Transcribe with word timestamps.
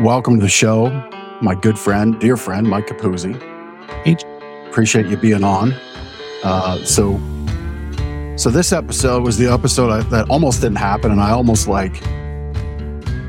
welcome 0.00 0.36
to 0.36 0.42
the 0.42 0.48
show, 0.48 0.88
my 1.40 1.54
good 1.54 1.78
friend, 1.78 2.18
dear 2.20 2.36
friend, 2.36 2.68
Mike 2.68 2.86
Capuzzi. 2.86 3.34
Hey. 4.04 4.16
Appreciate 4.68 5.06
you 5.06 5.16
being 5.16 5.42
on. 5.42 5.72
Uh, 6.42 6.84
so, 6.84 7.18
so 8.36 8.50
this 8.50 8.72
episode 8.72 9.22
was 9.22 9.38
the 9.38 9.50
episode 9.50 9.90
I, 9.90 10.02
that 10.10 10.28
almost 10.28 10.60
didn't 10.60 10.76
happen, 10.76 11.10
and 11.10 11.20
I 11.20 11.30
almost 11.30 11.66
like 11.66 11.94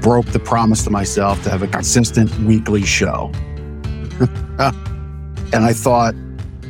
broke 0.01 0.25
the 0.27 0.41
promise 0.43 0.83
to 0.83 0.89
myself 0.89 1.41
to 1.43 1.49
have 1.49 1.63
a 1.63 1.67
consistent 1.67 2.37
weekly 2.39 2.83
show. 2.83 3.31
and 4.59 5.63
I 5.63 5.71
thought, 5.73 6.15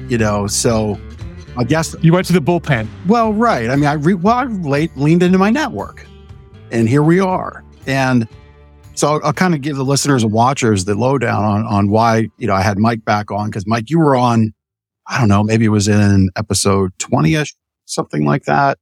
you 0.07 0.17
know, 0.17 0.45
so 0.45 0.99
I 1.57 1.63
guess 1.63 1.95
You 2.01 2.13
went 2.13 2.27
to 2.27 2.33
the 2.33 2.41
bullpen. 2.41 2.87
well, 3.07 3.33
right. 3.33 3.69
I 3.69 3.75
mean, 3.75 3.85
I 3.85 3.93
re- 3.93 4.13
well, 4.13 4.35
I 4.35 4.43
late, 4.43 4.95
leaned 4.95 5.23
into 5.23 5.39
my 5.39 5.49
network, 5.49 6.05
and 6.71 6.87
here 6.87 7.03
we 7.03 7.19
are. 7.19 7.63
And 7.87 8.27
so 8.97 9.13
I'll, 9.13 9.21
I'll 9.25 9.33
kind 9.33 9.53
of 9.53 9.61
give 9.61 9.75
the 9.75 9.85
listeners 9.85 10.23
and 10.23 10.31
watchers 10.31 10.85
the 10.85 10.95
lowdown 10.95 11.43
on 11.43 11.65
on 11.65 11.89
why 11.89 12.29
you 12.37 12.47
know 12.47 12.55
I 12.55 12.61
had 12.61 12.79
Mike 12.79 13.05
back 13.05 13.29
on 13.31 13.49
because 13.49 13.67
Mike, 13.67 13.89
you 13.89 13.99
were 13.99 14.15
on. 14.15 14.53
I 15.09 15.19
don't 15.19 15.29
know, 15.29 15.41
maybe 15.41 15.63
it 15.63 15.69
was 15.69 15.87
in 15.87 16.29
episode 16.35 16.91
twenty 16.97 17.35
ish, 17.35 17.55
something 17.85 18.25
like 18.25 18.43
that. 18.43 18.77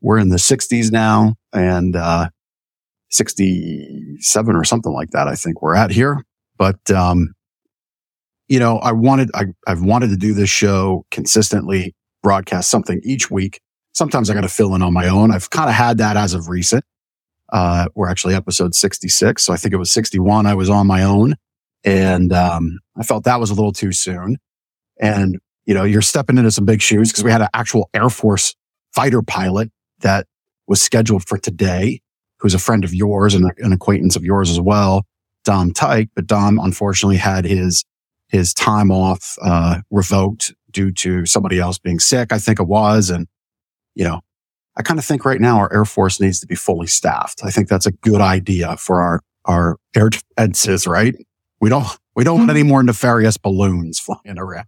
We're 0.00 0.18
in 0.18 0.28
the 0.30 0.38
sixties 0.38 0.90
now, 0.90 1.34
and 1.52 1.96
uh, 1.96 2.30
sixty 3.10 4.16
seven 4.20 4.56
or 4.56 4.64
something 4.64 4.92
like 4.92 5.10
that. 5.10 5.28
I 5.28 5.34
think 5.34 5.60
we're 5.60 5.74
at 5.74 5.90
here, 5.90 6.24
but 6.56 6.90
um, 6.90 7.34
you 8.46 8.58
know, 8.60 8.78
I 8.78 8.92
wanted 8.92 9.30
I 9.34 9.46
I've 9.66 9.82
wanted 9.82 10.10
to 10.10 10.16
do 10.16 10.34
this 10.34 10.48
show 10.50 11.04
consistently 11.10 11.94
broadcast 12.22 12.70
something 12.70 13.00
each 13.04 13.30
week. 13.30 13.60
Sometimes 13.92 14.30
I 14.30 14.34
got 14.34 14.42
to 14.42 14.48
fill 14.48 14.74
in 14.74 14.82
on 14.82 14.92
my 14.92 15.08
own. 15.08 15.32
I've 15.32 15.50
kind 15.50 15.68
of 15.68 15.74
had 15.74 15.98
that 15.98 16.16
as 16.16 16.32
of 16.32 16.48
recent. 16.48 16.84
Uh, 17.50 17.86
we're 17.94 18.08
actually 18.08 18.34
episode 18.34 18.74
66. 18.74 19.42
So 19.42 19.52
I 19.52 19.56
think 19.56 19.72
it 19.72 19.78
was 19.78 19.90
61. 19.90 20.46
I 20.46 20.54
was 20.54 20.68
on 20.68 20.86
my 20.86 21.02
own 21.02 21.34
and, 21.84 22.32
um, 22.32 22.78
I 22.96 23.02
felt 23.02 23.24
that 23.24 23.40
was 23.40 23.50
a 23.50 23.54
little 23.54 23.72
too 23.72 23.92
soon. 23.92 24.36
And, 25.00 25.38
you 25.64 25.74
know, 25.74 25.84
you're 25.84 26.02
stepping 26.02 26.38
into 26.38 26.50
some 26.50 26.64
big 26.64 26.82
shoes 26.82 27.10
because 27.10 27.24
we 27.24 27.30
had 27.30 27.40
an 27.40 27.48
actual 27.54 27.88
Air 27.94 28.10
Force 28.10 28.54
fighter 28.92 29.22
pilot 29.22 29.70
that 30.00 30.26
was 30.66 30.82
scheduled 30.82 31.26
for 31.26 31.38
today, 31.38 32.00
who's 32.38 32.54
a 32.54 32.58
friend 32.58 32.84
of 32.84 32.94
yours 32.94 33.34
and 33.34 33.50
an 33.58 33.72
acquaintance 33.72 34.16
of 34.16 34.24
yours 34.24 34.50
as 34.50 34.60
well, 34.60 35.06
Dom 35.44 35.72
Tyke. 35.72 36.10
But 36.14 36.26
Dom 36.26 36.58
unfortunately 36.58 37.16
had 37.16 37.44
his, 37.44 37.84
his 38.28 38.52
time 38.52 38.90
off, 38.90 39.36
uh, 39.40 39.80
revoked 39.90 40.52
due 40.70 40.92
to 40.92 41.24
somebody 41.26 41.58
else 41.58 41.78
being 41.78 42.00
sick. 42.00 42.32
I 42.32 42.38
think 42.38 42.60
it 42.60 42.66
was. 42.66 43.08
And, 43.10 43.26
you 43.94 44.04
know, 44.04 44.20
I 44.78 44.82
kind 44.82 44.98
of 44.98 45.04
think 45.04 45.24
right 45.24 45.40
now 45.40 45.58
our 45.58 45.72
Air 45.72 45.84
Force 45.84 46.20
needs 46.20 46.38
to 46.40 46.46
be 46.46 46.54
fully 46.54 46.86
staffed. 46.86 47.40
I 47.44 47.50
think 47.50 47.68
that's 47.68 47.86
a 47.86 47.92
good 47.92 48.20
idea 48.20 48.76
for 48.76 49.00
our, 49.02 49.20
our 49.44 49.76
air 49.96 50.08
defenses, 50.08 50.86
right? 50.86 51.16
We 51.60 51.68
don't, 51.68 51.86
we 52.14 52.22
don't 52.22 52.38
want 52.38 52.50
any 52.50 52.62
more 52.62 52.82
nefarious 52.84 53.36
balloons 53.36 53.98
flying 53.98 54.38
around. 54.38 54.66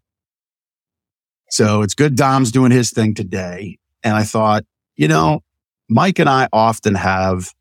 So 1.49 1.83
it's 1.83 1.95
good 1.95 2.17
Dom's 2.17 2.51
doing 2.51 2.73
his 2.73 2.91
thing 2.91 3.15
today. 3.15 3.79
And 4.03 4.17
I 4.17 4.25
thought, 4.25 4.65
you 4.97 5.07
know, 5.07 5.41
Mike 5.89 6.19
and 6.19 6.29
I 6.29 6.49
often 6.53 6.97
have, 6.97 7.53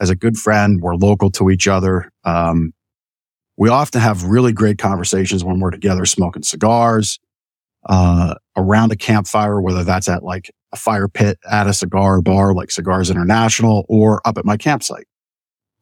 as 0.00 0.10
a 0.10 0.16
good 0.16 0.36
friend, 0.36 0.80
we're 0.80 0.94
local 0.94 1.30
to 1.32 1.50
each 1.50 1.66
other. 1.66 2.10
Um, 2.24 2.72
we 3.56 3.68
often 3.68 4.00
have 4.00 4.24
really 4.24 4.52
great 4.52 4.78
conversations 4.78 5.44
when 5.44 5.58
we're 5.60 5.70
together 5.70 6.06
smoking 6.06 6.42
cigars, 6.42 7.18
uh, 7.88 8.34
around 8.56 8.92
a 8.92 8.96
campfire, 8.96 9.60
whether 9.60 9.84
that's 9.84 10.08
at 10.08 10.22
like 10.22 10.50
a 10.72 10.76
fire 10.76 11.08
pit 11.08 11.38
at 11.50 11.66
a 11.66 11.74
cigar 11.74 12.20
bar 12.22 12.54
like 12.54 12.70
Cigars 12.70 13.10
International 13.10 13.84
or 13.88 14.20
up 14.26 14.38
at 14.38 14.44
my 14.44 14.56
campsite. 14.56 15.06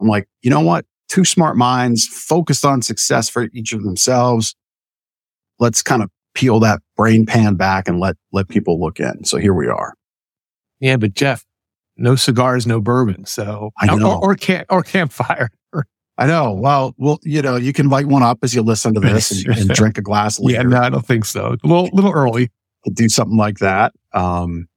I'm 0.01 0.09
like, 0.09 0.29
you 0.43 0.51
know 0.51 0.61
what? 0.61 0.87
Two 1.09 1.25
smart 1.25 1.57
minds 1.57 2.07
focused 2.07 2.65
on 2.65 2.83
success 2.83 3.29
for 3.29 3.49
each 3.53 3.73
of 3.73 3.83
themselves. 3.83 4.55
Let's 5.59 5.83
kind 5.83 6.03
of 6.03 6.11
peel 6.35 6.61
that 6.61 6.81
brain 6.97 7.27
pan 7.27 7.55
back 7.57 7.89
and 7.89 7.99
let, 7.99 8.17
let 8.33 8.49
people 8.49 8.81
look 8.81 9.01
in. 9.01 9.25
So 9.25 9.39
here 9.39 9.55
we 9.55 9.67
are. 9.67 9.95
Yeah, 10.81 10.97
but 10.97 11.15
Jeff, 11.15 11.45
no 11.97 12.15
cigars, 12.15 12.67
no 12.67 12.81
bourbon. 12.81 13.27
So 13.27 13.71
I 13.79 13.87
know. 13.95 14.13
Or, 14.21 14.31
or 14.33 14.35
camp 14.37 14.67
or 14.71 14.83
campfire. 14.83 15.51
I 16.19 16.27
know. 16.27 16.53
Well, 16.53 16.95
well, 16.97 17.19
you 17.23 17.43
know, 17.43 17.57
you 17.57 17.73
can 17.73 17.89
light 17.89 18.07
one 18.07 18.23
up 18.23 18.39
as 18.43 18.55
you 18.55 18.63
listen 18.63 18.95
to 18.95 19.01
this 19.01 19.45
and, 19.45 19.59
and 19.59 19.69
drink 19.71 19.99
a 19.99 20.03
glass 20.03 20.39
Yeah, 20.41 20.59
later. 20.59 20.69
no, 20.69 20.81
I 20.81 20.89
don't 20.91 21.05
think 21.07 21.25
so. 21.25 21.57
A 21.63 21.67
little 21.67 21.89
little 21.93 22.13
early. 22.13 22.51
to 22.85 22.93
do 22.93 23.09
something 23.09 23.37
like 23.37 23.59
that. 23.59 23.93
Um, 24.13 24.69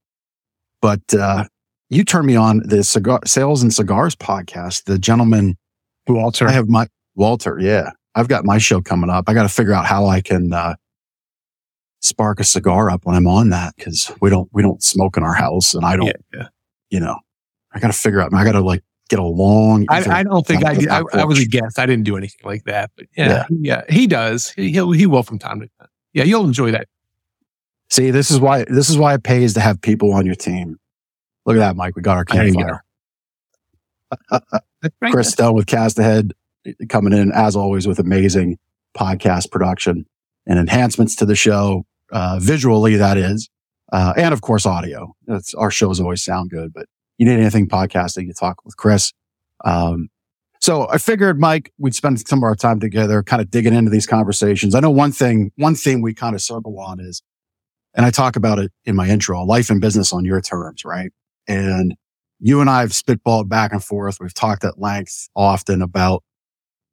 but 0.81 1.01
uh, 1.13 1.45
you 1.89 2.03
turned 2.03 2.27
me 2.27 2.35
on 2.35 2.61
the 2.65 2.83
cigar 2.83 3.19
sales 3.25 3.61
and 3.61 3.73
cigars 3.73 4.15
podcast. 4.15 4.85
The 4.85 4.99
gentleman 4.99 5.57
Walter. 6.07 6.47
I 6.47 6.51
have 6.51 6.69
my 6.69 6.87
Walter. 7.15 7.57
Yeah, 7.59 7.91
I've 8.15 8.27
got 8.27 8.45
my 8.45 8.57
show 8.57 8.81
coming 8.81 9.09
up. 9.09 9.25
I 9.27 9.33
got 9.33 9.43
to 9.43 9.49
figure 9.49 9.73
out 9.73 9.85
how 9.85 10.07
I 10.07 10.21
can 10.21 10.53
uh, 10.53 10.75
spark 12.01 12.39
a 12.39 12.43
cigar 12.43 12.89
up 12.89 13.05
when 13.05 13.15
I'm 13.15 13.27
on 13.27 13.49
that 13.49 13.75
because 13.75 14.11
we 14.21 14.29
don't 14.29 14.49
we 14.51 14.61
don't 14.61 14.83
smoke 14.83 15.17
in 15.17 15.23
our 15.23 15.33
house, 15.33 15.73
and 15.73 15.85
I 15.85 15.95
don't. 15.95 16.07
yeah, 16.07 16.13
yeah. 16.33 16.47
You 16.89 16.99
know, 16.99 17.17
I 17.73 17.79
got 17.79 17.87
to 17.87 17.97
figure 17.97 18.21
out. 18.21 18.33
I 18.33 18.43
got 18.43 18.53
to 18.53 18.61
like 18.61 18.83
get 19.09 19.19
a 19.19 19.23
long. 19.23 19.85
I, 19.89 20.19
I 20.19 20.23
don't 20.23 20.45
think 20.45 20.65
I 20.65 20.75
did. 20.75 20.89
I, 20.89 21.03
I 21.13 21.25
was 21.25 21.39
a 21.39 21.45
guest. 21.45 21.79
I 21.79 21.85
didn't 21.85 22.03
do 22.03 22.17
anything 22.17 22.41
like 22.43 22.63
that. 22.65 22.91
But 22.95 23.07
yeah, 23.15 23.45
yeah, 23.49 23.83
he 23.89 24.07
does. 24.07 24.49
He, 24.49 24.71
he'll 24.71 24.91
he 24.91 25.05
will 25.05 25.23
from 25.23 25.39
time 25.39 25.61
to 25.61 25.69
time. 25.79 25.89
Yeah, 26.13 26.23
you'll 26.23 26.45
enjoy 26.45 26.71
that. 26.71 26.87
See, 27.91 28.09
this 28.09 28.31
is 28.31 28.39
why 28.39 28.63
this 28.63 28.89
is 28.89 28.97
why 28.97 29.13
it 29.13 29.23
pays 29.23 29.53
to 29.55 29.59
have 29.59 29.81
people 29.81 30.13
on 30.13 30.25
your 30.25 30.35
team. 30.35 30.79
Look 31.45 31.57
at 31.57 31.59
that, 31.59 31.75
Mike. 31.75 31.97
We 31.97 32.01
got 32.01 32.17
our 32.17 32.25
There 32.25 32.47
you 32.47 32.53
campfire. 32.53 32.83
Chris 35.11 35.29
Stone 35.29 35.55
with 35.55 35.67
Cast 35.67 35.99
Ahead 35.99 36.31
coming 36.87 37.11
in 37.11 37.33
as 37.33 37.55
always 37.55 37.87
with 37.87 37.99
amazing 37.99 38.57
podcast 38.97 39.51
production 39.51 40.05
and 40.47 40.57
enhancements 40.57 41.17
to 41.17 41.25
the 41.25 41.35
show, 41.35 41.85
uh, 42.13 42.39
visually 42.41 42.95
that 42.95 43.17
is, 43.17 43.49
uh, 43.91 44.13
and 44.15 44.33
of 44.33 44.41
course 44.41 44.65
audio. 44.65 45.13
That's 45.27 45.53
our 45.53 45.69
shows 45.69 45.99
always 45.99 46.23
sound 46.23 46.49
good, 46.49 46.73
but 46.73 46.87
you 47.17 47.25
need 47.25 47.39
anything 47.39 47.67
podcasting, 47.67 48.25
you 48.27 48.33
talk 48.33 48.63
with 48.63 48.77
Chris. 48.77 49.11
Um, 49.65 50.09
so 50.59 50.87
I 50.89 50.97
figured, 50.97 51.39
Mike, 51.39 51.73
we'd 51.77 51.95
spend 51.95 52.25
some 52.27 52.39
of 52.39 52.43
our 52.43 52.55
time 52.55 52.79
together, 52.79 53.21
kind 53.21 53.41
of 53.41 53.49
digging 53.49 53.73
into 53.73 53.91
these 53.91 54.05
conversations. 54.05 54.75
I 54.75 54.79
know 54.79 54.91
one 54.91 55.11
thing, 55.11 55.51
one 55.57 55.75
thing 55.75 56.01
we 56.01 56.13
kind 56.13 56.35
of 56.35 56.41
circle 56.41 56.79
on 56.79 56.99
is, 56.99 57.21
and 57.93 58.05
I 58.05 58.11
talk 58.11 58.35
about 58.35 58.59
it 58.59 58.71
in 58.85 58.95
my 58.95 59.07
intro, 59.07 59.43
life 59.43 59.69
and 59.69 59.81
business 59.81 60.13
on 60.13 60.25
your 60.25 60.41
terms, 60.41 60.85
right? 60.85 61.11
And 61.47 61.95
you 62.39 62.61
and 62.61 62.69
I 62.69 62.81
have 62.81 62.91
spitballed 62.91 63.49
back 63.49 63.71
and 63.71 63.83
forth. 63.83 64.17
We've 64.19 64.33
talked 64.33 64.63
at 64.63 64.79
length 64.79 65.29
often 65.35 65.81
about 65.81 66.23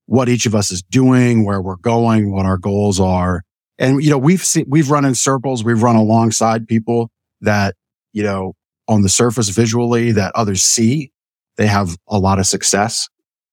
what 0.07 0.29
each 0.29 0.47
of 0.47 0.55
us 0.55 0.71
is 0.71 0.83
doing, 0.83 1.45
where 1.45 1.61
we're 1.61 1.77
going, 1.77 2.33
what 2.33 2.47
our 2.47 2.59
goals 2.59 2.99
are. 2.99 3.43
And, 3.79 4.03
you 4.03 4.11
know, 4.11 4.19
we've 4.19 4.45
seen, 4.45 4.65
we've 4.69 4.91
run 4.91 5.05
in 5.05 5.15
circles. 5.15 5.63
We've 5.63 5.83
run 5.83 5.97
alongside 5.97 6.67
people 6.67 7.11
that, 7.41 7.77
you 8.13 8.23
know, 8.23 8.55
on 8.89 9.03
the 9.03 9.09
surface 9.09 9.51
visually 9.51 10.13
that 10.13 10.33
others 10.35 10.63
see, 10.63 11.13
they 11.57 11.67
have 11.67 11.97
a 12.09 12.19
lot 12.19 12.39
of 12.39 12.47
success. 12.47 13.09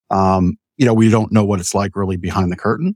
Um, 0.10 0.58
you 0.78 0.86
know, 0.86 0.94
we 0.94 1.10
don't 1.10 1.32
know 1.32 1.46
what 1.46 1.60
it's 1.60 1.76
like 1.76 1.96
really 1.96 2.18
behind 2.18 2.52
the 2.52 2.56
curtain. 2.56 2.96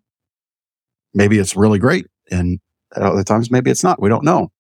Maybe 1.14 1.38
it's 1.38 1.56
really 1.56 1.80
great. 1.80 2.08
And 2.32 2.60
at 2.96 3.04
other 3.04 3.24
times, 3.24 3.52
maybe 3.52 3.72
it's 3.72 3.84
not. 3.84 4.02
We 4.02 4.10
don't 4.10 4.24
know, 4.24 4.52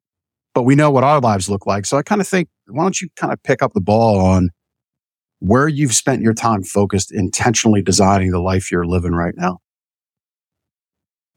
but 0.53 0.63
we 0.63 0.75
know 0.75 0.91
what 0.91 1.03
our 1.03 1.19
lives 1.19 1.49
look 1.49 1.65
like. 1.65 1.85
So 1.85 1.97
I 1.97 2.03
kind 2.03 2.21
of 2.21 2.27
think, 2.27 2.49
why 2.67 2.83
don't 2.83 3.01
you 3.01 3.09
kind 3.15 3.33
of 3.33 3.41
pick 3.43 3.61
up 3.61 3.73
the 3.73 3.81
ball 3.81 4.19
on 4.19 4.49
where 5.39 5.67
you've 5.67 5.93
spent 5.93 6.21
your 6.21 6.33
time 6.33 6.63
focused, 6.63 7.11
intentionally 7.11 7.81
designing 7.81 8.31
the 8.31 8.39
life 8.39 8.71
you're 8.71 8.85
living 8.85 9.13
right 9.13 9.33
now? 9.37 9.59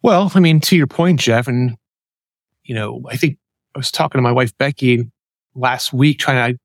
Well, 0.02 0.32
I 0.34 0.40
mean, 0.40 0.60
to 0.62 0.76
your 0.76 0.88
point, 0.88 1.20
Jeff, 1.20 1.46
and 1.46 1.76
you 2.64 2.74
know, 2.74 3.02
I 3.08 3.16
think 3.16 3.38
I 3.74 3.78
was 3.78 3.90
talking 3.90 4.18
to 4.18 4.22
my 4.22 4.32
wife 4.32 4.56
Becky 4.58 5.10
last 5.54 5.92
week, 5.92 6.18
trying 6.18 6.54
to 6.54 6.58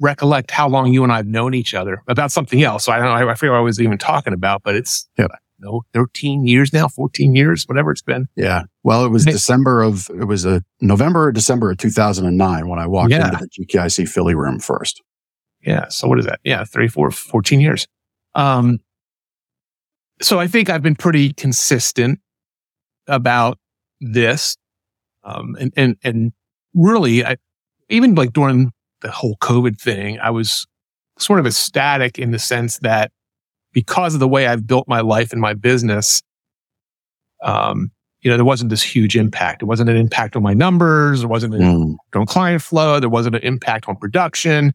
recollect 0.00 0.50
how 0.50 0.68
long 0.68 0.92
you 0.92 1.02
and 1.02 1.12
I 1.12 1.16
have 1.16 1.26
known 1.26 1.54
each 1.54 1.74
other 1.74 2.02
about 2.06 2.30
something 2.30 2.62
else. 2.62 2.84
So 2.84 2.92
I 2.92 2.98
don't 2.98 3.06
know. 3.06 3.28
I 3.28 3.34
forget 3.34 3.50
what 3.50 3.58
I 3.58 3.62
was 3.62 3.80
even 3.80 3.98
talking 3.98 4.32
about, 4.32 4.62
but 4.62 4.74
it's 4.76 5.08
Yeah. 5.18 5.26
Know, 5.60 5.82
13 5.94 6.46
years 6.46 6.72
now, 6.72 6.88
14 6.88 7.34
years, 7.34 7.64
whatever 7.66 7.90
it's 7.90 8.02
been. 8.02 8.28
Yeah. 8.36 8.62
Well, 8.82 9.04
it 9.04 9.08
was 9.10 9.24
December 9.24 9.82
of, 9.82 10.08
it 10.10 10.24
was 10.24 10.44
a 10.44 10.62
November 10.80 11.24
or 11.24 11.32
December 11.32 11.70
of 11.70 11.78
2009 11.78 12.68
when 12.68 12.78
I 12.78 12.86
walked 12.86 13.10
Yeah. 13.10 13.28
into 13.28 13.38
the 13.56 13.64
GKIC 13.66 14.08
Philly 14.08 14.34
room 14.34 14.58
first. 14.60 15.02
Yeah. 15.60 15.88
So 15.88 16.06
what 16.08 16.18
is 16.18 16.26
that? 16.26 16.40
Yeah. 16.44 16.64
34, 16.64 17.10
14 17.10 17.60
years. 17.60 17.86
Um, 18.34 18.78
so 20.20 20.38
I 20.40 20.46
think 20.46 20.70
I've 20.70 20.82
been 20.82 20.96
pretty 20.96 21.32
consistent 21.32 22.20
about 23.06 23.58
this. 24.00 24.56
Um, 25.24 25.56
and, 25.60 25.72
and, 25.76 25.96
and 26.04 26.32
really, 26.74 27.24
I, 27.24 27.36
even 27.88 28.14
like 28.14 28.32
during 28.32 28.72
the 29.00 29.10
whole 29.10 29.36
COVID 29.40 29.80
thing, 29.80 30.18
I 30.20 30.30
was 30.30 30.66
sort 31.18 31.40
of 31.40 31.46
ecstatic 31.46 32.18
in 32.18 32.30
the 32.30 32.38
sense 32.38 32.78
that 32.78 33.10
because 33.72 34.14
of 34.14 34.20
the 34.20 34.28
way 34.28 34.46
I've 34.46 34.66
built 34.66 34.88
my 34.88 35.00
life 35.00 35.32
and 35.32 35.40
my 35.40 35.54
business, 35.54 36.22
um, 37.42 37.90
you 38.20 38.30
know, 38.30 38.36
there 38.36 38.44
wasn't 38.44 38.70
this 38.70 38.82
huge 38.82 39.16
impact. 39.16 39.62
It 39.62 39.66
wasn't 39.66 39.90
an 39.90 39.96
impact 39.96 40.34
on 40.34 40.42
my 40.42 40.54
numbers. 40.54 41.20
There 41.20 41.28
wasn't 41.28 41.54
an 41.54 41.60
Mm. 41.60 41.96
on 42.14 42.26
client 42.26 42.62
flow. 42.62 42.98
There 42.98 43.08
wasn't 43.08 43.36
an 43.36 43.42
impact 43.42 43.88
on 43.88 43.96
production. 43.96 44.72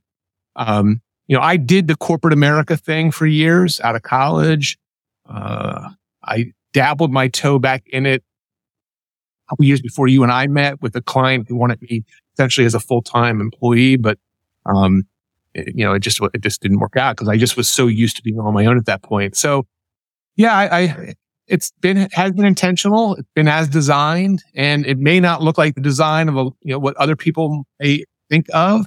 Um, 0.56 1.02
you 1.28 1.36
know, 1.36 1.42
I 1.44 1.58
did 1.58 1.88
the 1.88 1.96
corporate 1.96 2.34
America 2.34 2.78
thing 2.78 3.12
for 3.12 3.26
years 3.26 3.82
out 3.82 3.96
of 3.96 4.04
college. 4.04 4.78
Uh, 5.28 5.90
I 6.24 6.52
dabbled 6.74 7.12
my 7.12 7.28
toe 7.28 7.60
back 7.60 7.84
in 7.88 8.06
it 8.06 8.24
a 8.24 9.50
couple 9.50 9.66
years 9.66 9.82
before 9.82 10.08
you 10.08 10.24
and 10.24 10.32
I 10.32 10.48
met 10.48 10.82
with 10.82 10.96
a 10.96 11.02
client 11.02 11.48
who 11.50 11.56
wanted 11.56 11.82
me 11.82 12.04
essentially 12.36 12.66
as 12.66 12.74
a 12.74 12.80
full 12.80 13.02
time 13.02 13.42
employee, 13.42 13.98
but 13.98 14.18
um, 14.66 15.04
it, 15.54 15.76
you 15.76 15.84
know, 15.84 15.94
it 15.94 16.00
just 16.00 16.20
it 16.34 16.42
just 16.42 16.62
didn't 16.62 16.80
work 16.80 16.98
out 16.98 17.16
because 17.16 17.30
I 17.30 17.38
just 17.38 17.58
was 17.58 17.70
so 17.70 17.88
used 17.88 18.16
to 18.18 18.24
being 18.24 18.40
on 18.40 18.54
my 18.54 18.66
own 18.66 18.78
at 18.78 18.86
that 18.86 19.02
point. 19.02 19.36
So, 19.36 19.66
yeah, 20.36 20.54
I, 20.54 20.80
I 20.80 21.14
it's 21.48 21.72
been 21.82 22.10
has 22.12 22.32
been 22.32 22.46
intentional. 22.46 23.16
It's 23.16 23.30
been 23.36 23.48
as 23.48 23.68
designed, 23.68 24.44
and 24.56 24.86
it 24.86 24.98
may 24.98 25.20
not 25.20 25.42
look 25.42 25.58
like 25.58 25.76
the 25.76 25.82
design 25.82 26.30
of 26.30 26.38
a 26.38 26.44
you 26.62 26.72
know 26.72 26.80
what 26.80 26.96
other 26.98 27.16
people 27.16 27.66
may 27.80 28.04
think 28.30 28.48
of. 28.54 28.86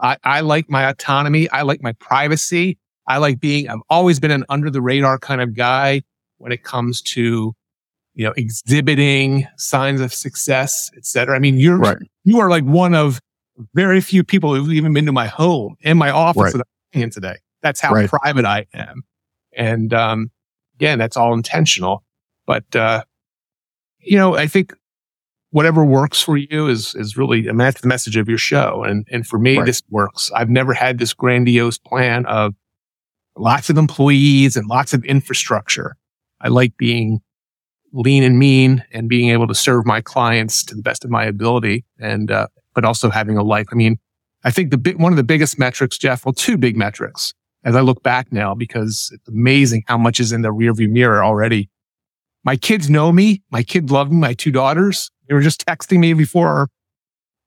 I, 0.00 0.16
I 0.24 0.40
like 0.40 0.68
my 0.68 0.88
autonomy. 0.88 1.48
I 1.50 1.62
like 1.62 1.82
my 1.82 1.92
privacy. 1.92 2.78
I 3.06 3.18
like 3.18 3.40
being. 3.40 3.68
I've 3.68 3.82
always 3.88 4.18
been 4.18 4.30
an 4.30 4.44
under 4.48 4.70
the 4.70 4.82
radar 4.82 5.18
kind 5.18 5.40
of 5.40 5.54
guy 5.54 6.02
when 6.38 6.52
it 6.52 6.62
comes 6.62 7.00
to 7.02 7.54
you 8.14 8.24
know 8.24 8.32
exhibiting 8.36 9.46
signs 9.56 10.00
of 10.00 10.12
success, 10.12 10.90
et 10.96 11.04
cetera. 11.04 11.36
I 11.36 11.38
mean, 11.38 11.58
you're 11.58 11.78
right. 11.78 11.98
you 12.24 12.38
are 12.38 12.50
like 12.50 12.64
one 12.64 12.94
of 12.94 13.20
very 13.74 14.00
few 14.00 14.24
people 14.24 14.54
who've 14.54 14.72
even 14.72 14.92
been 14.92 15.06
to 15.06 15.12
my 15.12 15.26
home 15.26 15.76
in 15.80 15.96
my 15.96 16.10
office 16.10 16.42
right. 16.42 16.52
that 16.52 16.66
I'm 16.94 17.02
in 17.02 17.10
today. 17.10 17.36
That's 17.62 17.80
how 17.80 17.92
right. 17.92 18.08
private 18.08 18.44
I 18.44 18.66
am. 18.74 19.02
And, 19.56 19.94
um, 19.94 20.30
again, 20.74 20.98
that's 20.98 21.16
all 21.16 21.32
intentional. 21.32 22.02
But, 22.46 22.74
uh, 22.74 23.04
you 24.00 24.18
know, 24.18 24.34
I 24.34 24.46
think 24.46 24.74
whatever 25.50 25.84
works 25.84 26.20
for 26.20 26.36
you 26.36 26.66
is, 26.66 26.94
is 26.96 27.16
really, 27.16 27.48
I 27.48 27.52
mean, 27.52 27.58
that's 27.58 27.80
the 27.80 27.88
message 27.88 28.16
of 28.16 28.28
your 28.28 28.38
show. 28.38 28.82
And, 28.82 29.06
and 29.10 29.26
for 29.26 29.38
me, 29.38 29.56
right. 29.56 29.64
this 29.66 29.82
works. 29.88 30.30
I've 30.34 30.50
never 30.50 30.74
had 30.74 30.98
this 30.98 31.14
grandiose 31.14 31.78
plan 31.78 32.26
of 32.26 32.54
lots 33.36 33.70
of 33.70 33.78
employees 33.78 34.56
and 34.56 34.66
lots 34.66 34.92
of 34.92 35.04
infrastructure. 35.04 35.96
I 36.40 36.48
like 36.48 36.76
being 36.76 37.20
lean 37.92 38.24
and 38.24 38.38
mean 38.38 38.84
and 38.92 39.08
being 39.08 39.30
able 39.30 39.46
to 39.46 39.54
serve 39.54 39.86
my 39.86 40.00
clients 40.00 40.64
to 40.64 40.74
the 40.74 40.82
best 40.82 41.04
of 41.04 41.10
my 41.10 41.24
ability. 41.24 41.84
And, 42.00 42.30
uh, 42.30 42.48
but 42.74 42.84
also 42.84 43.10
having 43.10 43.36
a 43.36 43.42
life. 43.42 43.66
I 43.72 43.74
mean, 43.74 43.98
I 44.44 44.50
think 44.50 44.70
the 44.70 44.78
big, 44.78 45.00
one 45.00 45.12
of 45.12 45.16
the 45.16 45.24
biggest 45.24 45.58
metrics, 45.58 45.96
Jeff, 45.96 46.24
well, 46.24 46.32
two 46.32 46.56
big 46.56 46.76
metrics 46.76 47.32
as 47.64 47.74
I 47.74 47.80
look 47.80 48.02
back 48.02 48.30
now, 48.30 48.54
because 48.54 49.10
it's 49.12 49.28
amazing 49.28 49.84
how 49.86 49.96
much 49.96 50.20
is 50.20 50.32
in 50.32 50.42
the 50.42 50.50
rearview 50.50 50.88
mirror 50.90 51.24
already. 51.24 51.70
My 52.44 52.56
kids 52.56 52.90
know 52.90 53.10
me. 53.10 53.42
My 53.50 53.62
kids 53.62 53.90
love 53.90 54.10
me. 54.10 54.18
My 54.18 54.34
two 54.34 54.50
daughters, 54.50 55.10
they 55.28 55.34
were 55.34 55.40
just 55.40 55.64
texting 55.66 55.98
me 55.98 56.12
before 56.12 56.48
our, 56.48 56.68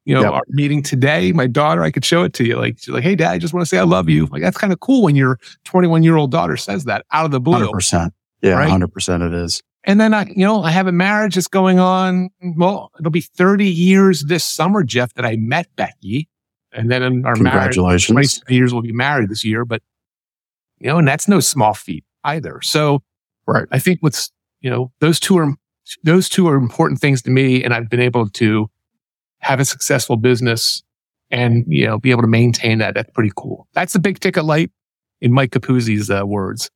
you 0.05 0.15
know, 0.15 0.21
yep. 0.21 0.33
our 0.33 0.43
meeting 0.47 0.81
today. 0.81 1.31
My 1.33 1.45
daughter, 1.45 1.83
I 1.83 1.91
could 1.91 2.03
show 2.03 2.23
it 2.23 2.33
to 2.33 2.45
you. 2.45 2.55
Like, 2.57 2.79
she's 2.79 2.89
like, 2.89 3.03
Hey, 3.03 3.15
dad, 3.15 3.31
I 3.31 3.37
just 3.37 3.53
want 3.53 3.61
to 3.61 3.67
say 3.67 3.77
I 3.77 3.83
love 3.83 4.09
you. 4.09 4.25
Like, 4.25 4.41
that's 4.41 4.57
kind 4.57 4.73
of 4.73 4.79
cool 4.79 5.03
when 5.03 5.15
your 5.15 5.37
21 5.65 6.01
year 6.01 6.15
old 6.15 6.31
daughter 6.31 6.57
says 6.57 6.85
that 6.85 7.05
out 7.11 7.25
of 7.25 7.31
the 7.31 7.39
blue. 7.39 7.71
100%. 7.71 8.09
Yeah. 8.41 8.53
Right? 8.53 8.69
100% 8.69 9.27
it 9.27 9.33
is. 9.33 9.61
And 9.87 10.01
then 10.01 10.13
I, 10.13 10.25
you 10.25 10.45
know, 10.45 10.63
I 10.63 10.71
have 10.71 10.87
a 10.87 10.91
marriage 10.91 11.35
that's 11.35 11.47
going 11.47 11.79
on. 11.79 12.29
Well, 12.57 12.91
it'll 12.99 13.09
be 13.09 13.21
30 13.21 13.65
years 13.65 14.25
this 14.25 14.43
summer, 14.43 14.83
Jeff, 14.83 15.13
that 15.13 15.25
I 15.25 15.37
met 15.37 15.67
Becky. 15.77 16.27
And 16.73 16.91
then 16.91 17.01
in 17.01 17.25
our 17.25 17.35
Congratulations. 17.35 18.13
marriage, 18.13 18.41
20 18.41 18.55
years 18.55 18.73
we'll 18.73 18.81
be 18.83 18.91
married 18.91 19.29
this 19.29 19.45
year, 19.45 19.63
but 19.63 19.81
you 20.77 20.87
know, 20.87 20.97
and 20.97 21.07
that's 21.07 21.29
no 21.29 21.39
small 21.39 21.73
feat 21.73 22.03
either. 22.25 22.59
So 22.61 23.01
right. 23.47 23.65
I 23.71 23.79
think 23.79 23.99
what's, 24.01 24.29
you 24.59 24.69
know, 24.69 24.91
those 24.99 25.21
two 25.21 25.37
are, 25.37 25.53
those 26.03 26.27
two 26.27 26.49
are 26.49 26.57
important 26.57 26.99
things 26.99 27.21
to 27.21 27.31
me. 27.31 27.63
And 27.63 27.73
I've 27.73 27.89
been 27.89 28.01
able 28.01 28.29
to 28.31 28.69
have 29.39 29.61
a 29.61 29.65
successful 29.65 30.17
business 30.17 30.83
and, 31.31 31.63
you 31.65 31.85
know, 31.85 31.97
be 31.97 32.11
able 32.11 32.23
to 32.23 32.27
maintain 32.27 32.79
that. 32.79 32.93
That's 32.93 33.09
pretty 33.11 33.31
cool. 33.37 33.67
That's 33.73 33.95
a 33.95 33.99
big 33.99 34.19
ticket 34.19 34.43
light 34.43 34.69
in 35.21 35.31
Mike 35.31 35.51
Capuzzi's 35.51 36.11
uh, 36.11 36.27
words. 36.27 36.69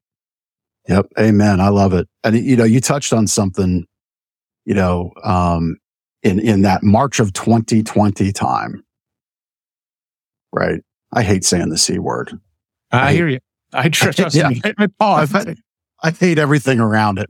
Yep. 0.87 1.07
Amen. 1.19 1.59
I 1.61 1.69
love 1.69 1.93
it. 1.93 2.07
And 2.23 2.35
you 2.35 2.55
know, 2.55 2.63
you 2.63 2.81
touched 2.81 3.13
on 3.13 3.27
something, 3.27 3.85
you 4.65 4.73
know, 4.73 5.11
um, 5.23 5.77
in, 6.23 6.39
in 6.39 6.61
that 6.61 6.83
March 6.83 7.19
of 7.19 7.33
2020 7.33 8.31
time. 8.31 8.83
Right. 10.51 10.81
I 11.13 11.23
hate 11.23 11.43
saying 11.43 11.69
the 11.69 11.77
C 11.77 11.99
word. 11.99 12.39
I, 12.91 13.09
I 13.09 13.13
hear 13.13 13.27
you. 13.27 13.39
I 13.73 13.89
trust 13.89 14.35
yeah. 14.35 14.49
me. 14.49 14.61
I, 14.63 14.87
I, 14.99 15.55
I 16.03 16.11
hate 16.11 16.37
everything 16.37 16.79
around 16.79 17.19
it. 17.19 17.29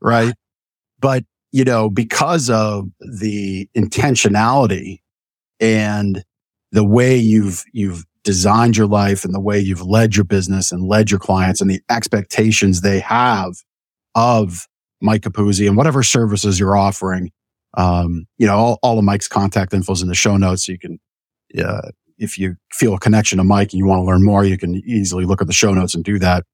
Right. 0.00 0.34
But, 1.00 1.24
you 1.50 1.64
know, 1.64 1.90
because 1.90 2.48
of 2.48 2.88
the 3.00 3.68
intentionality 3.76 5.00
and 5.60 6.24
the 6.70 6.84
way 6.84 7.16
you've, 7.16 7.64
you've 7.72 8.04
designed 8.24 8.76
your 8.76 8.86
life 8.86 9.24
and 9.24 9.34
the 9.34 9.40
way 9.40 9.58
you've 9.58 9.82
led 9.82 10.14
your 10.14 10.24
business 10.24 10.70
and 10.70 10.86
led 10.86 11.10
your 11.10 11.20
clients 11.20 11.60
and 11.60 11.70
the 11.70 11.80
expectations 11.90 12.80
they 12.80 13.00
have 13.00 13.54
of 14.14 14.66
Mike 15.00 15.22
Capuzzi 15.22 15.66
and 15.66 15.76
whatever 15.76 16.02
services 16.02 16.60
you're 16.60 16.76
offering. 16.76 17.30
Um, 17.74 18.26
you 18.38 18.46
know, 18.46 18.56
all, 18.56 18.78
all 18.82 18.98
of 18.98 19.04
Mike's 19.04 19.28
contact 19.28 19.74
info 19.74 19.92
is 19.92 20.02
in 20.02 20.08
the 20.08 20.14
show 20.14 20.36
notes. 20.36 20.66
So 20.66 20.72
you 20.72 20.78
can, 20.78 21.00
uh, 21.58 21.90
if 22.18 22.38
you 22.38 22.56
feel 22.72 22.94
a 22.94 23.00
connection 23.00 23.38
to 23.38 23.44
Mike 23.44 23.72
and 23.72 23.78
you 23.78 23.86
want 23.86 24.00
to 24.00 24.04
learn 24.04 24.24
more, 24.24 24.44
you 24.44 24.58
can 24.58 24.76
easily 24.86 25.24
look 25.24 25.40
at 25.40 25.46
the 25.46 25.52
show 25.52 25.72
notes 25.72 25.94
and 25.94 26.04
do 26.04 26.18
that. 26.18 26.44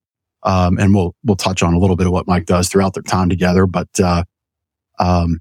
Um, 0.44 0.78
and 0.78 0.94
we'll, 0.94 1.14
we'll 1.24 1.36
touch 1.36 1.62
on 1.62 1.74
a 1.74 1.78
little 1.78 1.96
bit 1.96 2.06
of 2.06 2.12
what 2.12 2.28
Mike 2.28 2.46
does 2.46 2.68
throughout 2.68 2.94
their 2.94 3.02
time 3.02 3.28
together. 3.28 3.66
But, 3.66 3.88
uh, 4.02 4.24
um, 5.00 5.40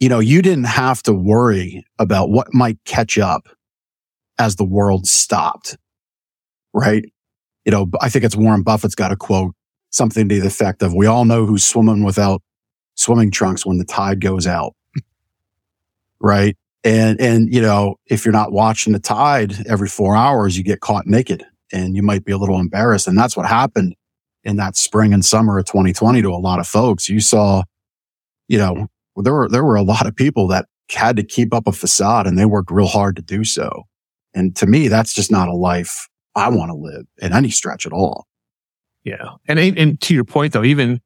you 0.00 0.08
know, 0.08 0.18
you 0.18 0.42
didn't 0.42 0.64
have 0.64 1.02
to 1.04 1.12
worry 1.12 1.84
about 1.98 2.30
what 2.30 2.52
might 2.52 2.78
catch 2.84 3.18
up 3.18 3.46
as 4.38 4.56
the 4.56 4.64
world 4.64 5.06
stopped. 5.06 5.76
Right. 6.72 7.04
You 7.64 7.72
know, 7.72 7.88
I 8.00 8.08
think 8.08 8.24
it's 8.24 8.36
Warren 8.36 8.62
Buffett's 8.62 8.94
got 8.94 9.12
a 9.12 9.16
quote, 9.16 9.54
something 9.90 10.28
to 10.28 10.40
the 10.40 10.46
effect 10.46 10.82
of, 10.82 10.94
we 10.94 11.06
all 11.06 11.24
know 11.24 11.46
who's 11.46 11.64
swimming 11.64 12.04
without 12.04 12.42
swimming 12.94 13.30
trunks 13.30 13.64
when 13.64 13.78
the 13.78 13.84
tide 13.84 14.20
goes 14.20 14.46
out. 14.46 14.74
right. 16.20 16.56
And, 16.84 17.20
and, 17.20 17.52
you 17.52 17.60
know, 17.60 17.96
if 18.06 18.24
you're 18.24 18.32
not 18.32 18.52
watching 18.52 18.92
the 18.92 18.98
tide 18.98 19.66
every 19.68 19.88
four 19.88 20.16
hours, 20.16 20.56
you 20.56 20.64
get 20.64 20.80
caught 20.80 21.06
naked 21.06 21.44
and 21.72 21.94
you 21.94 22.02
might 22.02 22.24
be 22.24 22.32
a 22.32 22.38
little 22.38 22.58
embarrassed. 22.58 23.06
And 23.06 23.16
that's 23.16 23.36
what 23.36 23.46
happened 23.46 23.94
in 24.42 24.56
that 24.56 24.76
spring 24.76 25.12
and 25.12 25.24
summer 25.24 25.58
of 25.58 25.66
2020 25.66 26.22
to 26.22 26.28
a 26.28 26.36
lot 26.36 26.58
of 26.58 26.66
folks. 26.66 27.08
You 27.08 27.20
saw, 27.20 27.62
you 28.48 28.58
know, 28.58 28.88
there 29.16 29.32
were, 29.32 29.48
there 29.48 29.64
were 29.64 29.76
a 29.76 29.82
lot 29.82 30.06
of 30.06 30.16
people 30.16 30.48
that 30.48 30.66
had 30.90 31.16
to 31.16 31.22
keep 31.22 31.54
up 31.54 31.66
a 31.66 31.72
facade 31.72 32.26
and 32.26 32.36
they 32.36 32.46
worked 32.46 32.70
real 32.70 32.86
hard 32.86 33.16
to 33.16 33.22
do 33.22 33.44
so. 33.44 33.84
And 34.34 34.56
to 34.56 34.66
me, 34.66 34.88
that's 34.88 35.14
just 35.14 35.30
not 35.30 35.48
a 35.48 35.54
life 35.54 36.08
I 36.34 36.48
want 36.48 36.70
to 36.70 36.74
live 36.74 37.06
in 37.18 37.32
any 37.32 37.50
stretch 37.50 37.86
at 37.86 37.92
all. 37.92 38.26
Yeah. 39.04 39.32
And, 39.46 39.58
and 39.58 40.00
to 40.00 40.14
your 40.14 40.24
point 40.24 40.52
though, 40.52 40.64
even 40.64 41.00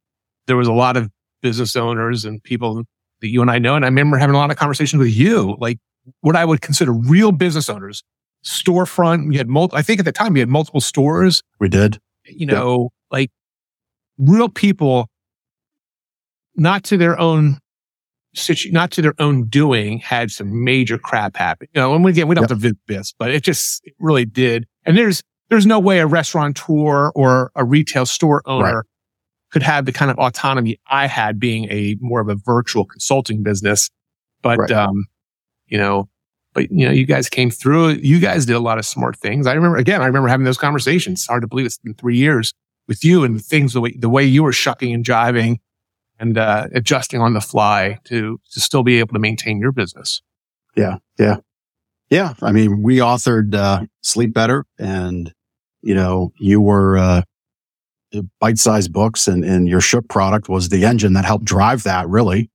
there 0.46 0.56
was 0.56 0.69
a 0.69 0.73
lot 0.73 0.96
of 0.96 1.10
business 1.43 1.77
owners 1.77 2.24
and 2.24 2.43
people 2.43 2.84
that 3.20 3.29
you 3.29 3.43
and 3.43 3.51
I 3.51 3.58
know. 3.58 3.74
And 3.74 3.84
I 3.84 3.89
remember 3.89 4.19
having 4.19 4.34
a 4.34 4.39
lot 4.39 4.51
of 4.51 4.56
conversations 4.56 5.01
with 5.01 5.15
you, 5.15 5.56
like 5.58 5.79
what 6.20 6.36
I 6.36 6.44
would 6.44 6.60
consider 6.60 6.93
real 6.93 7.32
business 7.32 7.69
owners, 7.69 8.03
storefront. 8.44 9.32
You 9.32 9.39
had 9.39 9.48
multiple, 9.48 9.79
I 9.79 9.82
think 9.82 9.98
at 9.98 10.05
the 10.05 10.12
time 10.12 10.36
you 10.36 10.41
had 10.41 10.48
multiple 10.48 10.81
stores. 10.81 11.43
We 11.58 11.69
did. 11.69 11.98
You 12.24 12.46
know, 12.46 12.91
yeah. 13.10 13.17
like 13.19 13.31
real 14.19 14.48
people, 14.48 15.08
not 16.55 16.84
to 16.84 16.96
their 16.96 17.19
own 17.19 17.58
situ- 18.36 18.70
not 18.70 18.90
to 18.93 19.02
their 19.02 19.14
own 19.19 19.44
doing, 19.44 19.98
had 19.98 20.31
some 20.31 20.64
major 20.64 20.98
crap 20.98 21.36
happen. 21.36 21.69
You 21.74 21.81
know, 21.81 21.94
and 21.94 22.06
again, 22.06 22.28
we 22.28 22.34
don't 22.34 22.43
yep. 22.43 22.50
have 22.50 22.58
to 22.58 22.62
visit 22.62 22.78
this, 22.86 23.14
but 23.19 23.31
it 23.31 23.43
just 23.43 23.84
it 23.84 23.94
really 23.98 24.24
did. 24.24 24.66
And 24.84 24.96
there's 24.96 25.22
there's 25.48 25.66
no 25.66 25.78
way 25.78 25.98
a 25.98 26.06
restaurateur 26.06 27.10
or 27.10 27.50
a 27.55 27.64
retail 27.64 28.06
store 28.06 28.43
owner 28.46 28.76
right. 28.76 28.84
could 29.50 29.62
have 29.62 29.86
the 29.86 29.93
kind 29.93 30.10
of 30.10 30.19
autonomy 30.19 30.78
I 30.88 31.06
had 31.06 31.38
being 31.38 31.70
a 31.70 31.96
more 32.00 32.20
of 32.20 32.28
a 32.28 32.34
virtual 32.34 32.84
consulting 32.84 33.43
business. 33.43 33.90
But 34.43 34.58
right. 34.58 34.70
um, 34.70 35.06
you 35.66 35.78
know, 35.78 36.08
but 36.52 36.70
you 36.70 36.86
know, 36.86 36.93
you 36.93 37.06
guys 37.06 37.28
came 37.28 37.50
through. 37.50 37.90
You 37.90 38.19
guys 38.19 38.46
did 38.46 38.56
a 38.56 38.60
lot 38.60 38.78
of 38.78 38.86
smart 38.86 39.16
things. 39.16 39.46
I 39.46 39.55
remember 39.55 39.76
again. 39.76 40.02
I 40.02 40.06
remember 40.06 40.28
having 40.28 40.44
those 40.44 40.58
conversations. 40.58 41.26
Hard 41.26 41.43
to 41.43 41.48
believe 41.48 41.66
it's 41.66 41.78
been 41.78 41.94
three 41.94 42.16
years 42.16 42.52
with 42.88 43.05
you 43.05 43.24
and 43.24 43.36
the 43.36 43.43
things 43.43 43.72
the 43.72 43.81
way 43.81 43.96
the 43.98 44.08
way 44.08 44.24
you 44.24 44.43
were 44.43 44.52
shucking 44.52 44.93
and 44.94 45.05
jiving 45.05 45.58
and 46.19 46.39
uh, 46.39 46.69
adjusting 46.73 47.20
on 47.20 47.35
the 47.35 47.41
fly 47.41 47.99
to 48.05 48.41
to 48.53 48.61
still 48.61 48.82
be 48.82 48.99
able 48.99 49.15
to 49.15 49.19
maintain 49.19 49.61
your 49.61 49.73
business. 49.73 50.23
Yeah, 50.77 50.96
yeah, 51.19 51.37
yeah. 52.11 52.35
I 52.43 52.53
mean, 52.53 52.82
we 52.82 52.99
authored 52.99 53.55
uh, 53.55 53.87
Sleep 54.03 54.32
Better, 54.35 54.65
and 54.79 55.32
you 55.82 55.94
know, 55.94 56.32
you 56.39 56.61
were 56.61 56.99
uh, 56.99 57.23
bite-sized 58.41 58.93
books, 58.93 59.29
and 59.29 59.44
and 59.44 59.69
your 59.69 59.81
Shook 59.81 60.08
product 60.08 60.49
was 60.49 60.69
the 60.69 60.85
engine 60.85 61.13
that 61.15 61.25
helped 61.25 61.44
drive 61.44 61.82
that 61.85 62.08
really. 62.08 62.51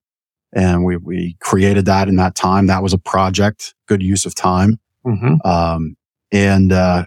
And 0.54 0.84
we 0.84 0.98
we 0.98 1.38
created 1.40 1.86
that 1.86 2.08
in 2.08 2.18
that 2.18 2.36
time. 2.36 2.68
That 2.68 2.84
was 2.84 2.94
a 2.94 2.98
project, 2.98 3.74
good 3.88 4.04
use 4.04 4.26
of 4.26 4.36
time. 4.36 4.80
Mm-hmm. 5.06 5.48
Um, 5.48 5.96
and 6.32 6.72
uh, 6.72 7.06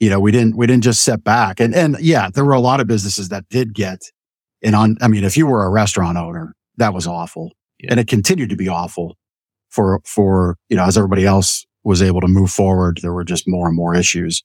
you 0.00 0.10
know, 0.10 0.18
we 0.18 0.32
didn't 0.32 0.56
we 0.56 0.66
didn't 0.66 0.84
just 0.84 1.02
sit 1.02 1.22
back, 1.22 1.60
and 1.60 1.74
and 1.74 1.96
yeah, 2.00 2.30
there 2.32 2.44
were 2.44 2.52
a 2.52 2.60
lot 2.60 2.80
of 2.80 2.86
businesses 2.86 3.28
that 3.28 3.48
did 3.50 3.74
get 3.74 4.00
and 4.62 4.74
on, 4.74 4.96
I 5.00 5.08
mean, 5.08 5.24
if 5.24 5.36
you 5.36 5.46
were 5.46 5.64
a 5.64 5.70
restaurant 5.70 6.18
owner, 6.18 6.54
that 6.76 6.94
was 6.94 7.06
awful. 7.06 7.52
Yeah. 7.78 7.90
And 7.90 8.00
it 8.00 8.08
continued 8.08 8.50
to 8.50 8.56
be 8.56 8.68
awful 8.68 9.16
for, 9.68 10.00
for, 10.04 10.56
you 10.68 10.76
know, 10.76 10.84
as 10.84 10.96
everybody 10.96 11.26
else 11.26 11.66
was 11.84 12.02
able 12.02 12.20
to 12.20 12.28
move 12.28 12.50
forward, 12.50 12.98
there 13.02 13.12
were 13.12 13.24
just 13.24 13.46
more 13.46 13.66
and 13.68 13.76
more 13.76 13.94
issues, 13.94 14.42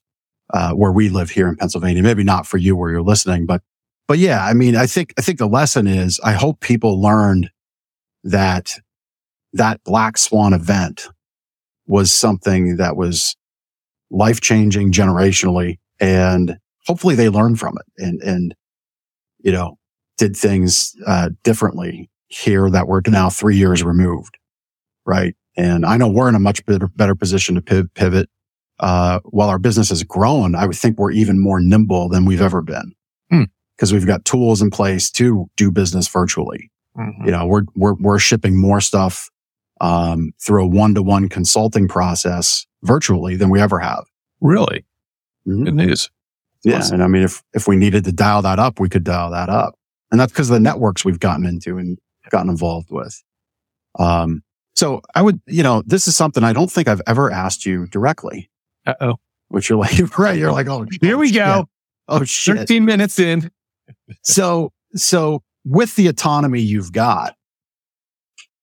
uh, 0.53 0.73
where 0.73 0.91
we 0.91 1.09
live 1.09 1.29
here 1.29 1.47
in 1.47 1.55
Pennsylvania. 1.55 2.03
Maybe 2.03 2.23
not 2.23 2.45
for 2.45 2.57
you 2.57 2.75
where 2.75 2.91
you're 2.91 3.01
listening, 3.01 3.45
but, 3.45 3.61
but 4.07 4.17
yeah, 4.17 4.45
I 4.45 4.53
mean, 4.53 4.75
I 4.75 4.85
think, 4.85 5.13
I 5.17 5.21
think 5.21 5.39
the 5.39 5.47
lesson 5.47 5.87
is 5.87 6.19
I 6.23 6.33
hope 6.33 6.59
people 6.59 7.01
learned 7.01 7.49
that 8.23 8.73
that 9.53 9.83
black 9.83 10.17
swan 10.17 10.53
event 10.53 11.07
was 11.87 12.13
something 12.13 12.77
that 12.77 12.95
was 12.95 13.35
life 14.09 14.41
changing 14.41 14.91
generationally 14.91 15.79
and 15.99 16.57
hopefully 16.85 17.15
they 17.15 17.29
learned 17.29 17.59
from 17.59 17.77
it 17.77 18.03
and, 18.03 18.21
and, 18.21 18.55
you 19.39 19.51
know, 19.51 19.77
did 20.17 20.35
things, 20.35 20.95
uh, 21.05 21.29
differently 21.43 22.09
here 22.27 22.69
that 22.69 22.87
we're 22.87 23.01
now 23.07 23.29
three 23.29 23.57
years 23.57 23.83
removed. 23.83 24.37
Right. 25.05 25.35
And 25.57 25.85
I 25.85 25.97
know 25.97 26.07
we're 26.07 26.29
in 26.29 26.35
a 26.35 26.39
much 26.39 26.65
better, 26.65 26.87
better 26.87 27.15
position 27.15 27.55
to 27.55 27.87
pivot. 27.93 28.29
Uh, 28.79 29.19
while 29.25 29.49
our 29.49 29.59
business 29.59 29.89
has 29.89 30.03
grown, 30.03 30.55
I 30.55 30.65
would 30.65 30.75
think 30.75 30.97
we're 30.97 31.11
even 31.11 31.39
more 31.39 31.59
nimble 31.59 32.09
than 32.09 32.25
we've 32.25 32.41
ever 32.41 32.61
been 32.61 32.93
because 33.29 33.89
hmm. 33.89 33.95
we've 33.95 34.07
got 34.07 34.25
tools 34.25 34.61
in 34.61 34.71
place 34.71 35.11
to 35.11 35.47
do 35.55 35.71
business 35.71 36.07
virtually. 36.07 36.71
Mm-hmm. 36.97 37.25
You 37.25 37.31
know, 37.31 37.45
we're, 37.45 37.63
we're, 37.75 37.93
we're 37.93 38.19
shipping 38.19 38.59
more 38.59 38.81
stuff, 38.81 39.29
um, 39.81 40.31
through 40.41 40.63
a 40.63 40.67
one 40.67 40.95
to 40.95 41.03
one 41.03 41.29
consulting 41.29 41.87
process 41.87 42.65
virtually 42.83 43.35
than 43.35 43.49
we 43.49 43.59
ever 43.59 43.79
have. 43.79 44.05
Really? 44.39 44.85
Mm-hmm. 45.47 45.63
Good 45.65 45.75
news. 45.75 46.09
Yeah. 46.63 46.77
Awesome. 46.77 46.95
And 46.95 47.03
I 47.03 47.07
mean, 47.07 47.23
if, 47.23 47.43
if 47.53 47.67
we 47.67 47.75
needed 47.75 48.03
to 48.05 48.11
dial 48.11 48.41
that 48.43 48.59
up, 48.59 48.79
we 48.79 48.89
could 48.89 49.03
dial 49.03 49.31
that 49.31 49.49
up. 49.49 49.75
And 50.11 50.19
that's 50.19 50.31
because 50.31 50.49
of 50.49 50.53
the 50.53 50.59
networks 50.59 51.05
we've 51.05 51.19
gotten 51.19 51.45
into 51.45 51.77
and 51.77 51.97
gotten 52.29 52.49
involved 52.49 52.89
with. 52.91 53.21
Um, 53.97 54.43
so 54.75 55.01
I 55.15 55.21
would, 55.21 55.41
you 55.47 55.63
know, 55.63 55.83
this 55.85 56.07
is 56.07 56.15
something 56.15 56.43
I 56.43 56.53
don't 56.53 56.71
think 56.71 56.87
I've 56.87 57.01
ever 57.07 57.31
asked 57.31 57.65
you 57.65 57.87
directly. 57.87 58.49
Uh 58.85 58.93
oh. 59.01 59.15
Which 59.49 59.69
you're 59.69 59.77
like, 59.77 60.17
right. 60.17 60.37
You're 60.37 60.51
like, 60.51 60.67
oh, 60.67 60.85
here 61.01 61.17
we 61.17 61.31
go. 61.31 61.65
Oh 62.07 62.23
shit. 62.23 62.57
13 62.57 62.85
minutes 62.85 63.19
in. 63.19 63.51
so, 64.23 64.71
so 64.95 65.43
with 65.65 65.95
the 65.95 66.07
autonomy 66.07 66.61
you've 66.61 66.91
got, 66.91 67.35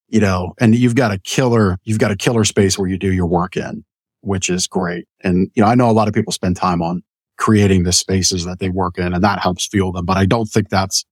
you 0.09 0.21
know, 0.21 0.55
and 0.59 0.75
you've 0.75 0.95
got 0.95 1.13
a 1.13 1.19
killer, 1.19 1.79
you've 1.85 1.99
got 1.99 2.11
a 2.11 2.17
killer 2.17 2.45
space 2.45 2.79
where 2.79 2.89
you 2.89 2.99
do 2.99 3.13
your 3.13 3.27
work 3.27 3.57
in, 3.57 3.85
which 4.23 4.49
is 4.49 4.67
great. 4.67 5.07
And, 5.23 5.51
you 5.55 5.63
know, 5.63 5.69
I 5.69 5.75
know 5.75 5.91
a 5.91 5.93
lot 5.93 6.09
of 6.09 6.15
people 6.15 6.33
spend 6.33 6.57
time 6.57 6.83
on 6.83 7.03
creating 7.37 7.85
the 7.85 7.93
spaces 7.93 8.45
that 8.45 8.59
they 8.59 8.71
work 8.71 8.99
in 8.99 9.15
and 9.15 9.23
that 9.23 9.41
helps 9.41 9.67
fuel 9.67 9.93
them, 9.93 10.07
but 10.07 10.17
I 10.17 10.27
don't 10.27 10.47
think 10.47 10.71
that's 10.71 11.05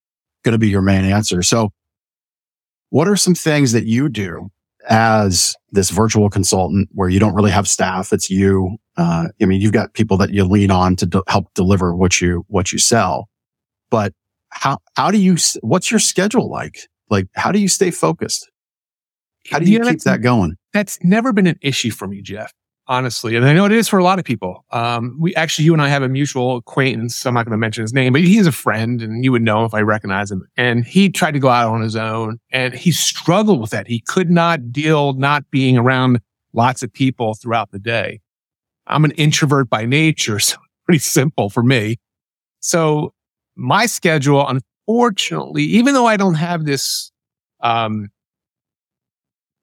going 0.42 0.52
to 0.52 0.58
be 0.58 0.68
your 0.68 0.82
main 0.82 1.04
answer. 1.04 1.42
So 1.42 1.72
what 2.90 3.08
are 3.08 3.16
some 3.16 3.34
things 3.34 3.72
that 3.72 3.84
you 3.84 4.08
do 4.08 4.50
as 4.88 5.56
this 5.72 5.90
virtual 5.90 6.30
consultant 6.30 6.88
where 6.92 7.08
you 7.08 7.18
don't 7.18 7.34
really 7.34 7.50
have 7.50 7.68
staff? 7.68 8.12
It's 8.12 8.30
you. 8.30 8.76
Uh, 8.96 9.28
I 9.40 9.44
mean, 9.44 9.60
you've 9.60 9.72
got 9.72 9.94
people 9.94 10.16
that 10.18 10.30
you 10.30 10.44
lean 10.44 10.70
on 10.70 10.96
to 10.96 11.22
help 11.28 11.52
deliver 11.54 11.94
what 11.94 12.20
you, 12.20 12.44
what 12.48 12.72
you 12.72 12.78
sell, 12.78 13.28
but 13.90 14.12
how, 14.50 14.78
how 14.96 15.10
do 15.10 15.18
you, 15.18 15.36
what's 15.60 15.90
your 15.90 16.00
schedule 16.00 16.50
like? 16.50 16.88
Like, 17.10 17.26
how 17.34 17.52
do 17.52 17.58
you 17.58 17.68
stay 17.68 17.90
focused? 17.90 18.50
How 19.50 19.58
do 19.58 19.70
you 19.70 19.78
yeah, 19.78 19.90
keep 19.90 20.00
that 20.02 20.22
going? 20.22 20.56
That's 20.72 20.98
never 21.02 21.32
been 21.32 21.46
an 21.46 21.58
issue 21.60 21.90
for 21.90 22.06
me, 22.08 22.20
Jeff 22.22 22.52
honestly. 22.88 23.36
And 23.36 23.44
I 23.44 23.52
know 23.52 23.64
it 23.64 23.72
is 23.72 23.88
for 23.88 23.98
a 23.98 24.04
lot 24.04 24.18
of 24.18 24.24
people. 24.24 24.64
Um, 24.70 25.16
we 25.18 25.34
actually, 25.34 25.64
you 25.64 25.72
and 25.72 25.82
I 25.82 25.88
have 25.88 26.02
a 26.02 26.08
mutual 26.08 26.56
acquaintance. 26.56 27.24
I'm 27.26 27.34
not 27.34 27.44
going 27.44 27.52
to 27.52 27.58
mention 27.58 27.82
his 27.82 27.92
name, 27.92 28.12
but 28.12 28.22
he's 28.22 28.46
a 28.46 28.52
friend 28.52 29.02
and 29.02 29.24
you 29.24 29.32
would 29.32 29.42
know 29.42 29.64
if 29.64 29.74
I 29.74 29.80
recognize 29.80 30.30
him. 30.30 30.46
And 30.56 30.84
he 30.86 31.08
tried 31.10 31.32
to 31.32 31.40
go 31.40 31.48
out 31.48 31.72
on 31.72 31.82
his 31.82 31.96
own 31.96 32.38
and 32.52 32.74
he 32.74 32.92
struggled 32.92 33.60
with 33.60 33.70
that. 33.70 33.86
He 33.88 34.00
could 34.00 34.30
not 34.30 34.72
deal 34.72 35.14
not 35.14 35.50
being 35.50 35.76
around 35.76 36.20
lots 36.52 36.82
of 36.82 36.92
people 36.92 37.34
throughout 37.34 37.70
the 37.72 37.78
day. 37.78 38.20
I'm 38.86 39.04
an 39.04 39.12
introvert 39.12 39.68
by 39.68 39.84
nature, 39.84 40.38
so 40.40 40.56
pretty 40.84 41.00
simple 41.00 41.50
for 41.50 41.62
me. 41.62 41.96
So 42.60 43.12
my 43.56 43.86
schedule, 43.86 44.46
unfortunately, 44.46 45.64
even 45.64 45.94
though 45.94 46.06
I 46.06 46.16
don't 46.16 46.34
have 46.34 46.64
this, 46.64 47.10
um, 47.60 48.10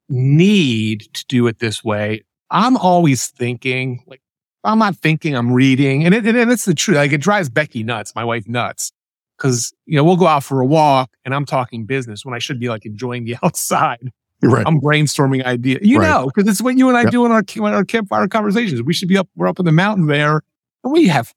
need 0.09 1.07
to 1.13 1.25
do 1.27 1.47
it 1.47 1.59
this 1.59 1.83
way, 1.83 2.23
I'm 2.53 2.77
always 2.77 3.27
thinking, 3.27 4.03
like, 4.05 4.21
I'm 4.63 4.77
not 4.77 4.95
thinking, 4.95 5.35
I'm 5.35 5.51
reading. 5.51 6.05
And, 6.05 6.13
it, 6.13 6.25
and 6.25 6.51
it's 6.51 6.65
the 6.65 6.75
truth. 6.75 6.97
Like, 6.97 7.11
it 7.11 7.19
drives 7.19 7.49
Becky 7.49 7.83
nuts, 7.83 8.13
my 8.15 8.23
wife 8.23 8.47
nuts. 8.47 8.93
Cause, 9.39 9.73
you 9.85 9.97
know, 9.97 10.03
we'll 10.03 10.15
go 10.15 10.27
out 10.27 10.43
for 10.43 10.61
a 10.61 10.65
walk 10.65 11.09
and 11.25 11.33
I'm 11.33 11.43
talking 11.43 11.85
business 11.85 12.23
when 12.23 12.35
I 12.35 12.39
should 12.39 12.59
be 12.59 12.69
like 12.69 12.85
enjoying 12.85 13.25
the 13.25 13.35
outside. 13.43 14.11
Right. 14.43 14.63
I'm 14.65 14.79
brainstorming 14.79 15.43
ideas. 15.43 15.79
You 15.81 15.99
right. 15.99 16.07
know, 16.07 16.27
because 16.27 16.47
it's 16.47 16.61
what 16.61 16.77
you 16.77 16.87
and 16.87 16.97
I 16.97 17.01
yep. 17.01 17.11
do 17.11 17.25
in 17.25 17.31
our, 17.31 17.43
in 17.55 17.63
our 17.63 17.83
campfire 17.83 18.27
conversations. 18.27 18.81
We 18.83 18.93
should 18.93 19.07
be 19.07 19.17
up, 19.17 19.27
we're 19.35 19.47
up 19.47 19.59
in 19.59 19.65
the 19.65 19.71
mountain 19.71 20.05
there 20.05 20.43
and 20.83 20.93
we 20.93 21.07
have, 21.07 21.33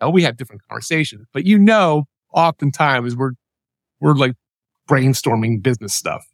oh, 0.00 0.10
we 0.10 0.22
have 0.22 0.36
different 0.36 0.62
conversations, 0.68 1.26
but 1.32 1.44
you 1.44 1.58
know, 1.58 2.04
oftentimes 2.32 3.16
we're, 3.16 3.32
we're 4.00 4.14
like 4.14 4.34
brainstorming 4.88 5.62
business 5.62 5.92
stuff. 5.92 6.24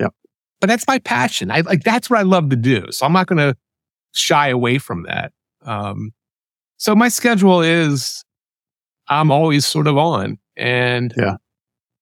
Yep. 0.00 0.14
But 0.60 0.68
that's 0.68 0.86
my 0.88 0.98
passion. 0.98 1.50
I 1.50 1.60
like, 1.60 1.84
that's 1.84 2.08
what 2.08 2.18
I 2.18 2.22
love 2.22 2.48
to 2.50 2.56
do. 2.56 2.86
So 2.90 3.04
I'm 3.04 3.12
not 3.12 3.26
going 3.26 3.38
to 3.38 3.54
shy 4.16 4.48
away 4.48 4.78
from 4.78 5.04
that. 5.04 5.32
Um, 5.64 6.12
so 6.76 6.94
my 6.94 7.08
schedule 7.08 7.60
is 7.60 8.24
I'm 9.08 9.30
always 9.30 9.66
sort 9.66 9.86
of 9.86 9.96
on 9.96 10.38
and 10.56 11.12
yeah. 11.16 11.36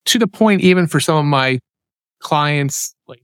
to 0.06 0.18
the 0.18 0.26
point, 0.26 0.60
even 0.60 0.86
for 0.86 1.00
some 1.00 1.16
of 1.16 1.24
my 1.24 1.58
clients, 2.20 2.94
like 3.06 3.22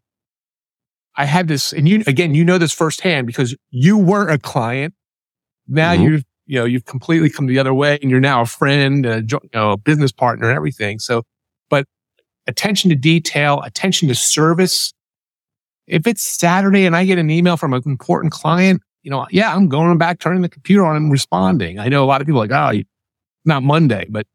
I 1.17 1.25
have 1.25 1.47
this, 1.47 1.73
and 1.73 1.89
you, 1.89 2.03
again, 2.07 2.35
you 2.35 2.45
know 2.45 2.59
this 2.59 2.73
firsthand 2.73 3.27
because 3.27 3.55
you 3.71 3.97
were 3.97 4.29
a 4.29 4.39
client. 4.39 4.95
Now 5.69 5.93
mm-hmm. 5.93 6.03
you've, 6.03 6.25
you 6.47 6.59
know, 6.59 6.65
you've 6.65 6.85
completely 6.85 7.31
come 7.31 7.47
the 7.47 7.59
other 7.59 7.73
way 7.73 7.99
and 8.03 8.11
you're 8.11 8.21
now 8.21 8.43
a 8.43 8.47
friend, 8.47 9.07
a, 9.07 9.23
you 9.23 9.39
know, 9.55 9.73
a 9.73 9.77
business 9.77 10.11
partner 10.11 10.49
and 10.49 10.57
everything. 10.57 10.99
So, 10.99 11.23
but 11.69 11.87
attention 12.49 12.91
to 12.91 12.97
detail, 12.97 13.61
attention 13.63 14.09
to 14.09 14.15
service, 14.17 14.93
if 15.91 16.07
it's 16.07 16.23
Saturday 16.23 16.87
and 16.87 16.95
I 16.95 17.05
get 17.05 17.19
an 17.19 17.31
email 17.31 17.57
from 17.57 17.75
an 17.75 17.83
important 17.85 18.33
client, 18.33 18.81
you 19.03 19.11
know, 19.11 19.27
yeah, 19.31 19.55
I'm 19.55 19.69
going 19.69 19.99
back, 19.99 20.21
turning 20.21 20.43
the 20.43 20.49
computer 20.49 20.87
on 20.87 20.95
and 20.95 21.11
responding. 21.11 21.79
I 21.79 21.89
know 21.89 22.05
a 22.05 22.07
lot 22.07 22.21
of 22.21 22.27
people 22.27 22.41
like, 22.41 22.53
oh, 22.53 22.81
not 23.45 23.63
Monday, 23.65 24.07
but, 24.09 24.27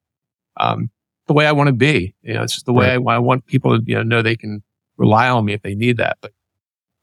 um, 0.57 0.89
the 1.27 1.33
way 1.33 1.47
I 1.47 1.53
want 1.53 1.67
to 1.67 1.73
be, 1.73 2.13
you 2.21 2.33
know, 2.33 2.43
it's 2.43 2.53
just 2.53 2.65
the 2.65 2.73
way 2.73 2.97
right. 2.97 3.13
I, 3.13 3.15
I, 3.15 3.19
want 3.19 3.45
people 3.45 3.77
to, 3.77 3.83
you 3.87 3.95
know, 3.95 4.03
know 4.03 4.21
they 4.21 4.35
can 4.35 4.61
rely 4.97 5.29
on 5.29 5.45
me 5.45 5.53
if 5.53 5.61
they 5.61 5.75
need 5.75 5.97
that. 5.97 6.17
But, 6.21 6.33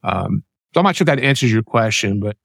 um, 0.03 0.43
so 0.73 0.79
I'm 0.79 0.83
not 0.85 0.95
sure 0.95 1.03
if 1.03 1.07
that 1.07 1.19
answers 1.19 1.51
your 1.51 1.63
question, 1.63 2.19
but 2.19 2.37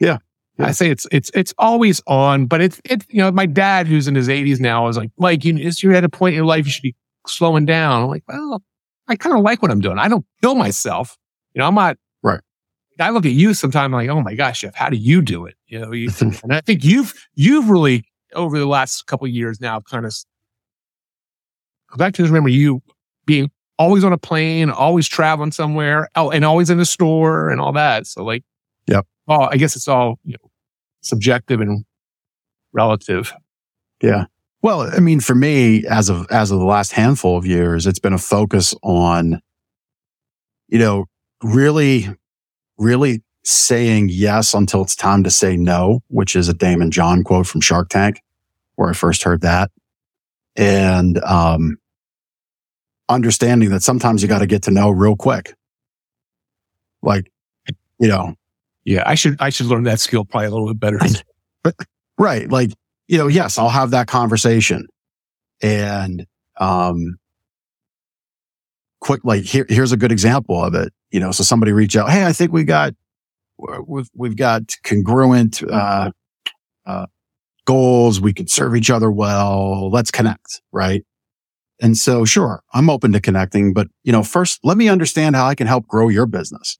yeah, 0.00 0.18
yeah. 0.58 0.66
I 0.66 0.70
say 0.70 0.90
it's, 0.90 1.06
it's, 1.10 1.30
it's 1.34 1.52
always 1.58 2.00
on, 2.06 2.46
but 2.46 2.60
it's, 2.60 2.80
it's, 2.84 3.06
you 3.08 3.18
know, 3.18 3.30
my 3.32 3.46
dad 3.46 3.86
who's 3.86 4.06
in 4.06 4.14
his 4.14 4.28
eighties 4.28 4.60
now 4.60 4.86
is 4.88 4.96
like, 4.96 5.10
like, 5.18 5.44
you, 5.44 5.54
you're 5.54 5.94
at 5.94 6.04
a 6.04 6.08
point 6.08 6.34
in 6.34 6.36
your 6.36 6.46
life, 6.46 6.64
you 6.64 6.70
should 6.70 6.82
be 6.82 6.94
slowing 7.26 7.66
down. 7.66 8.02
I'm 8.02 8.08
like, 8.08 8.24
well, 8.28 8.62
I 9.08 9.16
kind 9.16 9.36
of 9.36 9.42
like 9.42 9.62
what 9.62 9.70
I'm 9.70 9.80
doing. 9.80 9.98
I 9.98 10.08
don't 10.08 10.24
kill 10.42 10.54
myself. 10.54 11.16
You 11.56 11.60
know, 11.60 11.68
I'm 11.68 11.74
not 11.74 11.96
right. 12.22 12.40
I 13.00 13.08
look 13.10 13.24
at 13.24 13.32
you 13.32 13.54
sometimes 13.54 13.92
like, 13.94 14.10
oh 14.10 14.20
my 14.20 14.34
gosh, 14.34 14.60
Jeff, 14.60 14.74
how 14.74 14.90
do 14.90 14.98
you 14.98 15.22
do 15.22 15.46
it? 15.46 15.54
You 15.66 15.80
know, 15.80 15.92
you, 15.92 16.10
and 16.20 16.52
I 16.52 16.60
think 16.60 16.84
you've 16.84 17.14
you've 17.34 17.70
really 17.70 18.04
over 18.34 18.58
the 18.58 18.66
last 18.66 19.06
couple 19.06 19.26
years 19.26 19.58
now 19.58 19.80
kind 19.80 20.04
of 20.04 20.14
back 21.96 22.12
to 22.14 22.22
remember 22.22 22.50
you 22.50 22.82
being 23.24 23.50
always 23.78 24.04
on 24.04 24.12
a 24.12 24.18
plane, 24.18 24.68
always 24.68 25.08
traveling 25.08 25.50
somewhere, 25.50 26.10
oh, 26.14 26.30
and 26.30 26.44
always 26.44 26.68
in 26.68 26.78
a 26.78 26.84
store 26.84 27.48
and 27.48 27.58
all 27.58 27.72
that. 27.72 28.06
So 28.06 28.22
like, 28.22 28.44
yeah, 28.86 29.00
Oh, 29.26 29.48
I 29.50 29.56
guess 29.56 29.76
it's 29.76 29.88
all 29.88 30.18
you 30.24 30.32
know, 30.34 30.50
subjective 31.00 31.62
and 31.62 31.86
relative. 32.74 33.32
Yeah. 34.02 34.26
Well, 34.60 34.82
I 34.82 34.98
mean, 34.98 35.20
for 35.20 35.34
me, 35.34 35.86
as 35.86 36.10
of 36.10 36.26
as 36.30 36.50
of 36.50 36.58
the 36.58 36.66
last 36.66 36.92
handful 36.92 37.38
of 37.38 37.46
years, 37.46 37.86
it's 37.86 37.98
been 37.98 38.12
a 38.12 38.18
focus 38.18 38.74
on, 38.82 39.40
you 40.68 40.78
know, 40.78 41.06
really, 41.42 42.08
really 42.78 43.22
saying 43.44 44.08
yes 44.10 44.54
until 44.54 44.82
it's 44.82 44.96
time 44.96 45.22
to 45.24 45.30
say 45.30 45.56
no, 45.56 46.00
which 46.08 46.34
is 46.34 46.48
a 46.48 46.54
Daymond 46.54 46.90
John 46.90 47.22
quote 47.22 47.46
from 47.46 47.60
Shark 47.60 47.88
Tank, 47.88 48.22
where 48.74 48.90
I 48.90 48.92
first 48.92 49.22
heard 49.22 49.42
that. 49.42 49.70
And, 50.56 51.22
um, 51.22 51.76
understanding 53.08 53.70
that 53.70 53.82
sometimes 53.82 54.20
you 54.22 54.28
got 54.28 54.40
to 54.40 54.46
get 54.46 54.64
to 54.64 54.70
know 54.70 54.90
real 54.90 55.14
quick. 55.14 55.54
Like, 57.02 57.30
you 58.00 58.08
know. 58.08 58.34
Yeah, 58.84 59.02
I 59.04 59.16
should, 59.16 59.36
I 59.40 59.50
should 59.50 59.66
learn 59.66 59.82
that 59.84 60.00
skill 60.00 60.24
probably 60.24 60.46
a 60.46 60.50
little 60.50 60.68
bit 60.68 60.80
better. 60.80 60.98
but, 61.62 61.74
right. 62.18 62.50
Like, 62.50 62.70
you 63.08 63.18
know, 63.18 63.26
yes, 63.26 63.58
I'll 63.58 63.68
have 63.68 63.90
that 63.90 64.06
conversation 64.06 64.86
and, 65.62 66.26
um, 66.58 67.16
quick, 69.00 69.24
like 69.24 69.44
here, 69.44 69.66
here's 69.68 69.92
a 69.92 69.96
good 69.96 70.12
example 70.12 70.62
of 70.62 70.74
it 70.74 70.92
you 71.10 71.20
know, 71.20 71.32
so 71.32 71.42
somebody 71.44 71.72
reach 71.72 71.96
out, 71.96 72.10
Hey, 72.10 72.24
I 72.24 72.32
think 72.32 72.52
we 72.52 72.64
got, 72.64 72.94
we've, 73.86 74.08
we've 74.14 74.36
got 74.36 74.74
congruent, 74.84 75.62
uh, 75.62 76.10
uh, 76.84 77.06
goals. 77.66 78.20
We 78.20 78.32
can 78.32 78.46
serve 78.46 78.76
each 78.76 78.90
other 78.90 79.10
well. 79.10 79.90
Let's 79.90 80.10
connect. 80.10 80.62
Right. 80.72 81.04
And 81.80 81.96
so 81.96 82.24
sure, 82.24 82.62
I'm 82.72 82.88
open 82.88 83.12
to 83.12 83.20
connecting, 83.20 83.74
but 83.74 83.88
you 84.02 84.12
know, 84.12 84.22
first 84.22 84.60
let 84.64 84.78
me 84.78 84.88
understand 84.88 85.36
how 85.36 85.46
I 85.46 85.54
can 85.54 85.66
help 85.66 85.86
grow 85.86 86.08
your 86.08 86.26
business. 86.26 86.78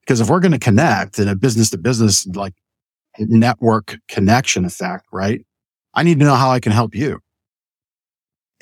Because 0.00 0.20
if 0.20 0.28
we're 0.28 0.40
going 0.40 0.52
to 0.52 0.58
connect 0.58 1.18
in 1.18 1.28
a 1.28 1.36
business 1.36 1.70
to 1.70 1.78
business, 1.78 2.26
like 2.28 2.54
network 3.18 3.96
connection 4.08 4.64
effect, 4.64 5.06
right? 5.12 5.44
I 5.94 6.02
need 6.02 6.18
to 6.18 6.24
know 6.24 6.34
how 6.34 6.50
I 6.50 6.60
can 6.60 6.72
help 6.72 6.94
you. 6.94 7.20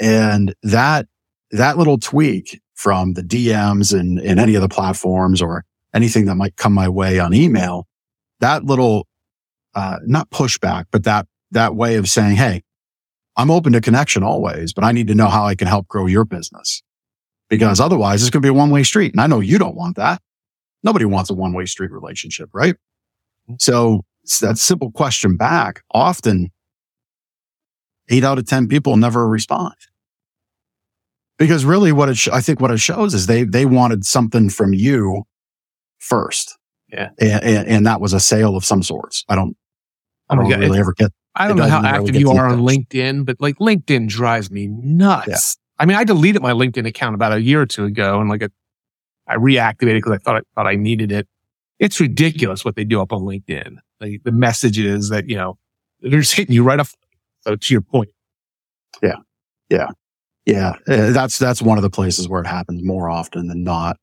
And 0.01 0.55
that, 0.63 1.07
that 1.51 1.79
little 1.79 1.99
tweak 1.99 2.61
from 2.75 3.15
the 3.15 3.23
DMs 3.23 3.99
and, 3.99 4.19
and 4.19 4.39
any 4.39 4.55
of 4.55 4.63
the 4.63 4.69
platforms 4.69 5.41
or 5.41 5.65
anything 5.95 6.27
that 6.27 6.35
might 6.35 6.57
come 6.57 6.73
my 6.73 6.89
way 6.89 7.19
on 7.19 7.33
email, 7.33 7.87
that 8.41 8.65
little, 8.65 9.07
uh, 9.75 9.99
not 10.05 10.31
pushback, 10.31 10.87
but 10.91 11.05
that, 11.05 11.27
that 11.53 11.75
way 11.77 11.97
of 11.97 12.09
saying, 12.09 12.37
Hey, 12.37 12.63
I'm 13.37 13.51
open 13.51 13.73
to 13.73 13.81
connection 13.81 14.23
always, 14.23 14.73
but 14.73 14.85
I 14.85 14.93
need 14.93 15.09
to 15.09 15.15
know 15.15 15.29
how 15.29 15.45
I 15.45 15.55
can 15.55 15.67
help 15.67 15.89
grow 15.89 16.07
your 16.07 16.25
business 16.25 16.83
because 17.49 17.81
otherwise 17.81 18.23
it's 18.23 18.31
going 18.31 18.43
to 18.43 18.47
be 18.47 18.51
a 18.51 18.55
one 18.55 18.71
way 18.71 18.83
street. 18.83 19.13
And 19.13 19.21
I 19.21 19.27
know 19.27 19.41
you 19.41 19.59
don't 19.59 19.77
want 19.77 19.97
that. 19.97 20.21
Nobody 20.83 21.05
wants 21.05 21.31
a 21.31 21.35
one 21.35 21.53
way 21.53 21.67
street 21.67 21.91
relationship, 21.91 22.51
right? 22.53 22.77
So 23.59 24.05
that 24.41 24.59
simple 24.59 24.91
question 24.91 25.37
back 25.37 25.83
often 25.91 26.51
eight 28.09 28.25
out 28.25 28.39
of 28.39 28.47
10 28.47 28.69
people 28.69 28.97
never 28.97 29.29
respond 29.29 29.75
because 31.39 31.65
really 31.65 31.93
what 31.93 32.09
it, 32.09 32.17
sh- 32.17 32.29
I 32.33 32.41
think 32.41 32.61
what 32.61 32.71
it 32.71 32.79
shows 32.79 33.15
is 33.15 33.27
they, 33.27 33.45
they 33.45 33.67
wanted 33.67 34.05
something 34.05 34.51
from 34.51 34.73
you 34.73 35.25
first. 35.99 36.57
Yeah. 36.93 37.11
And, 37.19 37.45
and, 37.45 37.69
and 37.69 37.87
that 37.87 38.01
was 38.01 38.13
a 38.13 38.21
sale 38.21 38.57
of 38.57 38.65
some 38.65 38.83
sorts. 38.83 39.25
I 39.29 39.35
don't, 39.35 39.57
I 40.29 40.37
don't 40.37 40.49
really 40.49 40.79
ever 40.79 40.93
get, 40.93 41.11
I 41.35 41.49
don't 41.49 41.57
know 41.57 41.69
how 41.69 41.85
active 41.85 42.15
you 42.15 42.31
are 42.31 42.47
on 42.47 42.61
LinkedIn, 42.61 43.27
but 43.27 43.41
like 43.41 43.57
LinkedIn 43.59 44.09
drives 44.09 44.51
me 44.51 44.69
nuts. 44.69 45.27
Yeah. 45.29 45.83
I 45.83 45.87
mean, 45.87 45.97
I 45.97 46.05
deleted 46.05 46.41
my 46.41 46.53
LinkedIn 46.53 46.87
account 46.87 47.17
about 47.17 47.33
a 47.33 47.41
year 47.41 47.61
or 47.61 47.67
two 47.67 47.85
ago 47.85 48.21
and 48.21 48.31
like 48.31 48.43
a, 48.43 48.51
I 49.27 49.37
reactivated 49.37 49.97
because 49.97 50.13
I 50.13 50.19
thought 50.19 50.37
I 50.37 50.41
thought 50.55 50.67
I 50.67 50.77
needed 50.77 51.11
it. 51.11 51.27
It's 51.81 51.99
ridiculous 51.99 52.65
what 52.65 52.77
they 52.77 52.85
do 52.85 53.01
up 53.01 53.13
on 53.13 53.23
LinkedIn. 53.23 53.79
Like 54.01 54.21
the 54.23 54.31
messages 54.33 55.09
that, 55.09 55.29
you 55.29 55.35
know, 55.37 55.59
they're 56.01 56.21
just 56.21 56.35
hitting 56.35 56.55
you 56.55 56.63
right 56.63 56.79
off. 56.79 56.95
So 57.41 57.57
to 57.57 57.75
your 57.75 57.81
point. 57.81 58.11
Yeah. 59.03 59.17
Yeah. 59.69 59.89
Yeah. 60.47 60.75
Uh, 60.87 61.11
that's, 61.11 61.39
that's 61.39 61.63
one 61.63 61.79
of 61.79 61.83
the 61.83 61.91
places 61.91 62.29
where 62.29 62.43
it 62.43 62.47
happens 62.47 62.83
more 62.83 63.09
often 63.09 63.49
than 63.49 63.65
not. 63.65 63.97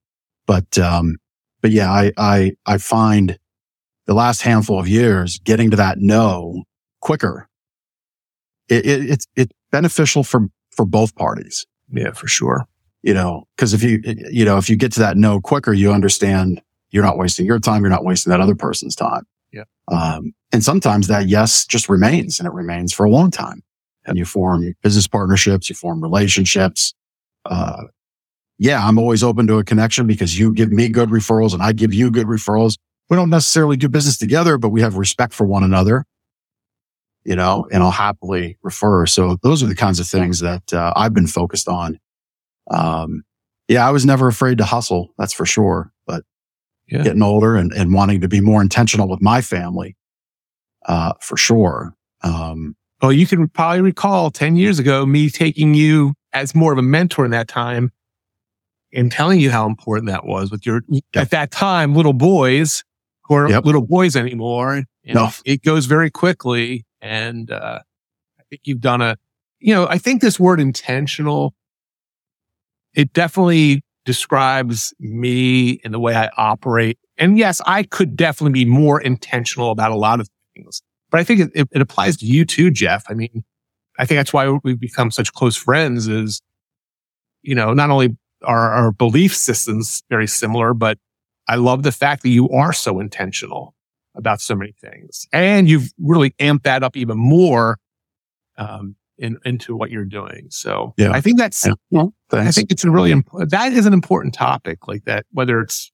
But, 0.47 0.77
um, 0.79 1.17
but 1.61 1.71
yeah, 1.71 1.91
I, 1.91 2.11
I, 2.17 2.51
I 2.65 2.77
find 2.77 3.37
the 4.07 4.13
last 4.13 4.41
handful 4.41 4.79
of 4.79 4.87
years 4.87 5.39
getting 5.39 5.69
to 5.71 5.77
that 5.77 5.99
no 5.99 6.63
quicker. 6.99 7.47
It, 8.67 8.85
it, 8.85 9.09
it's, 9.09 9.27
it's 9.35 9.53
beneficial 9.71 10.23
for, 10.23 10.47
for 10.71 10.85
both 10.85 11.15
parties. 11.15 11.65
Yeah, 11.91 12.11
for 12.11 12.27
sure. 12.27 12.65
You 13.03 13.13
know, 13.13 13.43
cause 13.57 13.73
if 13.73 13.83
you, 13.83 14.01
you 14.03 14.45
know, 14.45 14.57
if 14.57 14.69
you 14.69 14.75
get 14.75 14.91
to 14.93 14.99
that 15.01 15.17
no 15.17 15.39
quicker, 15.41 15.73
you 15.73 15.91
understand 15.91 16.61
you're 16.89 17.03
not 17.03 17.17
wasting 17.17 17.45
your 17.45 17.59
time. 17.59 17.81
You're 17.83 17.89
not 17.89 18.03
wasting 18.03 18.31
that 18.31 18.41
other 18.41 18.55
person's 18.55 18.95
time. 18.95 19.23
Yeah. 19.51 19.63
Um, 19.87 20.33
and 20.51 20.63
sometimes 20.63 21.07
that 21.07 21.27
yes 21.27 21.65
just 21.65 21.87
remains 21.87 22.39
and 22.39 22.47
it 22.47 22.53
remains 22.53 22.93
for 22.93 23.05
a 23.05 23.09
long 23.09 23.31
time. 23.31 23.61
And 24.05 24.17
you 24.17 24.25
form 24.25 24.73
business 24.81 25.07
partnerships, 25.07 25.69
you 25.69 25.75
form 25.75 26.01
relationships. 26.01 26.93
Uh, 27.45 27.83
yeah, 28.57 28.85
I'm 28.85 28.97
always 28.97 29.23
open 29.23 29.47
to 29.47 29.57
a 29.57 29.63
connection 29.63 30.07
because 30.07 30.37
you 30.37 30.53
give 30.53 30.71
me 30.71 30.87
good 30.89 31.09
referrals 31.09 31.53
and 31.53 31.63
I 31.63 31.71
give 31.73 31.93
you 31.93 32.11
good 32.11 32.27
referrals. 32.27 32.77
We 33.09 33.17
don't 33.17 33.29
necessarily 33.29 33.75
do 33.75 33.89
business 33.89 34.17
together, 34.17 34.57
but 34.57 34.69
we 34.69 34.81
have 34.81 34.95
respect 34.95 35.33
for 35.33 35.45
one 35.45 35.63
another, 35.63 36.05
you 37.23 37.35
know, 37.35 37.67
and 37.71 37.83
I'll 37.83 37.91
happily 37.91 38.57
refer. 38.61 39.05
So 39.05 39.37
those 39.43 39.61
are 39.63 39.67
the 39.67 39.75
kinds 39.75 39.99
of 39.99 40.07
things 40.07 40.39
that 40.39 40.73
uh, 40.73 40.93
I've 40.95 41.13
been 41.13 41.27
focused 41.27 41.67
on. 41.67 41.99
Um, 42.69 43.23
yeah, 43.67 43.87
I 43.87 43.91
was 43.91 44.05
never 44.05 44.27
afraid 44.27 44.57
to 44.59 44.65
hustle. 44.65 45.13
That's 45.17 45.33
for 45.33 45.45
sure. 45.45 45.91
But 46.05 46.23
yeah. 46.87 47.03
getting 47.03 47.23
older 47.23 47.55
and, 47.55 47.71
and 47.71 47.93
wanting 47.93 48.21
to 48.21 48.27
be 48.27 48.41
more 48.41 48.61
intentional 48.61 49.07
with 49.07 49.21
my 49.21 49.41
family, 49.41 49.95
uh, 50.85 51.13
for 51.19 51.37
sure. 51.37 51.95
Um, 52.21 52.75
well, 53.01 53.11
you 53.11 53.25
can 53.25 53.47
probably 53.47 53.81
recall 53.81 54.31
10 54.31 54.55
years 54.55 54.79
ago, 54.79 55.05
me 55.05 55.29
taking 55.29 55.73
you 55.73 56.13
as 56.33 56.53
more 56.53 56.71
of 56.71 56.77
a 56.77 56.83
mentor 56.83 57.25
in 57.25 57.31
that 57.31 57.47
time 57.47 57.91
and 58.93 59.11
telling 59.11 59.39
you 59.39 59.49
how 59.49 59.65
important 59.65 60.07
that 60.07 60.25
was 60.25 60.51
with 60.51 60.65
your, 60.65 60.81
yep. 60.87 61.03
at 61.15 61.29
that 61.31 61.51
time, 61.51 61.95
little 61.95 62.13
boys 62.13 62.83
who 63.23 63.35
are 63.35 63.49
yep. 63.49 63.65
little 63.65 63.85
boys 63.85 64.15
anymore. 64.15 64.83
no. 65.05 65.29
It 65.45 65.63
goes 65.63 65.85
very 65.85 66.11
quickly. 66.11 66.85
And, 67.01 67.49
uh, 67.49 67.79
I 68.39 68.43
think 68.49 68.61
you've 68.65 68.81
done 68.81 69.01
a, 69.01 69.17
you 69.59 69.73
know, 69.73 69.87
I 69.87 69.97
think 69.97 70.21
this 70.21 70.39
word 70.39 70.59
intentional, 70.59 71.53
it 72.93 73.13
definitely 73.13 73.81
describes 74.05 74.93
me 74.99 75.79
and 75.83 75.93
the 75.93 75.99
way 75.99 76.15
I 76.15 76.29
operate. 76.37 76.97
And 77.17 77.37
yes, 77.37 77.61
I 77.65 77.83
could 77.83 78.15
definitely 78.15 78.63
be 78.63 78.69
more 78.69 78.99
intentional 78.99 79.71
about 79.71 79.91
a 79.91 79.95
lot 79.95 80.19
of 80.19 80.27
things, 80.55 80.81
but 81.11 81.19
I 81.19 81.23
think 81.23 81.51
it, 81.53 81.69
it, 81.71 81.81
applies 81.81 82.17
to 82.17 82.25
you 82.25 82.45
too, 82.45 82.71
Jeff. 82.71 83.03
I 83.09 83.13
mean, 83.13 83.43
I 83.99 84.05
think 84.05 84.17
that's 84.17 84.33
why 84.33 84.49
we've 84.63 84.79
become 84.79 85.11
such 85.11 85.33
close 85.33 85.55
friends 85.55 86.07
is, 86.07 86.41
you 87.43 87.53
know, 87.53 87.73
not 87.73 87.89
only 87.89 88.17
are 88.43 88.71
our 88.71 88.91
belief 88.91 89.35
systems 89.35 90.01
very 90.09 90.27
similar, 90.27 90.73
but 90.73 90.97
I 91.47 91.55
love 91.55 91.83
the 91.83 91.91
fact 91.91 92.23
that 92.23 92.29
you 92.29 92.49
are 92.49 92.73
so 92.73 92.99
intentional 92.99 93.75
about 94.15 94.41
so 94.41 94.55
many 94.55 94.73
things 94.81 95.27
and 95.31 95.69
you've 95.69 95.91
really 95.99 96.31
amped 96.31 96.63
that 96.63 96.83
up 96.83 96.97
even 96.97 97.17
more. 97.17 97.77
Um, 98.57 98.95
in, 99.21 99.37
into 99.45 99.75
what 99.75 99.91
you're 99.91 100.03
doing. 100.03 100.47
So 100.49 100.93
yeah. 100.97 101.11
I 101.11 101.21
think 101.21 101.37
that's, 101.37 101.65
yeah. 101.65 101.73
well, 101.91 102.13
I 102.31 102.51
think 102.51 102.71
it's 102.71 102.83
a 102.83 102.89
really, 102.89 103.11
imp- 103.11 103.29
that 103.49 103.71
is 103.71 103.85
an 103.85 103.93
important 103.93 104.33
topic 104.33 104.87
like 104.87 105.05
that, 105.05 105.25
whether 105.31 105.61
it's 105.61 105.91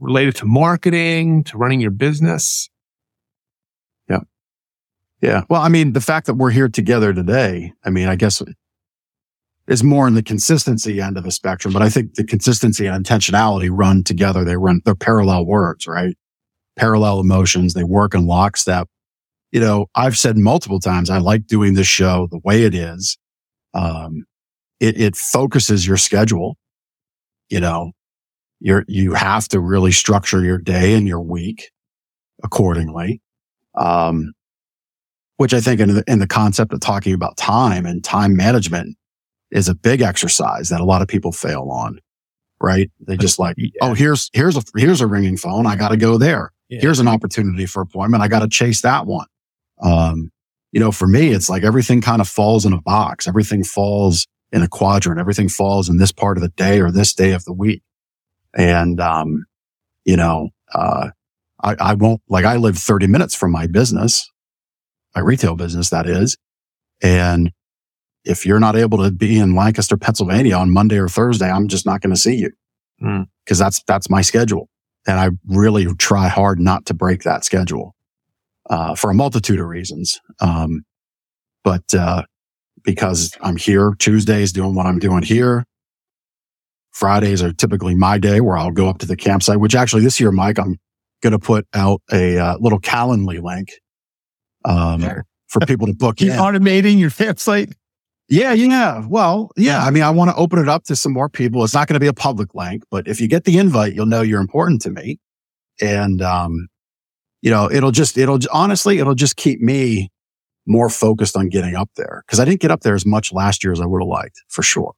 related 0.00 0.34
to 0.36 0.44
marketing, 0.44 1.44
to 1.44 1.56
running 1.56 1.80
your 1.80 1.92
business. 1.92 2.68
Yeah. 5.20 5.42
Well, 5.48 5.60
I 5.60 5.68
mean, 5.68 5.92
the 5.92 6.00
fact 6.00 6.26
that 6.26 6.34
we're 6.34 6.50
here 6.50 6.68
together 6.68 7.12
today, 7.12 7.72
I 7.84 7.90
mean, 7.90 8.08
I 8.08 8.16
guess 8.16 8.42
is 9.66 9.84
more 9.84 10.06
in 10.06 10.14
the 10.14 10.22
consistency 10.22 11.00
end 11.00 11.18
of 11.18 11.24
the 11.24 11.30
spectrum, 11.30 11.74
but 11.74 11.82
I 11.82 11.90
think 11.90 12.14
the 12.14 12.24
consistency 12.24 12.86
and 12.86 13.04
intentionality 13.04 13.68
run 13.70 14.04
together. 14.04 14.44
They 14.44 14.56
run, 14.56 14.80
they're 14.84 14.94
parallel 14.94 15.44
words, 15.44 15.86
right? 15.86 16.16
Parallel 16.76 17.20
emotions. 17.20 17.74
They 17.74 17.84
work 17.84 18.14
in 18.14 18.26
lockstep 18.26 18.88
you 19.50 19.60
know, 19.60 19.86
I've 19.94 20.18
said 20.18 20.36
multiple 20.36 20.80
times, 20.80 21.10
I 21.10 21.18
like 21.18 21.46
doing 21.46 21.74
this 21.74 21.86
show 21.86 22.28
the 22.30 22.40
way 22.44 22.64
it 22.64 22.74
is. 22.74 23.16
Um, 23.74 24.24
it, 24.80 25.00
it 25.00 25.16
focuses 25.16 25.86
your 25.86 25.96
schedule. 25.96 26.56
You 27.48 27.60
know, 27.60 27.92
you're, 28.60 28.84
you 28.88 29.14
have 29.14 29.48
to 29.48 29.60
really 29.60 29.92
structure 29.92 30.44
your 30.44 30.58
day 30.58 30.94
and 30.94 31.08
your 31.08 31.22
week 31.22 31.70
accordingly. 32.42 33.22
Um, 33.74 34.32
which 35.38 35.54
I 35.54 35.60
think 35.60 35.80
in 35.80 35.94
the, 35.94 36.04
in 36.06 36.18
the 36.18 36.26
concept 36.26 36.72
of 36.72 36.80
talking 36.80 37.14
about 37.14 37.36
time 37.36 37.86
and 37.86 38.04
time 38.04 38.36
management 38.36 38.96
is 39.50 39.68
a 39.68 39.74
big 39.74 40.02
exercise 40.02 40.68
that 40.68 40.80
a 40.80 40.84
lot 40.84 41.00
of 41.00 41.08
people 41.08 41.32
fail 41.32 41.70
on, 41.70 42.00
right? 42.60 42.90
They 43.00 43.16
just 43.16 43.38
like, 43.38 43.54
yeah. 43.56 43.70
oh, 43.80 43.94
here's, 43.94 44.30
here's 44.32 44.56
a, 44.56 44.62
here's 44.76 45.00
a 45.00 45.06
ringing 45.06 45.36
phone. 45.36 45.66
I 45.66 45.76
got 45.76 45.88
to 45.88 45.96
go 45.96 46.18
there. 46.18 46.52
Yeah. 46.68 46.80
Here's 46.80 46.98
an 46.98 47.08
opportunity 47.08 47.66
for 47.66 47.80
appointment. 47.80 48.22
I 48.22 48.28
got 48.28 48.40
to 48.40 48.48
chase 48.48 48.82
that 48.82 49.06
one. 49.06 49.26
Um, 49.80 50.30
you 50.72 50.80
know, 50.80 50.92
for 50.92 51.06
me, 51.06 51.28
it's 51.28 51.48
like 51.48 51.62
everything 51.62 52.00
kind 52.00 52.20
of 52.20 52.28
falls 52.28 52.66
in 52.66 52.72
a 52.72 52.82
box. 52.82 53.26
Everything 53.26 53.64
falls 53.64 54.26
in 54.52 54.62
a 54.62 54.68
quadrant. 54.68 55.20
Everything 55.20 55.48
falls 55.48 55.88
in 55.88 55.98
this 55.98 56.12
part 56.12 56.36
of 56.36 56.42
the 56.42 56.50
day 56.50 56.80
or 56.80 56.90
this 56.90 57.14
day 57.14 57.32
of 57.32 57.44
the 57.44 57.52
week. 57.52 57.82
And, 58.54 59.00
um, 59.00 59.46
you 60.04 60.16
know, 60.16 60.50
uh, 60.74 61.10
I, 61.62 61.76
I 61.78 61.94
won't 61.94 62.22
like 62.28 62.44
I 62.44 62.56
live 62.56 62.76
30 62.76 63.06
minutes 63.06 63.34
from 63.34 63.52
my 63.52 63.66
business, 63.66 64.30
my 65.18 65.24
retail 65.24 65.56
business, 65.56 65.90
that 65.90 66.06
is. 66.06 66.36
And 67.02 67.50
if 68.24 68.46
you're 68.46 68.60
not 68.60 68.76
able 68.76 68.98
to 68.98 69.10
be 69.10 69.38
in 69.38 69.54
Lancaster, 69.54 69.96
Pennsylvania 69.96 70.54
on 70.54 70.70
Monday 70.70 70.98
or 70.98 71.08
Thursday, 71.08 71.50
I'm 71.50 71.66
just 71.66 71.86
not 71.86 72.00
going 72.00 72.14
to 72.14 72.20
see 72.20 72.36
you 72.36 72.50
because 72.98 73.58
mm. 73.58 73.58
that's, 73.58 73.82
that's 73.84 74.08
my 74.08 74.22
schedule. 74.22 74.68
And 75.06 75.18
I 75.18 75.30
really 75.46 75.86
try 75.96 76.28
hard 76.28 76.60
not 76.60 76.86
to 76.86 76.94
break 76.94 77.22
that 77.22 77.44
schedule 77.44 77.94
uh, 78.70 78.94
for 78.94 79.10
a 79.10 79.14
multitude 79.14 79.58
of 79.58 79.66
reasons. 79.66 80.20
Um, 80.40 80.84
but 81.64 81.94
uh, 81.94 82.22
because 82.84 83.36
I'm 83.40 83.56
here 83.56 83.94
Tuesdays 83.98 84.52
doing 84.52 84.74
what 84.74 84.86
I'm 84.86 84.98
doing 84.98 85.22
here, 85.22 85.64
Fridays 86.92 87.42
are 87.42 87.52
typically 87.52 87.94
my 87.94 88.18
day 88.18 88.40
where 88.40 88.56
I'll 88.56 88.70
go 88.70 88.88
up 88.88 88.98
to 88.98 89.06
the 89.06 89.16
campsite. 89.16 89.60
Which 89.60 89.74
actually 89.74 90.02
this 90.02 90.18
year, 90.20 90.32
Mike, 90.32 90.58
I'm 90.58 90.78
going 91.22 91.32
to 91.32 91.38
put 91.38 91.66
out 91.74 92.02
a 92.12 92.38
uh, 92.38 92.56
little 92.58 92.80
Calendly 92.80 93.40
link 93.42 93.70
um, 94.68 95.24
for 95.48 95.60
people 95.66 95.86
to 95.86 95.94
book. 95.94 96.20
You're 96.20 96.34
automating 96.34 96.98
your 96.98 97.10
campsite. 97.10 97.72
Yeah, 98.28 98.52
yeah. 98.52 99.06
Well, 99.08 99.50
yeah. 99.56 99.84
I 99.84 99.90
mean, 99.90 100.02
I 100.02 100.10
want 100.10 100.30
to 100.30 100.36
open 100.36 100.58
it 100.58 100.68
up 100.68 100.84
to 100.84 100.96
some 100.96 101.12
more 101.12 101.30
people. 101.30 101.64
It's 101.64 101.72
not 101.72 101.88
going 101.88 101.94
to 101.94 102.00
be 102.00 102.08
a 102.08 102.12
public 102.12 102.54
link, 102.54 102.84
but 102.90 103.08
if 103.08 103.20
you 103.20 103.28
get 103.28 103.44
the 103.44 103.56
invite, 103.56 103.94
you'll 103.94 104.06
know 104.06 104.20
you're 104.20 104.40
important 104.40 104.82
to 104.82 104.90
me. 104.90 105.18
And 105.80 106.20
um, 106.20 106.68
you 107.40 107.50
know, 107.50 107.70
it'll 107.70 107.90
just, 107.90 108.18
it'll 108.18 108.38
honestly, 108.52 108.98
it'll 108.98 109.14
just 109.14 109.36
keep 109.36 109.60
me 109.60 110.10
more 110.66 110.90
focused 110.90 111.36
on 111.36 111.48
getting 111.48 111.74
up 111.74 111.88
there 111.96 112.22
because 112.26 112.38
I 112.38 112.44
didn't 112.44 112.60
get 112.60 112.70
up 112.70 112.80
there 112.80 112.94
as 112.94 113.06
much 113.06 113.32
last 113.32 113.64
year 113.64 113.72
as 113.72 113.80
I 113.80 113.86
would 113.86 114.02
have 114.02 114.08
liked 114.08 114.42
for 114.48 114.62
sure. 114.62 114.92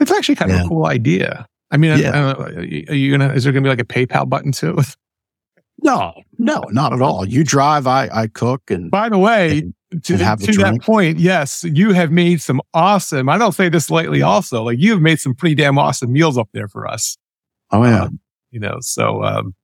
It's 0.00 0.10
actually 0.10 0.36
kind 0.36 0.50
of 0.50 0.60
a 0.60 0.68
cool 0.68 0.86
idea. 0.86 1.46
I 1.70 1.76
mean, 1.76 1.98
yeah. 1.98 2.34
I, 2.36 2.42
are 2.42 2.62
you 2.94 3.10
gonna? 3.10 3.32
Is 3.34 3.44
there 3.44 3.52
gonna 3.52 3.62
be 3.64 3.68
like 3.68 3.80
a 3.80 3.84
PayPal 3.84 4.28
button 4.28 4.52
too? 4.52 4.78
No, 5.80 6.14
no, 6.38 6.64
not 6.70 6.92
at 6.92 7.00
all. 7.00 7.26
You 7.26 7.44
drive, 7.44 7.86
I 7.86 8.08
I 8.12 8.26
cook, 8.26 8.70
and 8.70 8.90
by 8.90 9.08
the 9.08 9.18
way, 9.18 9.58
and, 9.58 9.74
to, 10.02 10.18
to 10.18 10.52
that 10.58 10.80
point, 10.82 11.18
yes, 11.18 11.64
you 11.64 11.92
have 11.92 12.10
made 12.10 12.42
some 12.42 12.60
awesome. 12.74 13.28
I 13.28 13.38
don't 13.38 13.52
say 13.52 13.68
this 13.68 13.90
lightly. 13.90 14.20
Also, 14.22 14.64
like 14.64 14.78
you 14.78 14.92
have 14.92 15.00
made 15.00 15.20
some 15.20 15.34
pretty 15.34 15.54
damn 15.54 15.78
awesome 15.78 16.12
meals 16.12 16.36
up 16.36 16.48
there 16.52 16.68
for 16.68 16.86
us. 16.86 17.16
Oh 17.70 17.84
yeah, 17.84 18.04
um, 18.04 18.20
you 18.50 18.58
know. 18.58 18.78
So, 18.80 19.22
um, 19.22 19.54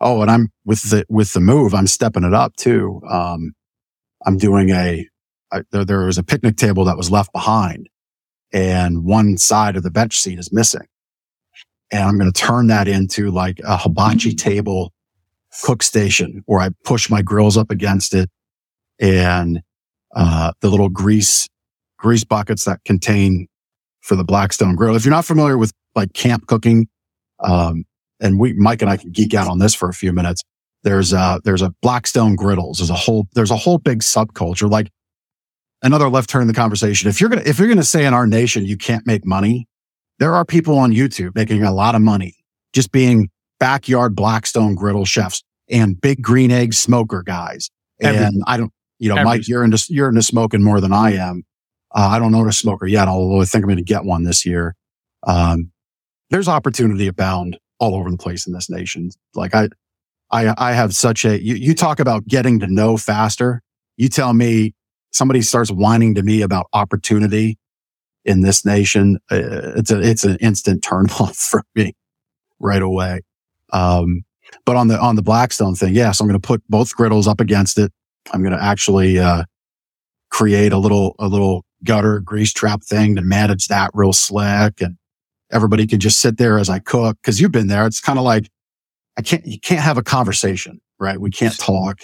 oh, 0.00 0.20
and 0.20 0.30
I'm 0.30 0.52
with 0.64 0.82
the 0.82 1.06
with 1.08 1.32
the 1.32 1.40
move. 1.40 1.74
I'm 1.74 1.86
stepping 1.86 2.24
it 2.24 2.34
up 2.34 2.54
too. 2.56 3.00
Um, 3.08 3.52
I'm 4.26 4.36
doing 4.36 4.70
a. 4.70 5.06
I, 5.50 5.62
there, 5.70 5.84
there 5.84 6.04
was 6.04 6.18
a 6.18 6.22
picnic 6.22 6.56
table 6.56 6.84
that 6.84 6.96
was 6.96 7.10
left 7.10 7.32
behind, 7.32 7.88
and 8.52 9.04
one 9.04 9.38
side 9.38 9.76
of 9.76 9.82
the 9.82 9.90
bench 9.90 10.18
seat 10.18 10.38
is 10.38 10.52
missing, 10.52 10.86
and 11.90 12.02
I'm 12.02 12.18
going 12.18 12.30
to 12.30 12.40
turn 12.40 12.66
that 12.66 12.88
into 12.88 13.30
like 13.30 13.58
a 13.64 13.78
hibachi 13.78 14.30
mm-hmm. 14.30 14.36
table 14.36 14.92
cook 15.62 15.82
station 15.82 16.42
where 16.46 16.60
I 16.60 16.70
push 16.84 17.10
my 17.10 17.22
grills 17.22 17.56
up 17.56 17.70
against 17.70 18.14
it 18.14 18.30
and 18.98 19.62
uh, 20.14 20.52
the 20.60 20.68
little 20.68 20.88
grease 20.88 21.48
grease 21.98 22.24
buckets 22.24 22.64
that 22.64 22.80
contain 22.84 23.46
for 24.00 24.16
the 24.16 24.24
Blackstone 24.24 24.74
grill. 24.74 24.96
If 24.96 25.04
you're 25.04 25.14
not 25.14 25.24
familiar 25.24 25.56
with 25.56 25.72
like 25.94 26.12
camp 26.14 26.46
cooking, 26.46 26.88
um, 27.40 27.84
and 28.20 28.38
we 28.38 28.52
Mike 28.54 28.82
and 28.82 28.90
I 28.90 28.96
can 28.96 29.10
geek 29.10 29.34
out 29.34 29.48
on 29.48 29.58
this 29.58 29.74
for 29.74 29.88
a 29.88 29.94
few 29.94 30.12
minutes. 30.12 30.42
There's 30.84 31.12
a 31.12 31.40
there's 31.44 31.62
a 31.62 31.74
Blackstone 31.82 32.36
griddles. 32.36 32.78
There's 32.78 32.90
a 32.90 32.94
whole 32.94 33.26
there's 33.34 33.50
a 33.50 33.56
whole 33.56 33.78
big 33.78 34.00
subculture. 34.00 34.70
Like 34.70 34.90
another 35.82 36.08
left 36.08 36.30
turn 36.30 36.42
in 36.42 36.48
the 36.48 36.54
conversation. 36.54 37.08
If 37.08 37.20
you're 37.20 37.30
gonna 37.30 37.42
if 37.44 37.58
you're 37.58 37.68
gonna 37.68 37.82
say 37.82 38.04
in 38.04 38.14
our 38.14 38.26
nation 38.26 38.64
you 38.64 38.76
can't 38.76 39.06
make 39.06 39.24
money, 39.24 39.66
there 40.18 40.34
are 40.34 40.44
people 40.44 40.78
on 40.78 40.92
YouTube 40.92 41.34
making 41.34 41.62
a 41.62 41.72
lot 41.72 41.94
of 41.94 42.00
money 42.00 42.36
just 42.72 42.92
being 42.92 43.30
backyard 43.62 44.16
Blackstone 44.16 44.74
griddle 44.74 45.04
chefs 45.04 45.44
and 45.70 46.00
big 46.00 46.20
green 46.20 46.50
egg 46.50 46.74
smoker 46.74 47.22
guys. 47.22 47.70
And 48.00 48.42
I 48.44 48.56
don't 48.56 48.72
you 48.98 49.08
know, 49.08 49.14
Every, 49.14 49.24
Mike, 49.24 49.48
you're 49.48 49.62
into 49.62 49.84
you're 49.88 50.08
into 50.08 50.22
smoking 50.22 50.64
more 50.64 50.80
than 50.80 50.92
I 50.92 51.12
am. 51.12 51.44
Uh, 51.94 52.08
I 52.10 52.18
don't 52.18 52.34
own 52.34 52.48
a 52.48 52.52
smoker 52.52 52.86
yet, 52.86 53.06
although 53.06 53.40
I 53.40 53.44
think 53.44 53.62
I'm 53.62 53.68
going 53.68 53.76
to 53.76 53.84
get 53.84 54.04
one 54.04 54.24
this 54.24 54.44
year. 54.44 54.74
Um, 55.24 55.70
there's 56.30 56.48
opportunity 56.48 57.06
abound 57.06 57.56
all 57.78 57.94
over 57.94 58.10
the 58.10 58.16
place 58.16 58.48
in 58.48 58.52
this 58.52 58.68
nation. 58.68 59.10
Like 59.34 59.54
I, 59.54 59.68
I, 60.32 60.54
I 60.56 60.72
have 60.72 60.94
such 60.94 61.24
a. 61.24 61.40
You, 61.40 61.54
you 61.54 61.74
talk 61.74 62.00
about 62.00 62.26
getting 62.26 62.58
to 62.60 62.66
know 62.66 62.96
faster. 62.96 63.62
You 63.96 64.08
tell 64.08 64.32
me 64.32 64.74
somebody 65.12 65.42
starts 65.42 65.70
whining 65.70 66.16
to 66.16 66.22
me 66.22 66.42
about 66.42 66.66
opportunity 66.72 67.58
in 68.24 68.40
this 68.40 68.64
nation. 68.64 69.18
Uh, 69.30 69.76
it's 69.76 69.92
a 69.92 70.00
it's 70.00 70.24
an 70.24 70.36
instant 70.40 70.82
turn 70.82 71.06
off 71.20 71.36
for 71.36 71.62
me 71.76 71.94
right 72.58 72.82
away. 72.82 73.20
Um, 73.72 74.22
but 74.64 74.76
on 74.76 74.88
the 74.88 74.98
on 75.00 75.16
the 75.16 75.22
Blackstone 75.22 75.74
thing, 75.74 75.94
yes, 75.94 76.20
I'm 76.20 76.26
going 76.26 76.40
to 76.40 76.46
put 76.46 76.62
both 76.68 76.94
griddles 76.94 77.26
up 77.26 77.40
against 77.40 77.78
it. 77.78 77.92
I'm 78.32 78.42
going 78.42 78.56
to 78.56 78.62
actually, 78.62 79.18
uh, 79.18 79.44
create 80.30 80.72
a 80.72 80.78
little, 80.78 81.14
a 81.18 81.28
little 81.28 81.62
gutter 81.84 82.18
grease 82.18 82.52
trap 82.54 82.82
thing 82.82 83.14
to 83.14 83.22
manage 83.22 83.68
that 83.68 83.90
real 83.92 84.14
slick. 84.14 84.80
And 84.80 84.96
everybody 85.50 85.86
can 85.86 86.00
just 86.00 86.20
sit 86.20 86.38
there 86.38 86.58
as 86.58 86.70
I 86.70 86.78
cook. 86.78 87.18
Cause 87.22 87.38
you've 87.38 87.52
been 87.52 87.66
there. 87.66 87.86
It's 87.86 88.00
kind 88.00 88.18
of 88.18 88.24
like, 88.24 88.48
I 89.18 89.22
can't, 89.22 89.44
you 89.46 89.60
can't 89.60 89.82
have 89.82 89.98
a 89.98 90.02
conversation, 90.02 90.80
right? 90.98 91.20
We 91.20 91.30
can't 91.30 91.58
talk. 91.58 92.00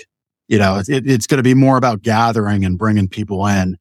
You 0.46 0.58
know, 0.58 0.76
it, 0.86 1.10
it's 1.10 1.26
going 1.26 1.38
to 1.38 1.42
be 1.42 1.54
more 1.54 1.78
about 1.78 2.02
gathering 2.02 2.66
and 2.66 2.76
bringing 2.76 3.08
people 3.08 3.46
in. 3.46 3.78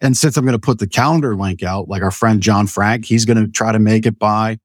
And 0.00 0.16
since 0.16 0.36
I'm 0.36 0.44
going 0.44 0.52
to 0.52 0.58
put 0.58 0.80
the 0.80 0.88
calendar 0.88 1.36
link 1.36 1.62
out, 1.62 1.88
like 1.88 2.02
our 2.02 2.10
friend 2.10 2.40
John 2.40 2.66
Frank, 2.66 3.04
he's 3.04 3.24
going 3.24 3.36
to 3.36 3.50
try 3.50 3.70
to 3.70 3.78
make 3.78 4.04
it 4.04 4.18
by, 4.18 4.58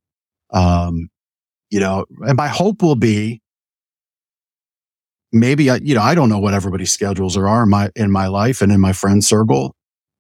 um, 0.52 1.10
you 1.72 1.80
know, 1.80 2.06
and 2.28 2.38
my 2.38 2.48
hope 2.48 2.84
will 2.84 2.96
be 2.96 3.42
maybe 5.32 5.70
I, 5.70 5.78
you 5.78 5.96
know, 5.96 6.02
I 6.02 6.14
don't 6.14 6.30
know 6.30 6.38
what 6.38 6.54
everybody's 6.54 6.92
schedules 6.92 7.38
are 7.38 7.64
in 7.64 7.70
my, 7.70 7.90
in 7.96 8.12
my 8.12 8.28
life 8.28 8.62
and 8.62 8.72
in 8.72 8.82
my 8.82 8.94
friend 8.94 9.24
circle, 9.24 9.74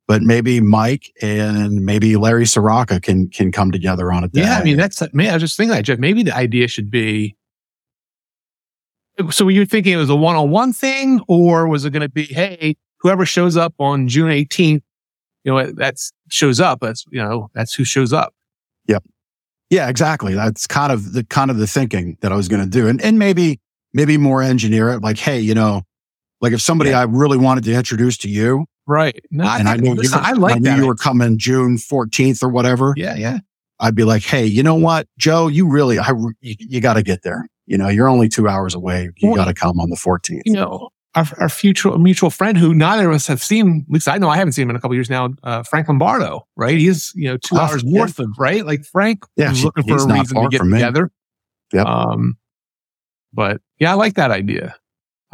but 0.07 0.21
maybe 0.21 0.61
Mike 0.61 1.11
and 1.21 1.85
maybe 1.85 2.15
Larry 2.15 2.45
Soraka 2.45 3.01
can, 3.03 3.29
can 3.29 3.51
come 3.51 3.71
together 3.71 4.11
on 4.11 4.23
it. 4.23 4.31
Yeah. 4.33 4.57
I 4.57 4.63
mean, 4.63 4.77
that's, 4.77 5.01
man, 5.13 5.29
I 5.29 5.33
was 5.33 5.43
just 5.43 5.57
thinking 5.57 5.75
that, 5.75 5.83
Jeff, 5.83 5.99
maybe 5.99 6.23
the 6.23 6.35
idea 6.35 6.67
should 6.69 6.89
be, 6.89 7.35
so 9.29 9.45
were 9.45 9.51
you 9.51 9.65
thinking 9.65 9.93
it 9.93 9.97
was 9.97 10.09
a 10.09 10.15
one-on-one 10.15 10.71
thing 10.71 11.21
or 11.27 11.67
was 11.67 11.83
it 11.83 11.91
going 11.91 12.01
to 12.01 12.09
be, 12.09 12.23
Hey, 12.23 12.77
whoever 13.01 13.25
shows 13.25 13.57
up 13.57 13.73
on 13.77 14.07
June 14.07 14.29
18th, 14.29 14.81
you 15.43 15.51
know, 15.51 15.71
that's 15.73 16.13
shows 16.29 16.59
up. 16.61 16.79
That's, 16.81 17.03
you 17.11 17.21
know, 17.21 17.49
that's 17.53 17.73
who 17.73 17.83
shows 17.83 18.13
up. 18.13 18.33
Yep. 18.87 19.03
Yeah, 19.71 19.87
exactly. 19.87 20.35
That's 20.35 20.67
kind 20.67 20.91
of 20.91 21.13
the 21.13 21.23
kind 21.23 21.49
of 21.49 21.57
the 21.57 21.65
thinking 21.65 22.17
that 22.21 22.31
I 22.31 22.35
was 22.35 22.49
going 22.49 22.61
to 22.61 22.69
do. 22.69 22.87
And, 22.87 23.01
and 23.01 23.17
maybe, 23.17 23.59
maybe 23.93 24.17
more 24.17 24.43
engineer 24.43 24.89
it. 24.89 25.01
Like, 25.01 25.17
hey, 25.17 25.39
you 25.39 25.55
know, 25.55 25.83
like 26.41 26.51
if 26.51 26.61
somebody 26.61 26.89
yeah. 26.89 26.99
I 26.99 27.03
really 27.03 27.37
wanted 27.37 27.63
to 27.63 27.73
introduce 27.73 28.17
to 28.19 28.29
you, 28.29 28.65
right? 28.85 29.19
No, 29.31 29.45
and 29.45 29.69
I, 29.69 29.77
knew 29.77 29.93
listen, 29.93 30.19
you, 30.19 30.25
I 30.25 30.33
like 30.33 30.57
I 30.57 30.59
knew 30.59 30.75
you 30.75 30.87
were 30.87 30.95
coming 30.95 31.37
June 31.37 31.77
fourteenth 31.77 32.43
or 32.43 32.49
whatever. 32.49 32.93
Yeah, 32.97 33.15
yeah. 33.15 33.39
I'd 33.79 33.95
be 33.95 34.03
like, 34.03 34.23
hey, 34.23 34.45
you 34.45 34.61
know 34.61 34.75
what, 34.75 35.07
Joe, 35.17 35.47
you 35.47 35.67
really, 35.67 35.97
I, 35.97 36.11
you, 36.41 36.55
you 36.59 36.81
got 36.81 36.93
to 36.95 37.03
get 37.03 37.23
there. 37.23 37.47
You 37.65 37.77
know, 37.77 37.87
you're 37.87 38.07
only 38.07 38.29
two 38.29 38.47
hours 38.47 38.75
away. 38.75 39.09
You 39.17 39.29
well, 39.29 39.37
got 39.37 39.45
to 39.45 39.53
come 39.53 39.79
on 39.79 39.89
the 39.89 39.95
14th. 39.95 40.41
You 40.45 40.53
know, 40.53 40.89
our, 41.15 41.25
our 41.39 41.49
future 41.49 41.97
mutual 41.97 42.29
friend 42.29 42.57
who 42.57 42.73
neither 42.73 43.09
of 43.09 43.15
us 43.15 43.27
have 43.27 43.43
seen, 43.43 43.85
at 43.87 43.93
least 43.93 44.07
I 44.07 44.17
know 44.17 44.29
I 44.29 44.37
haven't 44.37 44.53
seen 44.53 44.63
him 44.63 44.69
in 44.71 44.75
a 44.75 44.79
couple 44.79 44.95
years 44.95 45.09
now, 45.09 45.29
uh, 45.43 45.63
Frank 45.63 45.87
Lombardo, 45.87 46.47
right? 46.55 46.77
He's, 46.77 47.11
you 47.15 47.27
know, 47.27 47.37
two 47.37 47.55
oh, 47.55 47.59
hours 47.59 47.83
yeah. 47.83 47.97
north 47.97 48.19
of, 48.19 48.29
right? 48.37 48.65
Like 48.65 48.85
Frank 48.85 49.25
yeah, 49.35 49.49
was 49.49 49.63
looking 49.63 49.83
for 49.83 49.95
a 49.95 50.07
reason 50.07 50.41
to 50.41 50.49
get 50.49 50.61
together. 50.61 51.11
Yeah. 51.73 51.83
Um, 51.83 52.37
but 53.33 53.61
yeah, 53.79 53.91
I 53.91 53.95
like 53.95 54.15
that 54.15 54.31
idea. 54.31 54.75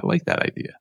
I 0.02 0.08
like 0.08 0.26
that 0.26 0.40
idea. 0.40 0.78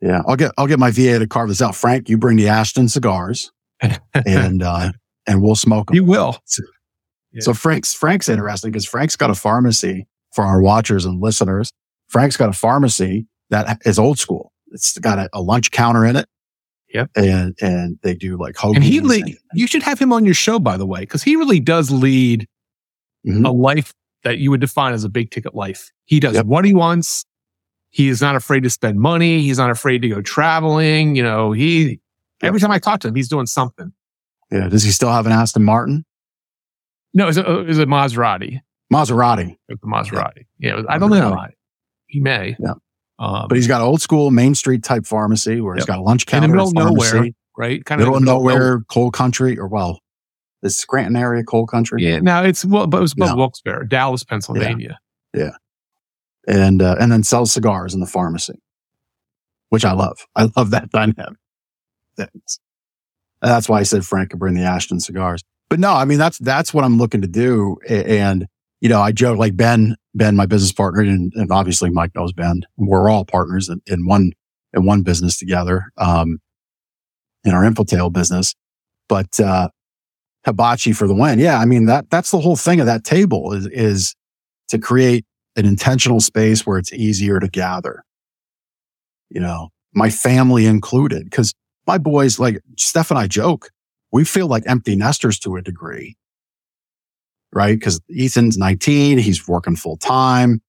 Yeah, 0.00 0.22
I'll 0.26 0.36
get 0.36 0.52
I'll 0.58 0.66
get 0.66 0.78
my 0.78 0.90
VA 0.90 1.18
to 1.18 1.26
carve 1.26 1.48
this 1.48 1.62
out. 1.62 1.74
Frank, 1.74 2.08
you 2.08 2.18
bring 2.18 2.36
the 2.36 2.48
Ashton 2.48 2.88
cigars, 2.88 3.50
and 4.26 4.62
uh, 4.62 4.92
and 5.26 5.42
we'll 5.42 5.54
smoke 5.54 5.88
them. 5.88 5.96
You 5.96 6.04
will. 6.04 6.38
So, 6.44 6.62
yeah. 7.32 7.40
so 7.40 7.54
Frank's 7.54 7.94
Frank's 7.94 8.28
interesting 8.28 8.70
because 8.70 8.86
Frank's 8.86 9.16
got 9.16 9.30
a 9.30 9.34
pharmacy 9.34 10.06
for 10.32 10.44
our 10.44 10.60
watchers 10.60 11.04
and 11.04 11.20
listeners. 11.20 11.72
Frank's 12.08 12.36
got 12.36 12.50
a 12.50 12.52
pharmacy 12.52 13.26
that 13.50 13.80
is 13.84 13.98
old 13.98 14.18
school. 14.18 14.52
It's 14.72 14.98
got 14.98 15.18
a, 15.18 15.28
a 15.32 15.40
lunch 15.40 15.70
counter 15.70 16.04
in 16.04 16.16
it. 16.16 16.26
Yep. 16.92 17.10
And 17.16 17.56
and 17.60 17.98
they 18.02 18.14
do 18.14 18.36
like 18.36 18.54
hoagies. 18.54 18.76
And 18.76 18.84
he 18.84 19.00
lead, 19.00 19.36
you 19.52 19.66
should 19.66 19.82
have 19.82 19.98
him 19.98 20.12
on 20.12 20.24
your 20.24 20.34
show, 20.34 20.58
by 20.58 20.76
the 20.76 20.86
way, 20.86 21.00
because 21.00 21.22
he 21.22 21.34
really 21.34 21.58
does 21.58 21.90
lead 21.90 22.46
mm-hmm. 23.26 23.44
a 23.44 23.50
life 23.50 23.92
that 24.22 24.38
you 24.38 24.50
would 24.50 24.60
define 24.60 24.92
as 24.92 25.04
a 25.04 25.08
big 25.08 25.30
ticket 25.30 25.54
life. 25.54 25.90
He 26.04 26.20
does 26.20 26.34
yep. 26.34 26.46
what 26.46 26.64
he 26.64 26.72
wants. 26.72 27.26
He 27.90 28.08
is 28.08 28.20
not 28.20 28.36
afraid 28.36 28.62
to 28.62 28.70
spend 28.70 28.98
money. 28.98 29.40
He's 29.40 29.58
not 29.58 29.70
afraid 29.70 30.02
to 30.02 30.08
go 30.08 30.20
traveling. 30.22 31.14
You 31.14 31.22
know, 31.22 31.52
he, 31.52 32.00
every 32.42 32.58
time 32.58 32.70
I 32.70 32.78
talk 32.78 33.00
to 33.00 33.08
him, 33.08 33.14
he's 33.14 33.28
doing 33.28 33.46
something. 33.46 33.92
Yeah. 34.50 34.68
Does 34.68 34.82
he 34.82 34.90
still 34.90 35.10
have 35.10 35.26
an 35.26 35.32
Aston 35.32 35.64
Martin? 35.64 36.04
No, 37.12 37.28
is 37.28 37.38
a, 37.38 37.60
it's 37.60 37.78
a 37.78 37.86
Maserati. 37.86 38.60
Maserati. 38.92 39.56
It's 39.68 39.82
a 39.82 39.86
Maserati. 39.86 40.46
Yeah. 40.58 40.76
yeah 40.76 40.82
I 40.88 40.98
don't 40.98 41.10
know. 41.10 41.46
He 42.06 42.20
may. 42.20 42.56
Yeah. 42.58 42.74
Um, 43.18 43.46
but 43.48 43.56
he's 43.56 43.68
got 43.68 43.80
old 43.80 44.00
school 44.02 44.30
Main 44.30 44.54
Street 44.54 44.82
type 44.82 45.06
pharmacy 45.06 45.60
where 45.60 45.74
yep. 45.74 45.82
he's 45.82 45.86
got 45.86 45.98
a 45.98 46.02
lunch 46.02 46.26
counter. 46.26 46.46
In 46.46 46.50
the 46.50 46.56
middle 46.56 46.68
of 46.68 46.74
nowhere, 46.74 47.30
right? 47.56 47.84
Kind 47.84 48.00
middle 48.00 48.16
of 48.16 48.22
nowhere, 48.22 48.80
coal 48.88 49.10
country, 49.10 49.58
or 49.58 49.68
well, 49.68 50.00
the 50.62 50.70
Scranton 50.70 51.14
area 51.14 51.44
coal 51.44 51.66
country. 51.66 52.02
Yeah. 52.02 52.18
Now 52.18 52.42
it's 52.42 52.64
well, 52.64 52.86
but 52.86 52.98
it 52.98 53.02
was 53.02 53.12
above 53.12 53.30
no. 53.30 53.36
Wilkes-Barre, 53.36 53.86
Dallas, 53.86 54.24
Pennsylvania. 54.24 54.98
Yeah. 55.32 55.42
yeah. 55.42 55.50
And 56.54 56.82
uh, 56.82 56.96
and 56.98 57.12
then 57.12 57.22
sells 57.22 57.52
cigars 57.52 57.94
in 57.94 58.00
the 58.00 58.06
pharmacy, 58.06 58.60
which 59.68 59.84
I 59.84 59.92
love. 59.92 60.18
I 60.34 60.48
love 60.56 60.70
that 60.70 60.90
dynamic. 60.90 61.38
That's, 62.16 62.60
that's 63.40 63.68
why 63.68 63.80
I 63.80 63.82
said 63.82 64.04
Frank 64.04 64.30
could 64.30 64.38
bring 64.38 64.54
the 64.54 64.62
Ashton 64.62 65.00
cigars. 65.00 65.42
But 65.68 65.80
no, 65.80 65.92
I 65.92 66.04
mean 66.04 66.18
that's 66.18 66.38
that's 66.38 66.74
what 66.74 66.84
I'm 66.84 66.98
looking 66.98 67.20
to 67.22 67.28
do. 67.28 67.76
And 67.88 68.46
you 68.80 68.88
know, 68.88 69.00
I 69.00 69.12
joke 69.12 69.38
like 69.38 69.56
Ben, 69.56 69.96
Ben, 70.14 70.36
my 70.36 70.46
business 70.46 70.72
partner, 70.72 71.02
and, 71.02 71.32
and 71.34 71.50
obviously 71.50 71.90
Mike 71.90 72.12
knows 72.14 72.32
Ben. 72.32 72.62
We're 72.76 73.08
all 73.08 73.24
partners 73.24 73.68
in, 73.68 73.80
in 73.86 74.06
one 74.06 74.32
in 74.72 74.84
one 74.84 75.02
business 75.02 75.38
together, 75.38 75.92
um, 75.98 76.38
in 77.44 77.52
our 77.52 77.62
Infotail 77.62 78.12
business. 78.12 78.54
But 79.08 79.38
uh, 79.38 79.68
hibachi 80.44 80.92
for 80.92 81.06
the 81.06 81.14
win. 81.14 81.38
Yeah. 81.38 81.58
I 81.58 81.64
mean, 81.64 81.86
that, 81.86 82.10
that's 82.10 82.30
the 82.30 82.40
whole 82.40 82.56
thing 82.56 82.80
of 82.80 82.86
that 82.86 83.04
table 83.04 83.52
is, 83.52 83.66
is 83.66 84.14
to 84.68 84.78
create 84.78 85.24
an 85.56 85.64
intentional 85.64 86.20
space 86.20 86.66
where 86.66 86.78
it's 86.78 86.92
easier 86.92 87.38
to 87.38 87.48
gather. 87.48 88.02
You 89.30 89.40
know, 89.40 89.68
my 89.94 90.10
family 90.10 90.66
included, 90.66 91.24
because 91.24 91.54
my 91.86 91.98
boys, 91.98 92.38
like 92.38 92.60
Steph 92.76 93.10
and 93.10 93.18
I 93.18 93.26
joke, 93.26 93.70
we 94.10 94.24
feel 94.24 94.46
like 94.46 94.64
empty 94.66 94.96
nesters 94.96 95.38
to 95.40 95.56
a 95.56 95.62
degree, 95.62 96.16
right? 97.54 97.78
Because 97.78 98.00
Ethan's 98.14 98.58
19, 98.58 99.18
he's 99.18 99.46
working 99.48 99.76
full 99.76 99.96
time. 99.96 100.60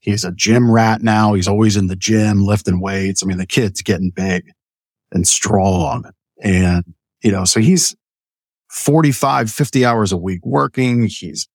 He's 0.00 0.24
a 0.24 0.32
gym 0.32 0.70
rat 0.70 1.02
now. 1.02 1.34
He's 1.34 1.48
always 1.48 1.76
in 1.76 1.86
the 1.86 1.96
gym 1.96 2.44
lifting 2.44 2.80
weights. 2.80 3.22
I 3.22 3.26
mean, 3.26 3.38
the 3.38 3.46
kid's 3.46 3.82
getting 3.82 4.10
big 4.10 4.50
and 5.12 5.26
strong. 5.26 6.10
And, 6.42 6.84
you 7.22 7.30
know, 7.30 7.44
so 7.44 7.60
he's, 7.60 7.94
45, 8.72 9.50
50 9.50 9.84
hours 9.84 10.12
a 10.12 10.16
week 10.16 10.40
working. 10.44 11.06
He's 11.06 11.46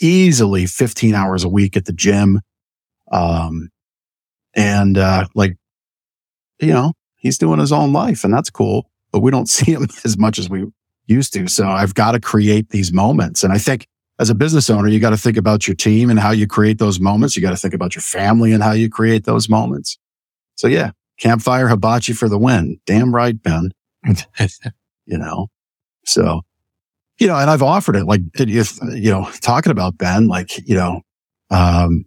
easily 0.00 0.66
15 0.66 1.14
hours 1.14 1.42
a 1.42 1.48
week 1.48 1.76
at 1.76 1.84
the 1.84 1.92
gym. 1.92 2.40
Um, 3.10 3.70
and, 4.54 4.96
uh, 4.96 5.26
like, 5.34 5.56
you 6.60 6.72
know, 6.72 6.92
he's 7.16 7.38
doing 7.38 7.58
his 7.58 7.72
own 7.72 7.92
life 7.92 8.22
and 8.22 8.32
that's 8.32 8.50
cool, 8.50 8.88
but 9.10 9.18
we 9.18 9.32
don't 9.32 9.48
see 9.48 9.72
him 9.72 9.88
as 10.04 10.16
much 10.16 10.38
as 10.38 10.48
we 10.48 10.64
used 11.06 11.32
to. 11.32 11.48
So 11.48 11.66
I've 11.66 11.94
got 11.94 12.12
to 12.12 12.20
create 12.20 12.70
these 12.70 12.92
moments. 12.92 13.42
And 13.42 13.52
I 13.52 13.58
think 13.58 13.88
as 14.20 14.28
a 14.28 14.34
business 14.34 14.68
owner, 14.68 14.86
you 14.86 15.00
got 15.00 15.10
to 15.10 15.16
think 15.16 15.38
about 15.38 15.66
your 15.66 15.74
team 15.74 16.10
and 16.10 16.20
how 16.20 16.30
you 16.30 16.46
create 16.46 16.78
those 16.78 17.00
moments. 17.00 17.36
You 17.36 17.42
got 17.42 17.50
to 17.50 17.56
think 17.56 17.72
about 17.72 17.94
your 17.94 18.02
family 18.02 18.52
and 18.52 18.62
how 18.62 18.72
you 18.72 18.90
create 18.90 19.24
those 19.24 19.48
moments. 19.48 19.98
So 20.56 20.68
yeah, 20.68 20.90
campfire 21.18 21.68
hibachi 21.68 22.12
for 22.12 22.28
the 22.28 22.36
win. 22.36 22.78
Damn 22.84 23.14
right, 23.14 23.42
Ben. 23.42 23.70
you 25.06 25.16
know, 25.16 25.48
so, 26.04 26.42
you 27.18 27.28
know, 27.28 27.36
and 27.36 27.48
I've 27.48 27.62
offered 27.62 27.96
it 27.96 28.04
like 28.04 28.20
if, 28.34 28.78
you 28.92 29.10
know, 29.10 29.26
talking 29.40 29.72
about 29.72 29.96
Ben, 29.96 30.28
like, 30.28 30.68
you 30.68 30.74
know, 30.74 31.00
um, 31.50 32.04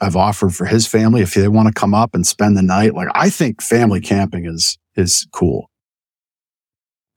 I've 0.00 0.16
offered 0.16 0.54
for 0.54 0.64
his 0.64 0.86
family 0.86 1.20
if 1.20 1.34
they 1.34 1.46
want 1.48 1.68
to 1.68 1.78
come 1.78 1.92
up 1.92 2.14
and 2.14 2.26
spend 2.26 2.56
the 2.56 2.62
night. 2.62 2.94
Like 2.94 3.08
I 3.14 3.28
think 3.28 3.60
family 3.60 4.00
camping 4.00 4.46
is, 4.46 4.78
is 4.94 5.26
cool. 5.30 5.70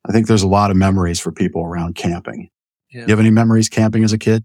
I 0.06 0.12
think 0.12 0.28
there's 0.28 0.44
a 0.44 0.48
lot 0.50 0.70
of 0.70 0.76
memories 0.76 1.22
for 1.22 1.32
people 1.32 1.63
around 1.63 1.96
camping. 1.96 2.50
Yeah. 2.91 3.02
You 3.02 3.08
have 3.08 3.19
any 3.19 3.30
memories 3.30 3.69
camping 3.69 4.04
as 4.04 4.13
a 4.13 4.17
kid? 4.17 4.43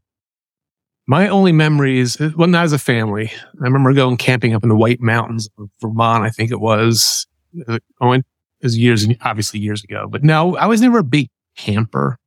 My 1.07 1.28
only 1.28 1.52
memories, 1.52 2.18
well, 2.35 2.48
not 2.48 2.64
as 2.64 2.72
a 2.72 2.78
family. 2.78 3.30
I 3.30 3.64
remember 3.64 3.92
going 3.92 4.16
camping 4.16 4.54
up 4.54 4.62
in 4.62 4.70
the 4.70 4.76
White 4.76 5.00
Mountains 5.00 5.48
of 5.59 5.68
Vermont. 5.80 6.24
I 6.24 6.30
think 6.30 6.50
it 6.50 6.61
was. 6.61 7.26
Going 8.00 8.20
it 8.20 8.66
was 8.66 8.78
years, 8.78 9.07
obviously 9.20 9.61
years 9.61 9.85
ago. 9.85 10.09
But 10.09 10.24
no, 10.24 10.57
I 10.57 10.66
was 10.66 10.80
never 10.80 10.98
a 10.98 11.04
big 11.04 11.28
camper. 11.57 12.18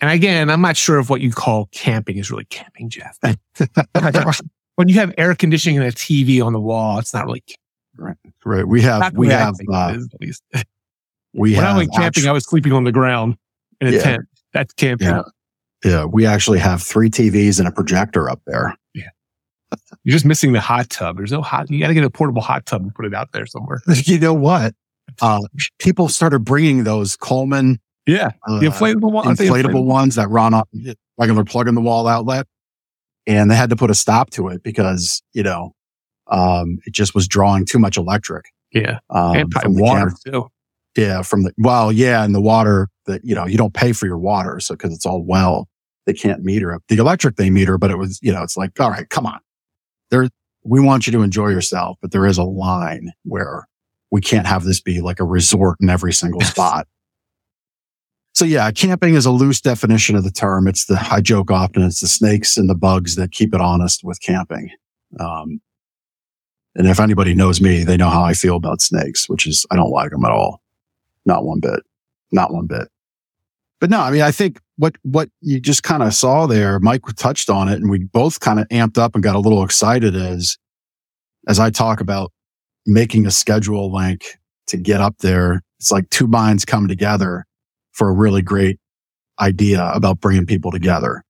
And 0.00 0.10
again, 0.10 0.50
I'm 0.50 0.60
not 0.60 0.76
sure 0.76 0.98
if 0.98 1.08
what 1.08 1.22
you 1.22 1.32
call 1.32 1.66
camping 1.72 2.18
is 2.18 2.30
really 2.30 2.44
camping, 2.44 2.90
Jeff. 2.90 3.18
when 4.74 4.88
you 4.88 4.94
have 4.96 5.14
air 5.16 5.34
conditioning 5.34 5.78
and 5.78 5.86
a 5.86 5.92
TV 5.92 6.44
on 6.44 6.52
the 6.52 6.60
wall, 6.60 6.98
it's 6.98 7.14
not 7.14 7.24
really. 7.24 7.42
Right. 7.96 8.16
Right. 8.44 8.68
We 8.68 8.82
have, 8.82 9.14
we 9.14 9.28
have, 9.28 9.54
uh, 9.72 9.96
is, 10.20 10.42
we 11.32 11.52
when 11.52 11.54
have 11.54 11.74
I 11.74 11.78
went 11.78 11.94
camping, 11.94 12.28
I 12.28 12.32
was 12.32 12.44
sleeping 12.44 12.72
on 12.72 12.84
the 12.84 12.92
ground 12.92 13.38
in 13.80 13.88
a 13.88 13.92
yeah. 13.92 14.02
tent. 14.02 14.22
That's 14.56 14.72
camping. 14.74 15.08
Yeah. 15.08 15.22
yeah. 15.84 16.04
We 16.04 16.26
actually 16.26 16.58
have 16.58 16.82
three 16.82 17.10
TVs 17.10 17.58
and 17.58 17.68
a 17.68 17.72
projector 17.72 18.30
up 18.30 18.40
there. 18.46 18.76
Yeah. 18.94 19.10
You're 20.04 20.12
just 20.12 20.24
missing 20.24 20.52
the 20.52 20.60
hot 20.60 20.90
tub. 20.90 21.16
There's 21.16 21.32
no 21.32 21.42
hot. 21.42 21.70
You 21.70 21.80
got 21.80 21.88
to 21.88 21.94
get 21.94 22.04
a 22.04 22.10
portable 22.10 22.42
hot 22.42 22.66
tub 22.66 22.82
and 22.82 22.94
put 22.94 23.04
it 23.04 23.14
out 23.14 23.32
there 23.32 23.46
somewhere. 23.46 23.80
You 23.88 24.18
know 24.18 24.34
what? 24.34 24.74
Uh, 25.20 25.40
people 25.78 26.08
started 26.08 26.40
bringing 26.40 26.84
those 26.84 27.16
Coleman. 27.16 27.80
Yeah. 28.06 28.32
Uh, 28.46 28.60
the 28.60 28.66
inflatable, 28.66 29.12
one, 29.12 29.26
inflatable, 29.26 29.62
inflatable 29.62 29.84
ones 29.84 30.14
that 30.16 30.28
run 30.28 30.54
off 30.54 30.68
regular 31.18 31.44
plug 31.44 31.68
in 31.68 31.74
the 31.74 31.80
wall 31.80 32.06
outlet 32.06 32.46
and 33.26 33.50
they 33.50 33.56
had 33.56 33.70
to 33.70 33.76
put 33.76 33.90
a 33.90 33.94
stop 33.94 34.30
to 34.30 34.48
it 34.48 34.62
because 34.62 35.22
you 35.32 35.42
know 35.42 35.74
um, 36.28 36.78
it 36.86 36.92
just 36.92 37.14
was 37.14 37.26
drawing 37.26 37.64
too 37.64 37.78
much 37.78 37.96
electric. 37.96 38.46
Yeah, 38.72 38.98
um, 39.10 39.36
and 39.36 39.52
from 39.52 39.76
water 39.76 40.12
too. 40.24 40.48
Yeah, 40.96 41.22
from 41.22 41.42
the 41.42 41.52
well, 41.58 41.92
yeah, 41.92 42.24
and 42.24 42.34
the 42.34 42.40
water 42.40 42.88
that 43.06 43.24
you 43.24 43.34
know 43.34 43.46
you 43.46 43.56
don't 43.56 43.74
pay 43.74 43.92
for 43.92 44.06
your 44.06 44.18
water, 44.18 44.60
so 44.60 44.74
because 44.74 44.92
it's 44.92 45.06
all 45.06 45.22
well, 45.22 45.68
they 46.06 46.12
can't 46.12 46.42
meter 46.42 46.72
it. 46.72 46.82
The 46.88 46.96
electric 46.96 47.36
they 47.36 47.50
meter, 47.50 47.78
but 47.78 47.90
it 47.90 47.98
was 47.98 48.18
you 48.22 48.32
know 48.32 48.42
it's 48.42 48.56
like 48.56 48.78
all 48.80 48.90
right, 48.90 49.08
come 49.08 49.26
on, 49.26 49.40
there 50.10 50.28
we 50.64 50.80
want 50.80 51.06
you 51.06 51.12
to 51.12 51.22
enjoy 51.22 51.48
yourself, 51.48 51.96
but 52.02 52.10
there 52.10 52.26
is 52.26 52.38
a 52.38 52.44
line 52.44 53.12
where 53.24 53.68
we 54.10 54.20
can't 54.20 54.46
have 54.46 54.64
this 54.64 54.80
be 54.80 55.00
like 55.00 55.20
a 55.20 55.24
resort 55.24 55.78
in 55.80 55.88
every 55.88 56.12
single 56.12 56.40
spot. 56.40 56.86
So 58.34 58.44
yeah, 58.44 58.70
camping 58.70 59.14
is 59.14 59.24
a 59.24 59.30
loose 59.30 59.60
definition 59.60 60.14
of 60.14 60.24
the 60.24 60.30
term. 60.30 60.68
It's 60.68 60.84
the, 60.84 60.98
I 61.10 61.20
joke 61.20 61.50
often, 61.50 61.82
it's 61.82 62.00
the 62.00 62.08
snakes 62.08 62.56
and 62.58 62.68
the 62.68 62.74
bugs 62.74 63.16
that 63.16 63.32
keep 63.32 63.54
it 63.54 63.60
honest 63.60 64.02
with 64.04 64.20
camping. 64.20 64.70
Um, 65.18 65.60
and 66.74 66.86
if 66.86 67.00
anybody 67.00 67.34
knows 67.34 67.62
me, 67.62 67.82
they 67.82 67.96
know 67.96 68.10
how 68.10 68.22
I 68.22 68.34
feel 68.34 68.56
about 68.56 68.82
snakes, 68.82 69.28
which 69.28 69.46
is 69.46 69.64
I 69.70 69.76
don't 69.76 69.90
like 69.90 70.10
them 70.10 70.24
at 70.24 70.32
all. 70.32 70.60
Not 71.24 71.44
one 71.44 71.60
bit. 71.60 71.80
Not 72.30 72.52
one 72.52 72.66
bit. 72.66 72.88
But 73.80 73.90
no, 73.90 74.00
I 74.00 74.10
mean, 74.10 74.22
I 74.22 74.30
think 74.30 74.60
what, 74.76 74.96
what 75.02 75.28
you 75.40 75.60
just 75.60 75.82
kind 75.82 76.02
of 76.02 76.14
saw 76.14 76.46
there, 76.46 76.78
Mike 76.80 77.02
touched 77.16 77.50
on 77.50 77.68
it 77.68 77.74
and 77.74 77.90
we 77.90 78.04
both 78.04 78.40
kind 78.40 78.58
of 78.58 78.66
amped 78.68 78.98
up 78.98 79.14
and 79.14 79.22
got 79.22 79.36
a 79.36 79.40
little 79.40 79.62
excited 79.62 80.16
as, 80.16 80.56
as 81.46 81.58
I 81.58 81.70
talk 81.70 82.00
about 82.00 82.32
making 82.86 83.26
a 83.26 83.30
schedule 83.30 83.92
link 83.92 84.38
to 84.68 84.76
get 84.76 85.00
up 85.00 85.18
there. 85.18 85.62
It's 85.78 85.92
like 85.92 86.08
two 86.10 86.26
minds 86.26 86.64
come 86.64 86.88
together 86.88 87.44
for 87.92 88.08
a 88.08 88.12
really 88.12 88.42
great 88.42 88.78
idea 89.38 89.90
about 89.92 90.20
bringing 90.20 90.46
people 90.46 90.70
together. 90.70 91.22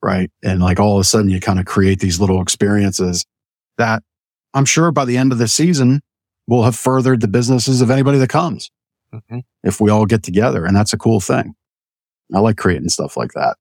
Right. 0.00 0.30
And 0.44 0.60
like 0.60 0.78
all 0.78 0.96
of 0.96 1.00
a 1.00 1.04
sudden 1.04 1.28
you 1.28 1.40
kind 1.40 1.58
of 1.58 1.66
create 1.66 1.98
these 1.98 2.20
little 2.20 2.40
experiences 2.40 3.24
that 3.78 4.02
I'm 4.54 4.64
sure 4.64 4.92
by 4.92 5.04
the 5.04 5.16
end 5.16 5.32
of 5.32 5.38
the 5.38 5.48
season 5.48 6.00
will 6.46 6.62
have 6.62 6.76
furthered 6.76 7.20
the 7.20 7.28
businesses 7.28 7.80
of 7.80 7.90
anybody 7.90 8.18
that 8.18 8.28
comes 8.28 8.70
mm-hmm. 9.12 9.38
if 9.62 9.80
we 9.80 9.90
all 9.90 10.06
get 10.06 10.22
together. 10.22 10.64
And 10.64 10.76
that's 10.76 10.92
a 10.92 10.98
cool 10.98 11.20
thing. 11.20 11.54
I 12.34 12.40
like 12.40 12.56
creating 12.56 12.88
stuff 12.88 13.16
like 13.16 13.32
that. 13.32 13.56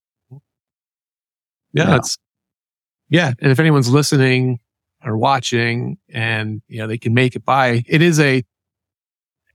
Yeah, 1.74 1.90
yeah. 1.90 1.96
It's, 1.96 2.18
yeah. 3.10 3.34
And 3.40 3.52
if 3.52 3.60
anyone's 3.60 3.90
listening 3.90 4.60
or 5.04 5.18
watching 5.18 5.98
and, 6.10 6.62
you 6.68 6.80
know, 6.80 6.88
they 6.88 6.98
can 6.98 7.14
make 7.14 7.36
it 7.36 7.46
by, 7.46 7.84
it 7.88 8.02
is 8.02 8.20
a, 8.20 8.44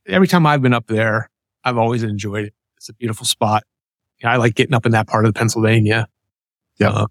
every 0.06 0.28
time 0.28 0.46
I've 0.46 0.62
been 0.62 0.74
up 0.74 0.86
there, 0.86 1.30
I've 1.64 1.78
always 1.78 2.02
enjoyed 2.02 2.46
it. 2.46 2.54
It's 2.76 2.88
a 2.88 2.94
beautiful 2.94 3.26
spot. 3.26 3.64
I 4.24 4.36
like 4.36 4.54
getting 4.54 4.74
up 4.74 4.86
in 4.86 4.92
that 4.92 5.08
part 5.08 5.26
of 5.26 5.34
Pennsylvania. 5.34 6.06
Yeah. 6.78 6.90
Uh, 6.90 7.06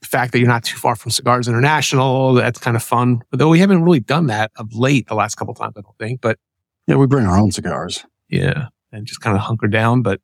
the 0.00 0.06
fact 0.06 0.32
that 0.32 0.38
you're 0.38 0.48
not 0.48 0.62
too 0.62 0.76
far 0.76 0.96
from 0.96 1.10
Cigars 1.10 1.48
International, 1.48 2.34
that's 2.34 2.60
kind 2.60 2.76
of 2.76 2.82
fun. 2.82 3.22
But 3.30 3.38
though 3.38 3.48
we 3.48 3.58
haven't 3.58 3.82
really 3.82 4.00
done 4.00 4.26
that 4.26 4.52
of 4.56 4.72
late 4.72 5.08
the 5.08 5.14
last 5.14 5.34
couple 5.34 5.54
times, 5.54 5.74
I 5.76 5.80
don't 5.80 5.98
think. 5.98 6.20
But 6.20 6.38
yeah, 6.86 6.96
we 6.96 7.06
bring 7.06 7.26
our 7.26 7.38
own 7.38 7.50
cigars. 7.50 8.04
Yeah. 8.34 8.66
And 8.92 9.06
just 9.06 9.20
kind 9.20 9.36
of 9.36 9.42
hunker 9.42 9.68
down. 9.68 10.02
But 10.02 10.20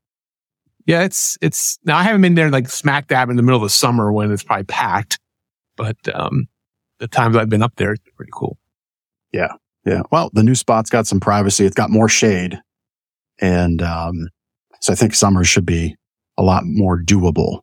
yeah, 0.87 1.03
it's, 1.03 1.39
it's, 1.41 1.79
now 1.85 1.97
I 1.97 2.03
haven't 2.03 2.23
been 2.23 2.35
there 2.35 2.51
like 2.51 2.69
smack 2.69 3.09
dab 3.09 3.31
in 3.31 3.37
the 3.37 3.43
middle 3.43 3.59
of 3.59 3.63
the 3.63 3.71
summer 3.71 4.13
when 4.13 4.33
it's 4.33 4.43
probably 4.43 4.65
packed. 4.65 5.19
But, 5.77 5.97
um, 6.15 6.49
the 6.99 7.09
times 7.09 7.37
I've 7.37 7.49
been 7.49 7.63
up 7.63 7.75
there, 7.77 7.93
it's 7.93 8.03
pretty 8.15 8.33
cool. 8.35 8.59
Yeah. 9.33 9.53
Yeah. 9.87 10.03
Well, 10.11 10.31
the 10.35 10.43
new 10.43 10.55
spot's 10.55 10.91
got 10.91 11.07
some 11.07 11.21
privacy. 11.21 11.65
It's 11.65 11.75
got 11.75 11.91
more 11.91 12.09
shade. 12.09 12.61
And, 13.41 13.81
um, 13.81 14.29
so 14.81 14.93
I 14.93 14.97
think 14.97 15.15
summers 15.15 15.49
should 15.49 15.67
be 15.67 15.97
a 16.37 16.43
lot 16.43 16.65
more 16.65 17.01
doable 17.01 17.61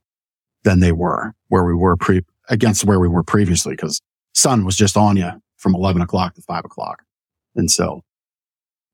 than 0.63 0.79
they 0.79 0.91
were 0.91 1.33
where 1.49 1.65
we 1.65 1.73
were 1.73 1.97
pre 1.97 2.21
against 2.49 2.85
where 2.85 2.99
we 2.99 3.07
were 3.07 3.23
previously 3.23 3.73
because 3.73 4.01
sun 4.33 4.65
was 4.65 4.75
just 4.75 4.95
on 4.95 5.17
you 5.17 5.29
from 5.57 5.75
11 5.75 6.01
o'clock 6.01 6.35
to 6.35 6.41
five 6.41 6.63
o'clock. 6.63 7.03
And 7.55 7.69
so, 7.69 8.03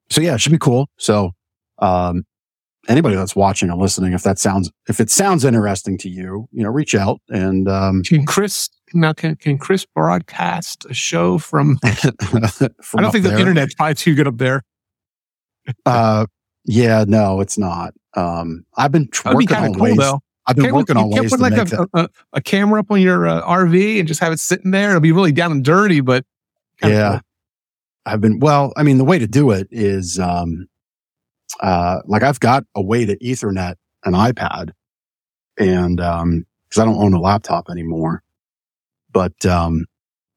so 0.10 0.22
yeah, 0.22 0.36
it 0.36 0.42
should 0.42 0.52
be 0.52 0.58
cool. 0.58 0.88
So, 0.98 1.32
um, 1.84 2.26
anybody 2.88 3.16
that's 3.16 3.36
watching 3.36 3.70
or 3.70 3.78
listening, 3.78 4.14
if 4.14 4.24
that 4.24 4.40
sounds, 4.40 4.72
if 4.88 5.00
it 5.00 5.10
sounds 5.10 5.44
interesting 5.44 5.98
to 6.00 6.10
you, 6.10 6.48
you 6.52 6.64
know, 6.64 6.70
reach 6.70 6.96
out 6.96 7.22
and, 7.30 7.68
um, 7.68 8.04
can 8.04 8.26
Chris, 8.26 8.70
now 8.94 9.14
can, 9.14 9.36
can 9.36 9.58
Chris 9.58 9.86
broadcast 9.86 10.86
a 10.90 10.94
show 10.94 11.38
from, 11.38 11.78
from 12.82 13.00
I 13.00 13.02
don't 13.02 13.12
think 13.12 13.26
there. 13.26 13.34
the 13.34 13.40
internet's 13.40 13.76
probably 13.76 13.96
too 13.96 14.16
good 14.16 14.28
up 14.28 14.38
there. 14.38 14.64
uh, 15.86 16.26
yeah, 16.66 17.04
no, 17.08 17.42
it's 17.42 17.58
not. 17.58 17.94
Um, 18.16 18.66
I've 18.78 18.92
been 18.92 19.10
That'd 19.24 19.36
working 19.36 19.58
on 19.58 19.74
cool, 19.74 19.84
ways. 19.84 19.98
Though. 19.98 20.20
I've 20.46 20.56
been 20.56 20.74
working 20.74 20.98
on 20.98 21.10
ways 21.10 21.32
put 21.32 21.40
like 21.40 21.54
a, 21.54 21.88
a, 21.94 22.10
a, 22.34 22.42
camera 22.42 22.82
up 22.82 22.92
on 22.92 23.02
your 23.02 23.28
uh, 23.28 23.42
RV 23.44 24.00
and 24.00 24.08
just 24.08 24.20
have 24.20 24.34
it 24.34 24.40
sitting 24.40 24.72
there. 24.72 24.90
It'll 24.90 25.02
be 25.02 25.14
really 25.14 25.32
down 25.32 25.52
and 25.52 25.64
dirty, 25.64 26.02
but 26.02 26.26
yeah, 26.84 27.12
cool. 27.12 27.20
I've 28.06 28.22
been 28.22 28.40
well. 28.40 28.74
I 28.76 28.84
mean, 28.84 28.98
the 28.98 29.06
way 29.06 29.20
to 29.20 29.28
do 29.28 29.52
it 29.52 29.68
is, 29.72 30.20
um, 30.20 30.68
uh, 31.60 32.00
like 32.06 32.24
I've 32.24 32.40
got 32.40 32.64
a 32.76 32.82
way 32.82 33.06
to 33.06 33.18
Ethernet 33.18 33.76
an 34.06 34.14
iPad, 34.14 34.72
and 35.58 36.00
um, 36.02 36.46
because 36.70 36.82
I 36.82 36.86
don't 36.86 37.02
own 37.02 37.14
a 37.14 37.20
laptop 37.20 37.70
anymore, 37.70 38.24
but 39.12 39.46
um, 39.46 39.86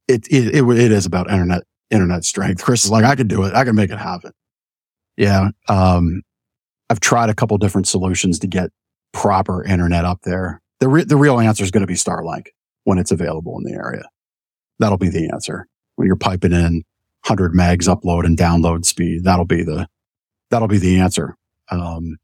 it, 0.09 0.27
it 0.31 0.55
it 0.55 0.65
it 0.65 0.93
is 0.93 1.07
about 1.07 1.31
internet 1.31 1.63
internet 1.91 2.25
strength. 2.25 2.63
Chris 2.63 2.85
is 2.85 2.91
like, 2.91 3.05
I 3.05 3.15
can 3.15 3.27
do 3.27 3.45
it. 3.45 3.55
I 3.55 3.65
can 3.65 3.77
make 3.77 3.91
it 3.91 3.99
happen. 3.99 4.33
Yeah. 5.17 5.51
Um, 5.69 6.23
I've 6.91 7.01
tried 7.01 7.31
a 7.31 7.35
couple 7.35 7.57
different 7.59 7.89
solutions 7.89 8.39
to 8.41 8.47
get 8.47 8.71
proper 9.13 9.65
internet 9.65 10.05
up 10.05 10.21
there. 10.23 10.61
The, 10.81 10.89
re- 10.89 11.05
the 11.05 11.17
real 11.17 11.41
answer 11.41 11.65
is 11.65 11.71
going 11.71 11.83
to 11.83 11.87
be 11.87 11.95
Starlink 11.95 12.49
when 12.85 12.99
it's 12.99 13.11
available 13.11 13.59
in 13.59 13.65
the 13.65 13.79
area. 13.79 14.05
That'll 14.79 14.99
be 14.99 15.09
the 15.09 15.31
answer. 15.33 15.67
When 15.97 16.07
you're 16.07 16.17
piping 16.17 16.53
in 16.53 16.83
100 17.27 17.53
megs 17.53 17.89
upload 17.89 18.25
and 18.25 18.37
download 18.37 18.85
speed, 18.85 19.25
that'll 19.25 19.47
be 19.47 19.63
the, 19.63 19.89
that'll 20.51 20.69
be 20.69 20.79
the 20.79 21.01
answer. 21.01 21.37
Um, 21.71 22.17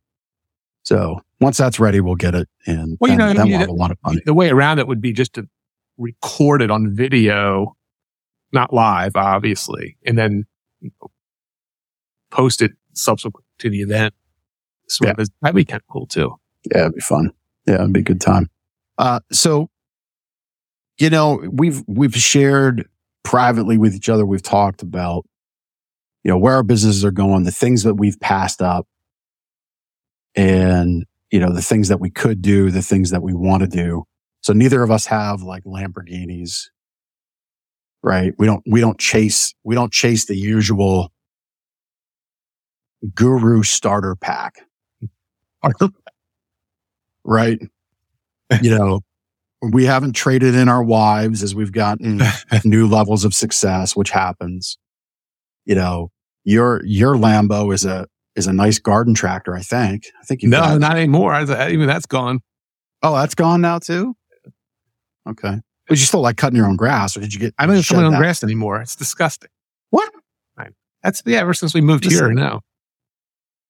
so 0.84 1.20
once 1.40 1.58
that's 1.58 1.78
ready, 1.78 2.00
we'll 2.00 2.14
get 2.14 2.34
it. 2.34 2.48
And 2.66 2.96
well, 3.00 3.10
you 3.10 3.16
know, 3.16 3.32
then 3.32 3.48
we'll 3.48 3.58
have 3.58 3.68
a 3.68 3.72
lot 3.72 3.90
of 3.90 3.98
fun. 4.00 4.20
The 4.24 4.34
way 4.34 4.50
around 4.50 4.78
it 4.78 4.86
would 4.86 5.00
be 5.00 5.12
just 5.12 5.34
to 5.34 5.48
record 5.98 6.62
it 6.62 6.70
on 6.70 6.94
video, 6.94 7.76
not 8.52 8.72
live, 8.72 9.12
obviously, 9.16 9.96
and 10.04 10.18
then 10.18 10.44
you 10.80 10.90
know, 11.00 11.10
post 12.30 12.62
it 12.62 12.72
subsequent 12.94 13.44
to 13.58 13.70
the 13.70 13.80
event 13.80 14.14
sort 14.88 15.08
yeah. 15.08 15.22
of 15.22 15.30
that'd 15.40 15.56
be 15.56 15.64
kind 15.64 15.80
of 15.80 15.86
cool 15.88 16.06
too. 16.06 16.34
Yeah, 16.72 16.82
it'd 16.82 16.94
be 16.94 17.00
fun. 17.00 17.32
Yeah, 17.66 17.76
it'd 17.76 17.92
be 17.92 18.00
a 18.00 18.04
good 18.04 18.20
time. 18.20 18.50
Uh, 18.98 19.20
so, 19.30 19.70
you 20.98 21.10
know, 21.10 21.42
we've 21.50 21.82
we've 21.86 22.14
shared 22.14 22.88
privately 23.22 23.78
with 23.78 23.94
each 23.94 24.08
other. 24.08 24.26
We've 24.26 24.42
talked 24.42 24.82
about 24.82 25.24
you 26.24 26.30
know, 26.30 26.38
where 26.38 26.54
our 26.54 26.62
businesses 26.62 27.04
are 27.04 27.10
going, 27.10 27.44
the 27.44 27.50
things 27.50 27.82
that 27.82 27.94
we've 27.94 28.18
passed 28.20 28.62
up 28.62 28.86
and, 30.34 31.04
you 31.30 31.40
know, 31.40 31.52
the 31.52 31.62
things 31.62 31.88
that 31.88 32.00
we 32.00 32.10
could 32.10 32.40
do, 32.42 32.70
the 32.70 32.82
things 32.82 33.10
that 33.10 33.22
we 33.22 33.34
want 33.34 33.62
to 33.62 33.68
do. 33.68 34.04
So 34.42 34.52
neither 34.52 34.82
of 34.82 34.90
us 34.90 35.06
have 35.06 35.42
like 35.42 35.64
Lamborghinis, 35.64 36.68
right? 38.02 38.34
We 38.38 38.46
don't, 38.46 38.62
we 38.66 38.80
don't 38.80 38.98
chase, 38.98 39.54
we 39.64 39.74
don't 39.74 39.92
chase 39.92 40.26
the 40.26 40.36
usual 40.36 41.12
guru 43.14 43.62
starter 43.62 44.14
pack, 44.14 44.66
right? 47.24 47.60
you 48.60 48.76
know, 48.76 49.00
we 49.62 49.84
haven't 49.84 50.12
traded 50.12 50.54
in 50.54 50.68
our 50.68 50.82
wives 50.82 51.42
as 51.42 51.54
we've 51.54 51.72
gotten 51.72 52.20
new 52.64 52.86
levels 52.86 53.24
of 53.24 53.32
success, 53.34 53.96
which 53.96 54.10
happens. 54.10 54.76
You 55.64 55.74
know, 55.74 56.10
your 56.44 56.84
your 56.84 57.14
Lambo 57.14 57.72
is 57.72 57.84
a 57.84 58.06
is 58.36 58.46
a 58.46 58.52
nice 58.52 58.78
garden 58.78 59.14
tractor. 59.14 59.54
I 59.54 59.62
think. 59.62 60.06
I 60.20 60.24
think 60.24 60.42
you. 60.42 60.48
No, 60.48 60.60
got, 60.60 60.80
not 60.80 60.96
anymore. 60.96 61.38
Even 61.40 61.86
that's 61.86 62.06
gone. 62.06 62.40
Oh, 63.02 63.14
that's 63.14 63.34
gone 63.34 63.60
now 63.60 63.78
too. 63.78 64.16
Okay, 65.28 65.60
but 65.88 65.98
you 65.98 66.04
still 66.04 66.20
like 66.20 66.36
cutting 66.36 66.56
your 66.56 66.66
own 66.66 66.76
grass, 66.76 67.16
or 67.16 67.20
did 67.20 67.32
you 67.32 67.40
get? 67.40 67.54
I 67.58 67.66
don't 67.66 67.86
cut 67.86 67.96
my 67.96 68.04
own 68.04 68.16
grass 68.16 68.42
anymore. 68.42 68.80
It's 68.80 68.96
disgusting. 68.96 69.50
What? 69.90 70.10
That's 71.02 71.22
yeah. 71.26 71.40
Ever 71.40 71.54
since 71.54 71.74
we 71.74 71.80
moved 71.80 72.10
here 72.10 72.32
now. 72.32 72.60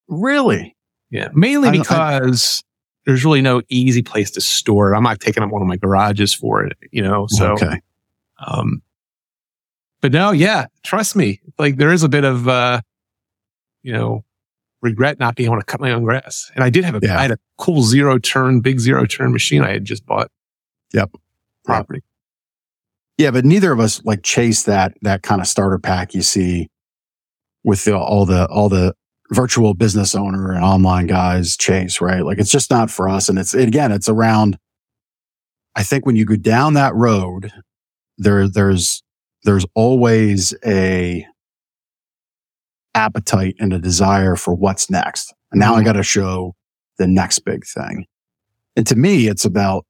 Really? 0.09 0.77
Yeah. 1.11 1.29
Mainly 1.33 1.71
because 1.71 2.63
there's 3.07 3.25
really 3.25 3.41
no 3.41 3.63
easy 3.69 4.03
place 4.03 4.31
to 4.33 4.41
store 4.41 4.93
it. 4.93 4.97
I'm 4.97 5.03
not 5.03 5.21
taking 5.21 5.43
up 5.43 5.51
one 5.51 5.63
of 5.63 5.69
my 5.69 5.77
garages 5.77 6.35
for 6.35 6.65
it, 6.65 6.77
you 6.91 7.03
know. 7.03 7.27
So, 7.29 7.53
okay. 7.53 7.81
Um, 8.47 8.83
but 10.03 10.13
no, 10.13 10.33
yeah, 10.33 10.67
trust 10.83 11.17
me. 11.17 11.41
Like 11.59 11.77
there 11.77 11.93
is 11.93 12.03
a 12.03 12.09
bit 12.09 12.25
of, 12.25 12.47
uh, 12.47 12.83
you 13.83 13.93
know, 13.93 14.25
regret 14.83 15.19
not 15.19 15.37
being 15.37 15.49
able 15.49 15.61
to 15.61 15.65
cut 15.65 15.81
my 15.81 15.93
own 15.93 16.03
grass. 16.03 16.51
And 16.55 16.63
I 16.63 16.69
did 16.69 16.85
have 16.85 16.97
a, 16.97 17.01
yeah. 17.03 17.19
I 17.19 17.23
had 17.23 17.31
a 17.31 17.39
cool 17.57 17.83
zero 17.83 18.19
turn, 18.19 18.61
big 18.61 18.81
zero 18.81 19.07
turn 19.07 19.33
machine 19.33 19.63
I 19.63 19.71
had 19.73 19.85
just 19.85 20.05
bought. 20.05 20.31
Yep. 20.93 21.13
Property. 21.65 22.03
Yeah, 23.17 23.31
but 23.31 23.45
neither 23.45 23.73
of 23.73 23.81
us 23.81 24.05
like 24.05 24.23
chase 24.23 24.65
that 24.65 24.95
that 25.03 25.23
kind 25.23 25.41
of 25.41 25.47
starter 25.47 25.79
pack 25.79 26.15
you 26.15 26.23
see 26.23 26.69
with 27.63 27.85
the, 27.85 27.97
all 27.97 28.27
the 28.27 28.47
all 28.49 28.69
the 28.69 28.95
virtual 29.31 29.73
business 29.73 30.15
owner 30.15 30.53
and 30.53 30.65
online 30.65 31.07
guys 31.07 31.57
chase, 31.57 32.01
right? 32.01 32.25
Like 32.25 32.39
it's 32.39 32.51
just 32.51 32.71
not 32.71 32.91
for 32.91 33.09
us. 33.09 33.29
And 33.29 33.39
it's, 33.39 33.55
again, 33.55 33.93
it's 33.93 34.09
around, 34.09 34.59
I 35.75 35.85
think 35.85 36.05
when 36.05 36.17
you 36.17 36.27
go 36.27 36.37
down 36.37 36.75
that 36.75 36.95
road, 36.95 37.51
there, 38.19 38.47
there's, 38.47 39.03
there's 39.45 39.67
always 39.75 40.55
a 40.65 41.27
appetite 42.95 43.57
and 43.59 43.73
a 43.73 43.79
desire 43.79 44.37
for 44.37 44.55
what's 44.55 44.91
next. 44.91 45.35
And 45.51 45.61
now 45.61 45.73
mm-hmm. 45.73 45.81
I 45.81 45.85
got 45.85 45.93
to 45.95 46.03
show 46.03 46.55
the 46.99 47.07
next 47.07 47.41
big 47.41 47.65
thing. 47.65 48.07
And 48.77 48.87
to 48.87 48.97
me, 48.97 49.29
it's 49.29 49.45
about 49.45 49.87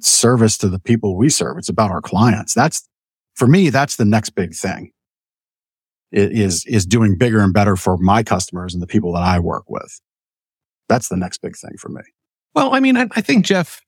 service 0.00 0.58
to 0.58 0.68
the 0.68 0.78
people 0.78 1.16
we 1.16 1.28
serve. 1.28 1.58
It's 1.58 1.68
about 1.68 1.90
our 1.90 2.00
clients. 2.02 2.54
That's, 2.54 2.88
for 3.34 3.46
me, 3.46 3.70
that's 3.70 3.96
the 3.96 4.04
next 4.04 4.30
big 4.30 4.54
thing 4.54 4.90
is, 6.12 6.64
is 6.66 6.86
doing 6.86 7.16
bigger 7.18 7.40
and 7.40 7.52
better 7.52 7.76
for 7.76 7.96
my 7.98 8.22
customers 8.22 8.74
and 8.74 8.82
the 8.82 8.86
people 8.86 9.12
that 9.12 9.22
I 9.22 9.38
work 9.38 9.64
with. 9.68 10.00
That's 10.88 11.08
the 11.08 11.16
next 11.16 11.38
big 11.38 11.56
thing 11.56 11.76
for 11.78 11.88
me. 11.88 12.02
Well, 12.54 12.74
I 12.74 12.80
mean, 12.80 12.96
I, 12.96 13.06
I 13.12 13.20
think 13.20 13.44
Jeff, 13.44 13.82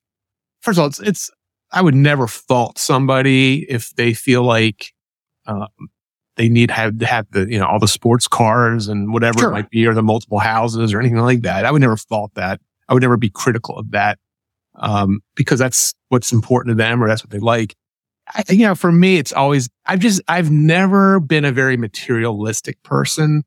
first 0.61 0.77
of 0.77 0.81
all, 0.81 0.87
it's, 0.87 0.99
it's, 0.99 1.31
I 1.71 1.81
would 1.81 1.95
never 1.95 2.27
fault 2.27 2.77
somebody 2.77 3.65
if 3.69 3.89
they 3.95 4.13
feel 4.13 4.43
like, 4.43 4.93
um, 5.49 5.67
they 6.35 6.47
need 6.47 6.71
have 6.71 6.97
to 6.99 7.05
have 7.05 7.27
the, 7.31 7.51
you 7.51 7.59
know, 7.59 7.65
all 7.65 7.79
the 7.79 7.87
sports 7.87 8.27
cars 8.27 8.87
and 8.87 9.11
whatever 9.11 9.39
sure. 9.39 9.49
it 9.49 9.53
might 9.53 9.69
be, 9.69 9.85
or 9.85 9.93
the 9.93 10.03
multiple 10.03 10.39
houses 10.39 10.93
or 10.93 10.99
anything 10.99 11.17
like 11.17 11.41
that. 11.41 11.65
I 11.65 11.71
would 11.71 11.81
never 11.81 11.97
fault 11.97 12.31
that. 12.35 12.61
I 12.87 12.93
would 12.93 13.03
never 13.03 13.17
be 13.17 13.29
critical 13.29 13.77
of 13.77 13.91
that. 13.91 14.19
Um, 14.75 15.19
because 15.35 15.59
that's 15.59 15.93
what's 16.07 16.31
important 16.31 16.71
to 16.71 16.75
them 16.81 17.03
or 17.03 17.07
that's 17.07 17.23
what 17.23 17.31
they 17.31 17.39
like. 17.39 17.75
I, 18.33 18.43
you 18.49 18.65
know, 18.65 18.75
for 18.75 18.91
me, 18.91 19.17
it's 19.17 19.33
always, 19.33 19.67
I've 19.85 19.99
just, 19.99 20.21
I've 20.27 20.49
never 20.49 21.19
been 21.19 21.43
a 21.43 21.51
very 21.51 21.75
materialistic 21.75 22.81
person. 22.83 23.43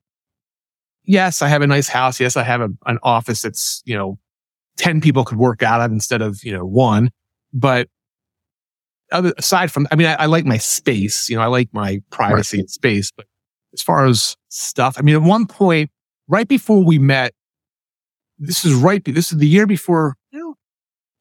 Yes, 1.04 1.40
I 1.40 1.48
have 1.48 1.62
a 1.62 1.66
nice 1.66 1.88
house. 1.88 2.20
Yes, 2.20 2.36
I 2.36 2.42
have 2.42 2.60
a, 2.60 2.68
an 2.86 2.98
office 3.02 3.42
that's, 3.42 3.82
you 3.86 3.96
know, 3.96 4.18
10 4.76 5.00
people 5.00 5.24
could 5.24 5.38
work 5.38 5.62
out 5.62 5.80
of 5.80 5.90
instead 5.92 6.20
of, 6.20 6.44
you 6.44 6.52
know, 6.52 6.66
one. 6.66 7.10
But 7.54 7.88
aside 9.12 9.70
from, 9.70 9.86
I 9.90 9.96
mean, 9.96 10.06
I, 10.06 10.14
I 10.14 10.26
like 10.26 10.44
my 10.44 10.58
space, 10.58 11.28
you 11.28 11.36
know, 11.36 11.42
I 11.42 11.46
like 11.46 11.68
my 11.72 12.00
privacy 12.10 12.58
right. 12.58 12.62
and 12.62 12.70
space, 12.70 13.10
but 13.10 13.26
as 13.72 13.82
far 13.82 14.06
as 14.06 14.36
stuff, 14.48 14.96
I 14.98 15.02
mean, 15.02 15.14
at 15.14 15.22
one 15.22 15.46
point, 15.46 15.90
right 16.28 16.48
before 16.48 16.84
we 16.84 16.98
met, 16.98 17.34
this 18.38 18.64
is 18.64 18.74
right, 18.74 19.04
this 19.04 19.32
is 19.32 19.38
the 19.38 19.46
year 19.46 19.66
before, 19.66 20.16
you 20.30 20.38
know, 20.38 20.54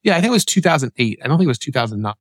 yeah, 0.02 0.16
I 0.16 0.20
think 0.20 0.30
it 0.30 0.32
was 0.32 0.44
2008. 0.44 1.20
I 1.22 1.28
don't 1.28 1.38
think 1.38 1.46
it 1.46 1.48
was 1.48 1.58
2009. 1.58 2.12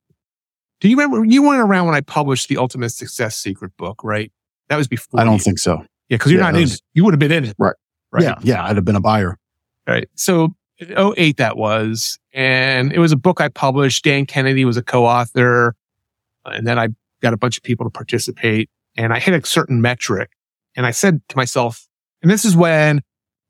Do 0.80 0.90
you 0.90 0.98
remember 0.98 1.24
you 1.26 1.44
weren't 1.44 1.62
around 1.62 1.86
when 1.86 1.96
I 1.96 2.02
published 2.02 2.50
the 2.50 2.58
Ultimate 2.58 2.90
Success 2.90 3.36
Secret 3.36 3.76
book, 3.78 4.04
right? 4.04 4.32
That 4.70 4.78
was 4.78 4.88
before. 4.88 5.20
I 5.20 5.24
don't 5.24 5.34
you. 5.34 5.40
think 5.40 5.60
so. 5.60 5.78
Yeah, 6.10 6.18
because 6.18 6.32
you're 6.32 6.42
yeah, 6.42 6.52
not 6.52 6.60
in 6.60 6.68
it. 6.68 6.82
You 6.94 7.06
would 7.06 7.14
have 7.14 7.20
been 7.20 7.32
in 7.32 7.46
it. 7.46 7.56
Right. 7.60 7.76
Right. 8.12 8.24
Yeah. 8.24 8.36
Yeah. 8.42 8.66
I'd 8.66 8.76
have 8.76 8.86
been 8.86 8.96
a 8.96 9.02
buyer. 9.02 9.38
Right. 9.88 10.10
So 10.16 10.56
08 10.82 11.38
that 11.38 11.58
was. 11.58 12.20
And 12.34 12.92
it 12.92 13.00
was 13.00 13.12
a 13.12 13.18
book 13.18 13.42
I 13.42 13.50
published. 13.50 14.04
Dan 14.04 14.26
Kennedy 14.26 14.66
was 14.66 14.78
a 14.78 14.84
co-author. 14.84 15.76
And 16.46 16.66
then 16.66 16.80
I 16.80 16.90
got 17.22 17.34
a 17.34 17.38
bunch 17.38 17.58
of 17.58 17.64
people 17.64 17.86
to 17.86 17.90
participate 17.90 18.70
and 18.98 19.14
I 19.14 19.20
hit 19.20 19.34
a 19.34 19.46
certain 19.46 19.82
metric. 19.82 20.32
And 20.76 20.86
I 20.86 20.92
said 20.92 21.22
to 21.30 21.38
myself, 21.38 21.88
and 22.22 22.32
this 22.32 22.46
is 22.46 22.56
when, 22.56 23.02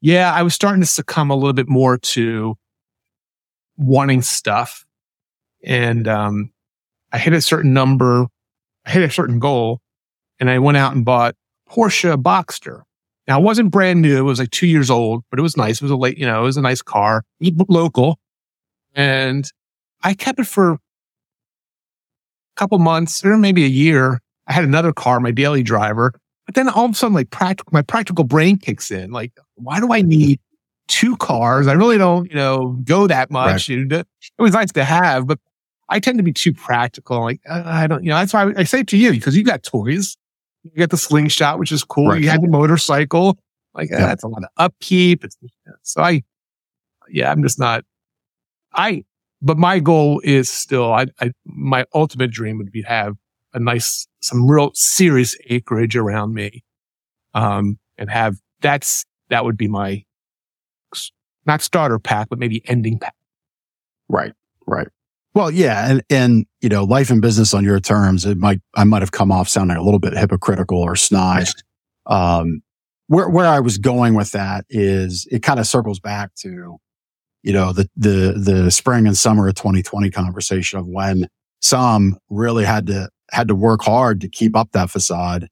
yeah, 0.02 0.34
I 0.34 0.44
was 0.44 0.54
starting 0.54 0.82
to 0.82 0.88
succumb 0.88 1.30
a 1.30 1.36
little 1.36 1.54
bit 1.54 1.70
more 1.70 1.98
to 1.98 2.56
wanting 3.78 4.22
stuff. 4.22 4.86
And, 5.64 6.08
um, 6.08 6.52
I 7.12 7.18
hit 7.18 7.34
a 7.34 7.42
certain 7.42 7.74
number, 7.74 8.28
I 8.86 8.92
hit 8.92 9.04
a 9.04 9.10
certain 9.12 9.40
goal, 9.40 9.82
and 10.40 10.50
I 10.50 10.60
went 10.60 10.78
out 10.78 10.96
and 10.96 11.04
bought 11.04 11.36
Porsche 11.70 12.16
Boxster. 12.22 12.84
Now 13.28 13.40
it 13.40 13.44
wasn't 13.44 13.72
brand 13.72 14.02
new; 14.02 14.18
it 14.18 14.22
was 14.22 14.40
like 14.40 14.52
two 14.52 14.68
years 14.68 14.90
old, 14.90 15.24
but 15.30 15.40
it 15.40 15.42
was 15.42 15.56
nice. 15.56 15.78
It 15.78 15.84
was 15.84 15.92
a 15.92 15.96
late, 15.96 16.18
you 16.18 16.26
know, 16.26 16.42
it 16.42 16.46
was 16.46 16.58
a 16.58 16.62
nice 16.62 16.82
car, 16.82 17.24
local, 17.40 18.20
and 18.96 19.50
I 20.04 20.14
kept 20.14 20.40
it 20.40 20.48
for 20.48 20.74
a 20.74 20.80
couple 22.56 22.80
months 22.80 23.24
or 23.24 23.38
maybe 23.38 23.64
a 23.64 23.70
year. 23.70 24.20
I 24.48 24.54
had 24.54 24.64
another 24.64 24.92
car, 24.92 25.20
my 25.20 25.32
daily 25.32 25.64
driver, 25.64 26.14
but 26.46 26.56
then 26.56 26.68
all 26.68 26.86
of 26.86 26.92
a 26.92 26.94
sudden, 26.96 27.14
like 27.14 27.30
practical, 27.30 27.70
my 27.72 27.82
practical 27.82 28.26
brain 28.26 28.58
kicks 28.58 28.92
in. 28.92 29.12
Like, 29.12 29.32
why 29.56 29.80
do 29.80 29.94
I 29.94 30.02
need 30.02 30.40
two 30.88 31.16
cars? 31.18 31.68
I 31.68 31.74
really 31.74 31.98
don't, 31.98 32.30
you 32.30 32.36
know, 32.36 32.78
go 32.84 33.08
that 33.08 33.32
much. 33.32 33.70
Right. 33.70 33.92
It 33.92 34.08
was 34.42 34.54
nice 34.54 34.72
to 34.74 34.84
have, 34.84 35.28
but 35.28 35.40
I 35.88 36.00
tend 36.00 36.18
to 36.18 36.24
be 36.24 36.34
too 36.34 36.54
practical. 36.54 37.22
Like, 37.22 37.40
uh, 37.48 37.64
I 37.66 37.88
don't, 37.88 38.04
you 38.04 38.10
know, 38.10 38.18
that's 38.18 38.34
why 38.34 38.44
I, 38.44 38.54
I 38.58 38.64
say 38.64 38.80
it 38.80 38.88
to 38.88 38.98
you 38.98 39.12
because 39.12 39.38
you 39.38 39.44
got 39.44 39.64
toys. 39.64 40.18
You 40.64 40.72
get 40.76 40.90
the 40.90 40.98
slingshot, 40.98 41.60
which 41.60 41.72
is 41.72 41.84
cool. 41.84 42.10
Right. 42.10 42.22
You 42.22 42.30
had 42.30 42.42
the 42.42 42.48
motorcycle. 42.48 43.38
Like, 43.74 43.90
yeah. 43.90 44.00
that's 44.00 44.24
a 44.24 44.28
lot 44.28 44.44
of 44.44 44.50
upkeep. 44.58 45.24
It's, 45.24 45.38
so 45.82 46.02
I, 46.02 46.24
yeah, 47.10 47.32
I'm 47.32 47.42
just 47.42 47.60
not, 47.60 47.84
I, 48.74 49.04
but 49.42 49.58
my 49.58 49.80
goal 49.80 50.22
is 50.24 50.50
still, 50.50 50.94
I, 50.94 51.08
I, 51.20 51.32
my 51.46 51.86
ultimate 51.94 52.32
dream 52.32 52.58
would 52.58 52.72
be 52.72 52.82
have 52.84 53.16
a 53.54 53.60
nice, 53.60 54.08
some 54.22 54.50
real 54.50 54.72
serious 54.74 55.36
acreage 55.50 55.96
around 55.96 56.34
me. 56.34 56.64
Um, 57.34 57.80
and 57.98 58.10
have, 58.10 58.38
that's, 58.62 59.06
that 59.30 59.46
would 59.46 59.58
be 59.58 59.68
my, 59.68 60.04
not 61.46 61.62
starter 61.62 62.00
pack, 62.00 62.30
but 62.30 62.40
maybe 62.40 62.62
ending 62.70 63.00
pack. 63.00 63.16
Right. 64.10 64.34
Right. 64.68 64.88
Well, 65.34 65.50
yeah, 65.50 65.90
and 65.90 66.04
and 66.10 66.46
you 66.62 66.70
know, 66.70 66.84
life 66.84 67.10
and 67.10 67.22
business 67.22 67.54
on 67.54 67.64
your 67.64 67.80
terms. 67.80 68.26
It 68.26 68.38
might 68.38 68.62
I 68.76 68.84
might 68.84 69.02
have 69.02 69.12
come 69.12 69.32
off 69.32 69.50
sounding 69.50 69.78
a 69.78 69.84
little 69.84 70.00
bit 70.00 70.14
hypocritical 70.14 70.78
or 70.80 70.96
snide. 70.96 71.48
Um, 72.06 72.62
where 73.08 73.30
where 73.30 73.48
I 73.48 73.60
was 73.60 73.78
going 73.78 74.14
with 74.14 74.32
that 74.32 74.66
is 74.70 75.28
it 75.32 75.44
kind 75.44 75.60
of 75.60 75.68
circles 75.68 76.00
back 76.00 76.34
to, 76.36 76.78
you 77.44 77.54
know, 77.54 77.74
the 77.74 77.90
the 77.96 78.34
the 78.38 78.72
spring 78.72 79.08
and 79.08 79.18
summer 79.18 79.48
of 79.48 79.56
2020 79.56 80.10
conversation 80.12 80.80
of 80.80 80.88
when 80.88 81.28
some 81.62 82.18
really 82.30 82.64
had 82.64 82.88
to 82.88 83.10
had 83.32 83.48
to 83.48 83.56
work 83.56 83.82
hard 83.82 84.22
to 84.22 84.30
keep 84.30 84.56
up 84.56 84.72
that 84.72 84.90
facade 84.90 85.48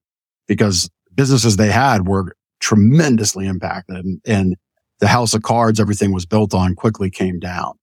because 0.48 0.90
businesses 1.16 1.58
they 1.58 1.72
had 1.72 2.08
were 2.08 2.36
tremendously 2.60 3.48
impacted 3.48 3.98
and, 3.98 4.22
and 4.26 4.56
the 5.00 5.08
house 5.08 5.34
of 5.34 5.42
cards 5.44 5.80
everything 5.80 6.14
was 6.14 6.26
built 6.26 6.54
on 6.54 6.76
quickly 6.76 7.10
came 7.10 7.40
down. 7.40 7.74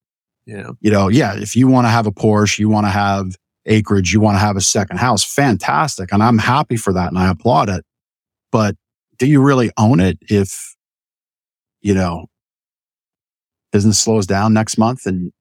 Yeah. 0.47 0.71
You 0.81 0.91
know, 0.91 1.09
yeah, 1.09 1.35
if 1.37 1.57
you 1.57 1.67
want 1.67 1.87
to 1.87 1.91
have 1.91 2.07
a 2.07 2.13
Porsche, 2.13 2.59
you 2.59 2.69
want 2.69 2.87
to 2.87 2.91
have 2.91 3.37
acreage, 3.67 4.13
you 4.13 4.21
want 4.21 4.37
to 4.37 4.39
have 4.39 4.57
a 4.57 4.61
second 4.61 4.99
house, 4.99 5.25
fantastic. 5.25 6.13
And 6.13 6.23
I'm 6.23 6.39
happy 6.39 6.77
for 6.77 6.93
that 6.93 7.09
and 7.09 7.19
I 7.19 7.29
applaud 7.31 7.69
it. 7.69 7.85
But 8.53 8.77
do 9.19 9.27
you 9.27 9.43
really 9.43 9.73
own 9.77 9.99
it 9.99 10.19
if, 10.23 10.75
you 11.81 11.95
know, 11.95 12.27
business 13.73 13.99
slows 13.99 14.27
down 14.27 14.55
next 14.55 14.79
month 14.79 15.05
and 15.05 15.33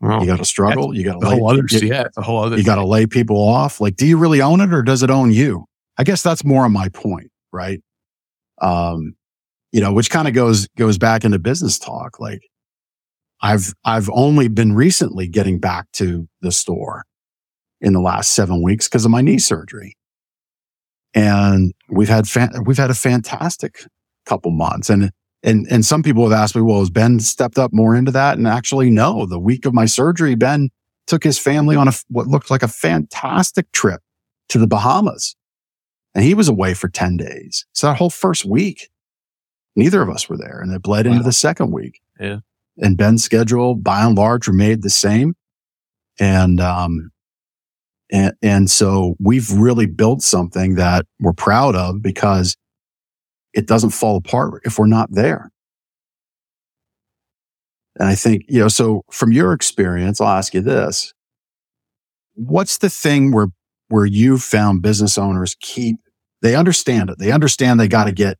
well, 0.00 0.20
you 0.20 0.26
got 0.26 0.38
to 0.38 0.44
struggle? 0.44 0.96
You 0.96 1.04
got 1.04 1.20
to 1.20 1.26
whole 1.26 1.50
other, 1.50 1.64
you, 1.68 1.78
yeah, 1.80 2.06
a 2.16 2.22
whole 2.22 2.44
other. 2.44 2.56
You 2.56 2.64
got 2.64 2.76
to 2.76 2.86
lay 2.86 3.06
people 3.06 3.36
off. 3.36 3.80
Like, 3.80 3.96
do 3.96 4.06
you 4.06 4.16
really 4.16 4.40
own 4.40 4.60
it 4.60 4.72
or 4.72 4.82
does 4.82 5.02
it 5.02 5.10
own 5.10 5.32
you? 5.32 5.64
I 5.98 6.04
guess 6.04 6.22
that's 6.22 6.44
more 6.44 6.64
of 6.64 6.72
my 6.72 6.88
point, 6.90 7.30
right? 7.52 7.80
Um, 8.60 9.16
you 9.72 9.80
know, 9.80 9.92
which 9.92 10.10
kind 10.10 10.28
of 10.28 10.34
goes, 10.34 10.68
goes 10.76 10.96
back 10.98 11.24
into 11.24 11.40
business 11.40 11.78
talk. 11.78 12.20
Like 12.20 12.42
I've, 13.40 13.74
I've 13.84 14.08
only 14.12 14.48
been 14.48 14.74
recently 14.74 15.28
getting 15.28 15.58
back 15.58 15.90
to 15.92 16.28
the 16.40 16.52
store 16.52 17.04
in 17.80 17.92
the 17.92 18.00
last 18.00 18.32
seven 18.32 18.62
weeks 18.62 18.88
because 18.88 19.04
of 19.04 19.10
my 19.10 19.20
knee 19.20 19.38
surgery. 19.38 19.96
And 21.12 21.72
we've 21.90 22.08
had, 22.08 22.26
fan- 22.26 22.64
we've 22.64 22.78
had 22.78 22.90
a 22.90 22.94
fantastic 22.94 23.84
couple 24.26 24.50
months 24.50 24.88
and, 24.88 25.10
and, 25.44 25.66
and 25.70 25.84
some 25.84 26.02
people 26.02 26.22
have 26.22 26.32
asked 26.32 26.56
me, 26.56 26.62
well, 26.62 26.80
has 26.80 26.88
Ben 26.88 27.20
stepped 27.20 27.58
up 27.58 27.72
more 27.72 27.94
into 27.94 28.10
that? 28.12 28.38
And 28.38 28.48
actually, 28.48 28.88
no, 28.88 29.26
the 29.26 29.38
week 29.38 29.66
of 29.66 29.74
my 29.74 29.84
surgery, 29.84 30.34
Ben 30.34 30.70
took 31.06 31.22
his 31.22 31.38
family 31.38 31.76
on 31.76 31.86
a, 31.86 31.92
what 32.08 32.26
looked 32.26 32.50
like 32.50 32.62
a 32.62 32.68
fantastic 32.68 33.70
trip 33.72 34.00
to 34.48 34.58
the 34.58 34.66
Bahamas. 34.66 35.36
And 36.14 36.24
he 36.24 36.32
was 36.32 36.48
away 36.48 36.72
for 36.72 36.88
10 36.88 37.18
days. 37.18 37.66
So 37.72 37.86
that 37.86 37.98
whole 37.98 38.08
first 38.08 38.46
week, 38.46 38.88
neither 39.76 40.00
of 40.00 40.08
us 40.08 40.30
were 40.30 40.38
there 40.38 40.60
and 40.62 40.72
it 40.72 40.82
bled 40.82 41.06
wow. 41.06 41.12
into 41.12 41.24
the 41.24 41.32
second 41.32 41.72
week. 41.72 42.00
Yeah. 42.18 42.38
And 42.78 42.96
Ben's 42.96 43.22
schedule 43.22 43.74
by 43.74 44.04
and 44.04 44.16
large 44.16 44.48
remained 44.48 44.82
the 44.82 44.90
same. 44.90 45.34
And, 46.18 46.60
um, 46.60 47.10
and, 48.10 48.34
and 48.42 48.70
so 48.70 49.16
we've 49.20 49.50
really 49.52 49.86
built 49.86 50.22
something 50.22 50.74
that 50.74 51.06
we're 51.20 51.32
proud 51.32 51.76
of 51.76 52.02
because 52.02 52.56
it 53.52 53.66
doesn't 53.66 53.90
fall 53.90 54.16
apart 54.16 54.62
if 54.64 54.78
we're 54.78 54.86
not 54.86 55.08
there. 55.12 55.50
And 57.96 58.08
I 58.08 58.16
think, 58.16 58.42
you 58.48 58.58
know, 58.58 58.68
so 58.68 59.02
from 59.10 59.32
your 59.32 59.52
experience, 59.52 60.20
I'll 60.20 60.28
ask 60.28 60.52
you 60.52 60.60
this. 60.60 61.12
What's 62.34 62.78
the 62.78 62.90
thing 62.90 63.30
where, 63.30 63.48
where 63.88 64.06
you 64.06 64.38
found 64.38 64.82
business 64.82 65.16
owners 65.16 65.54
keep, 65.60 65.96
they 66.42 66.56
understand 66.56 67.10
it. 67.10 67.18
They 67.18 67.30
understand 67.30 67.78
they 67.78 67.86
got 67.86 68.04
to 68.04 68.12
get 68.12 68.36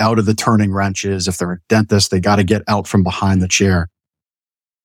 out 0.00 0.18
of 0.18 0.26
the 0.26 0.34
turning 0.34 0.72
wrenches. 0.72 1.28
If 1.28 1.38
they're 1.38 1.52
a 1.52 1.58
dentist, 1.68 2.10
they 2.10 2.18
got 2.20 2.36
to 2.36 2.44
get 2.44 2.62
out 2.66 2.88
from 2.88 3.02
behind 3.02 3.40
the 3.42 3.48
chair. 3.48 3.88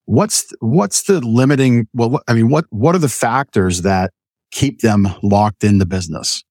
What's, 0.05 0.53
what's 0.59 1.03
the 1.03 1.20
limiting? 1.22 1.88
Well, 1.93 2.22
I 2.28 2.34
mean, 2.34 2.49
what, 2.49 2.66
what 2.70 2.93
are 2.93 2.99
the 2.99 3.09
factors 3.09 3.82
that 3.82 4.11
keep 4.51 4.82
them 4.82 5.07
locked 5.24 5.63
in 5.63 5.80
the 5.80 5.86
business? 5.86 6.43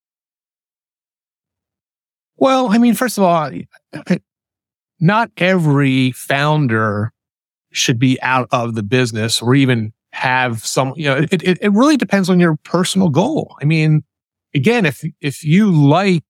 Well, 2.36 2.72
I 2.72 2.78
mean, 2.78 2.94
first 2.94 3.16
of 3.16 3.22
all, 3.22 3.50
not 4.98 5.30
every 5.36 6.10
founder 6.12 7.12
should 7.72 7.98
be 7.98 8.20
out 8.22 8.48
of 8.50 8.74
the 8.74 8.82
business 8.82 9.40
or 9.40 9.54
even 9.54 9.92
have 10.12 10.64
some, 10.64 10.92
you 10.96 11.04
know, 11.04 11.16
it, 11.16 11.42
it, 11.42 11.58
it 11.60 11.72
really 11.72 11.96
depends 11.96 12.28
on 12.28 12.40
your 12.40 12.56
personal 12.64 13.08
goal. 13.08 13.56
I 13.62 13.64
mean, 13.64 14.02
again, 14.54 14.84
if, 14.86 15.04
if 15.20 15.44
you 15.44 15.70
like 15.70 16.24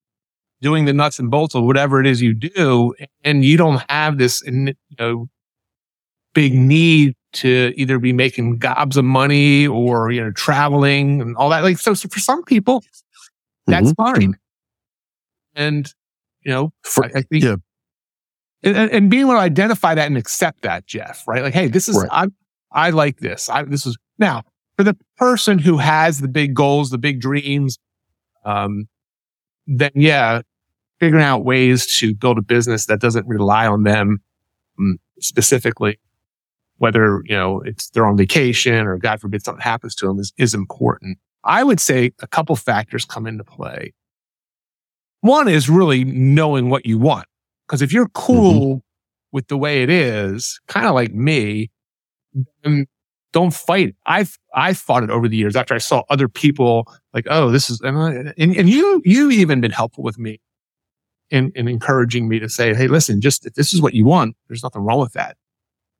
doing 0.60 0.84
the 0.84 0.92
nuts 0.92 1.18
and 1.18 1.30
bolts 1.30 1.54
of 1.54 1.64
whatever 1.64 2.00
it 2.00 2.06
is 2.06 2.22
you 2.22 2.34
do 2.34 2.94
and 3.22 3.44
you 3.44 3.56
don't 3.56 3.82
have 3.90 4.18
this, 4.18 4.42
you 4.46 4.74
know, 4.98 5.28
big 6.34 6.54
need 6.54 7.14
to 7.32 7.72
either 7.76 7.98
be 7.98 8.12
making 8.12 8.58
gobs 8.58 8.96
of 8.96 9.04
money 9.04 9.66
or, 9.66 10.10
you 10.10 10.22
know, 10.22 10.30
traveling 10.32 11.20
and 11.20 11.36
all 11.36 11.50
that. 11.50 11.62
Like, 11.62 11.78
so, 11.78 11.94
so 11.94 12.08
for 12.08 12.20
some 12.20 12.44
people, 12.44 12.84
that's 13.66 13.92
mm-hmm. 13.92 14.20
fine. 14.20 14.38
And, 15.54 15.92
you 16.42 16.52
know, 16.52 16.72
for, 16.82 17.04
I, 17.04 17.08
I 17.08 17.22
think, 17.22 17.44
yeah. 17.44 17.56
and, 18.62 18.90
and, 18.90 19.10
being 19.10 19.22
able 19.22 19.32
to 19.32 19.38
identify 19.38 19.94
that 19.94 20.06
and 20.06 20.16
accept 20.16 20.62
that, 20.62 20.86
Jeff, 20.86 21.22
right? 21.26 21.42
Like, 21.42 21.54
hey, 21.54 21.68
this 21.68 21.88
is, 21.88 21.96
right. 21.96 22.30
I, 22.72 22.86
I 22.86 22.90
like 22.90 23.18
this. 23.18 23.48
I, 23.48 23.62
this 23.62 23.86
is 23.86 23.96
now 24.18 24.42
for 24.76 24.82
the 24.82 24.96
person 25.16 25.58
who 25.58 25.78
has 25.78 26.20
the 26.20 26.28
big 26.28 26.54
goals, 26.54 26.90
the 26.90 26.98
big 26.98 27.20
dreams, 27.20 27.78
um, 28.44 28.86
then 29.66 29.90
yeah, 29.94 30.42
figuring 31.00 31.24
out 31.24 31.44
ways 31.44 31.98
to 31.98 32.14
build 32.14 32.38
a 32.38 32.42
business 32.42 32.86
that 32.86 33.00
doesn't 33.00 33.26
rely 33.26 33.66
on 33.66 33.82
them 33.82 34.20
um, 34.78 34.98
specifically, 35.20 35.98
whether, 36.78 37.22
you 37.26 37.36
know, 37.36 37.60
it's 37.60 37.90
they're 37.90 38.06
on 38.06 38.16
vacation 38.16 38.86
or 38.86 38.98
God 38.98 39.20
forbid 39.20 39.44
something 39.44 39.62
happens 39.62 39.94
to 39.96 40.06
them 40.06 40.18
is, 40.18 40.32
is 40.38 40.54
important. 40.54 41.18
I 41.44 41.62
would 41.62 41.80
say 41.80 42.12
a 42.20 42.26
couple 42.26 42.56
factors 42.56 43.04
come 43.04 43.26
into 43.26 43.44
play. 43.44 43.92
One 45.20 45.48
is 45.48 45.68
really 45.68 46.04
knowing 46.04 46.70
what 46.70 46.86
you 46.86 46.98
want. 46.98 47.26
Cause 47.68 47.82
if 47.82 47.92
you're 47.92 48.08
cool 48.08 48.76
mm-hmm. 48.76 48.78
with 49.32 49.48
the 49.48 49.56
way 49.56 49.82
it 49.82 49.90
is, 49.90 50.60
kind 50.68 50.86
of 50.86 50.94
like 50.94 51.14
me, 51.14 51.70
don't 53.34 53.52
fight. 53.52 53.96
I've, 54.06 54.38
I've 54.54 54.78
fought 54.78 55.02
it 55.02 55.10
over 55.10 55.28
the 55.28 55.36
years 55.36 55.56
after 55.56 55.74
I 55.74 55.78
saw 55.78 56.04
other 56.08 56.28
people 56.28 56.90
like, 57.12 57.26
oh, 57.28 57.50
this 57.50 57.68
is, 57.68 57.80
and, 57.80 58.32
and 58.38 58.70
you, 58.70 59.02
you 59.04 59.30
even 59.30 59.60
been 59.60 59.72
helpful 59.72 60.04
with 60.04 60.18
me 60.18 60.40
in, 61.30 61.50
in 61.56 61.66
encouraging 61.66 62.28
me 62.28 62.38
to 62.38 62.48
say, 62.48 62.72
Hey, 62.72 62.86
listen, 62.86 63.20
just 63.20 63.44
if 63.44 63.54
this 63.54 63.74
is 63.74 63.82
what 63.82 63.92
you 63.92 64.04
want, 64.04 64.36
there's 64.48 64.62
nothing 64.62 64.82
wrong 64.82 65.00
with 65.00 65.12
that. 65.14 65.36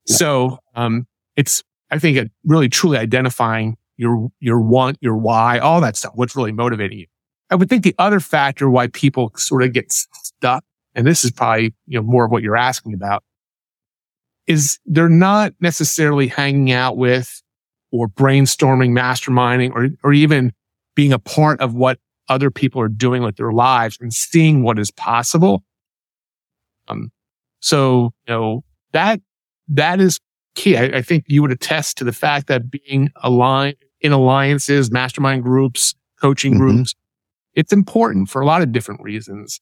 Yeah. 0.07 0.17
So, 0.17 0.59
um, 0.77 1.07
it's, 1.37 1.63
I 1.91 1.99
think 1.99 2.17
it 2.17 2.31
really 2.45 2.69
truly 2.69 2.99
identifying 2.99 3.77
your, 3.97 4.29
your 4.39 4.61
want, 4.61 4.99
your 5.01 5.17
why, 5.17 5.59
all 5.59 5.81
that 5.81 5.97
stuff, 5.97 6.13
what's 6.15 6.37
really 6.37 6.53
motivating 6.53 7.01
you. 7.01 7.07
I 7.51 7.57
would 7.57 7.69
think 7.69 7.83
the 7.83 7.97
other 7.99 8.21
factor 8.21 8.71
why 8.71 8.87
people 8.87 9.33
sort 9.37 9.65
of 9.65 9.73
get 9.73 9.91
stuck, 9.91 10.65
and 10.95 11.05
this 11.05 11.25
is 11.25 11.33
probably, 11.33 11.75
you 11.87 11.99
know, 11.99 12.03
more 12.03 12.25
of 12.25 12.31
what 12.31 12.43
you're 12.45 12.57
asking 12.57 12.95
about, 12.95 13.25
is 14.47 14.79
they're 14.85 15.09
not 15.09 15.53
necessarily 15.61 16.27
hanging 16.27 16.73
out 16.73 16.97
with 16.97 17.43
or 17.91 18.09
brainstorming, 18.09 18.91
masterminding, 18.91 19.71
or, 19.73 19.89
or 20.03 20.13
even 20.13 20.53
being 20.95 21.13
a 21.13 21.19
part 21.19 21.61
of 21.61 21.75
what 21.75 21.99
other 22.29 22.51
people 22.51 22.81
are 22.81 22.89
doing 22.89 23.23
with 23.23 23.37
their 23.37 23.53
lives 23.53 23.99
and 24.01 24.13
seeing 24.13 24.63
what 24.63 24.79
is 24.79 24.91
possible. 24.91 25.63
Um, 26.89 27.13
so, 27.61 28.13
you 28.27 28.35
know, 28.35 28.65
that, 28.93 29.21
that 29.69 30.01
is 30.01 30.19
key. 30.55 30.77
I, 30.77 30.85
I 30.85 31.03
think 31.03 31.25
you 31.29 31.43
would 31.43 31.53
attest 31.53 31.99
to 31.99 32.05
the 32.05 32.13
fact 32.13 32.47
that 32.49 32.71
being 32.71 33.11
aligned 33.23 33.77
in 34.01 34.13
alliances, 34.13 34.91
mastermind 34.91 35.43
groups, 35.43 35.95
coaching 36.21 36.55
mm-hmm. 36.55 36.63
groups, 36.63 36.95
it's 37.55 37.73
important 37.73 38.29
for 38.29 38.43
a 38.43 38.47
lot 38.47 38.63
of 38.63 38.73
different 38.73 39.03
reasons. 39.03 39.61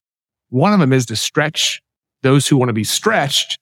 One 0.49 0.73
of 0.73 0.81
them 0.81 0.93
is 0.93 1.07
to 1.07 1.17
stretch 1.17 1.83
those 2.23 2.47
who 2.47 2.57
want 2.57 2.69
to 2.71 2.75
be 2.75 2.85
stretched 2.85 3.59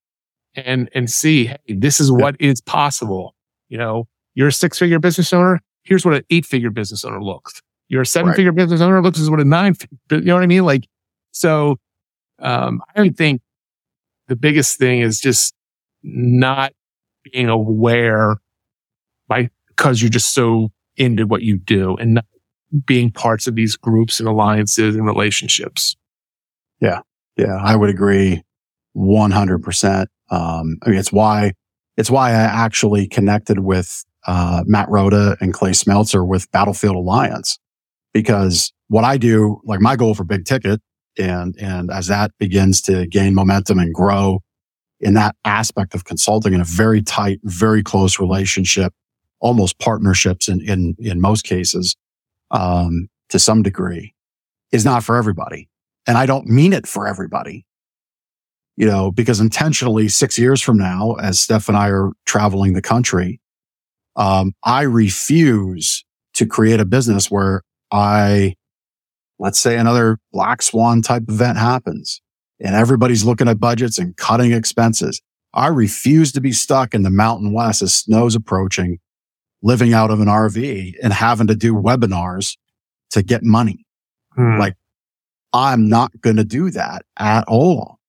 and, 0.55 0.89
and 0.95 1.11
see, 1.11 1.47
hey, 1.47 1.59
this 1.69 2.01
is 2.01 2.11
what 2.11 2.37
is 2.41 2.61
possible. 2.61 3.35
You 3.69 3.79
know, 3.79 4.09
you're 4.35 4.49
a 4.49 4.53
six 4.53 4.79
figure 4.79 4.99
business 4.99 5.33
owner. 5.33 5.61
Here's 5.83 6.05
what 6.05 6.15
an 6.15 6.23
eight 6.31 6.47
figure 6.47 6.71
business 6.71 7.05
owner 7.05 7.23
looks. 7.23 7.61
You're 7.89 8.03
a 8.03 8.07
seven 8.07 8.35
figure 8.35 8.53
right. 8.53 8.57
business 8.57 8.81
owner. 8.81 9.03
Looks 9.03 9.19
is 9.19 9.31
what 9.31 9.41
a 9.41 9.45
nine, 9.45 9.75
you 10.11 10.21
know 10.21 10.35
what 10.35 10.43
I 10.43 10.47
mean? 10.47 10.65
Like, 10.65 10.87
so, 11.33 11.79
um, 12.39 12.81
I 12.95 13.09
think 13.11 13.43
the 14.29 14.37
biggest 14.37 14.79
thing 14.79 15.01
is 15.01 15.21
just 15.21 15.55
not 16.03 16.73
being 17.25 17.49
aware 17.49 18.37
by, 19.29 19.51
because 19.69 20.01
you're 20.01 20.11
just 20.11 20.33
so 20.33 20.71
into 20.97 21.27
what 21.27 21.43
you 21.43 21.59
do 21.59 21.97
and 21.97 22.15
not 22.15 22.27
being 22.87 23.11
parts 23.11 23.47
of 23.47 23.57
these 23.57 23.77
groups 23.77 24.21
and 24.21 24.29
alliances 24.29 24.95
and 24.95 25.05
relationships. 25.05 25.97
Yeah. 26.81 27.01
Yeah. 27.37 27.57
I 27.57 27.75
would 27.75 27.91
agree 27.91 28.43
100%. 28.97 30.07
Um, 30.31 30.79
I 30.83 30.91
mean, 30.91 30.99
it's 30.99 31.13
why, 31.13 31.53
it's 31.97 32.11
why 32.11 32.31
I 32.31 32.35
actually 32.35 33.07
connected 33.07 33.61
with, 33.61 34.05
uh, 34.27 34.65
Matt 34.67 34.89
Rhoda 34.89 35.37
and 35.41 35.53
Clay 35.53 35.71
Smeltzer 35.71 36.27
with 36.27 36.51
Battlefield 36.53 36.97
Alliance 36.97 37.59
because 38.13 38.73
what 38.89 39.05
I 39.05 39.17
do, 39.17 39.61
like 39.65 39.81
my 39.81 39.97
goal 39.97 40.15
for 40.15 40.25
big 40.25 40.45
ticket 40.45 40.81
and, 41.19 41.55
and 41.59 41.91
as 41.91 42.09
that 42.09 42.33
begins 42.39 42.81
to 42.83 43.07
gain 43.07 43.35
momentum 43.35 43.79
and 43.79 43.95
grow 43.95 44.41
in 45.01 45.15
that 45.15 45.35
aspect 45.45 45.95
of 45.95 46.05
consulting 46.05 46.53
in 46.53 46.61
a 46.61 46.65
very 46.65 47.03
tight, 47.03 47.41
very 47.45 47.83
close 47.83 48.21
relationship, 48.21 48.93
almost 49.41 49.79
partnerships 49.79 50.49
in, 50.49 50.61
in, 50.61 50.95
in 50.99 51.21
most 51.21 51.45
cases, 51.45 51.97
um, 52.51 53.09
to 53.31 53.39
some 53.39 53.63
degree 53.63 54.15
is 54.73 54.85
not 54.85 55.03
for 55.03 55.17
everybody. 55.17 55.69
And 56.07 56.19
I 56.19 56.27
don't 56.27 56.47
mean 56.47 56.73
it 56.73 56.87
for 56.87 57.07
everybody, 57.07 57.65
you 58.81 58.87
know, 58.87 59.11
because 59.11 59.41
intentionally 59.41 60.09
six 60.09 60.39
years 60.39 60.63
from 60.63 60.79
now, 60.79 61.13
as 61.21 61.39
Steph 61.39 61.69
and 61.69 61.77
I 61.77 61.89
are 61.91 62.13
traveling 62.25 62.73
the 62.73 62.81
country, 62.81 63.39
um, 64.17 64.55
I 64.65 64.83
refuse 64.83 66.03
to 66.33 66.47
create 66.47 66.81
a 66.81 66.87
business 66.87 67.31
where 67.31 67.61
I, 67.93 68.55
let's 69.39 69.59
say 69.59 69.77
another 69.77 70.17
black 70.33 70.63
swan 70.63 71.03
type 71.03 71.25
event 71.29 71.59
happens 71.59 72.23
and 72.59 72.75
everybody's 72.75 73.23
looking 73.23 73.49
at 73.49 73.61
budgets 73.61 73.99
and 73.99 74.17
cutting 74.17 74.53
expenses. 74.53 75.21
I 75.53 75.67
refuse 75.67 76.33
to 76.33 76.41
be 76.41 76.53
stuck 76.53 76.95
in 76.95 77.03
the 77.03 77.11
mountain 77.11 77.53
west 77.53 77.83
as 77.83 77.95
snow's 77.95 78.35
approaching, 78.35 78.99
living 79.63 79.93
out 79.93 80.11
of 80.11 80.21
an 80.21 80.29
RV 80.29 80.95
and 81.03 81.13
having 81.13 81.49
to 81.49 81.55
do 81.55 81.75
webinars 81.75 82.57
to 83.11 83.23
get 83.23 83.43
money. 83.43 83.85
Hmm. 84.37 84.59
Like 84.59 84.77
I'm 85.53 85.87
not 85.87 86.19
going 86.23 86.37
to 86.37 86.45
do 86.45 86.71
that 86.71 87.03
at 87.19 87.45
all. 87.47 88.00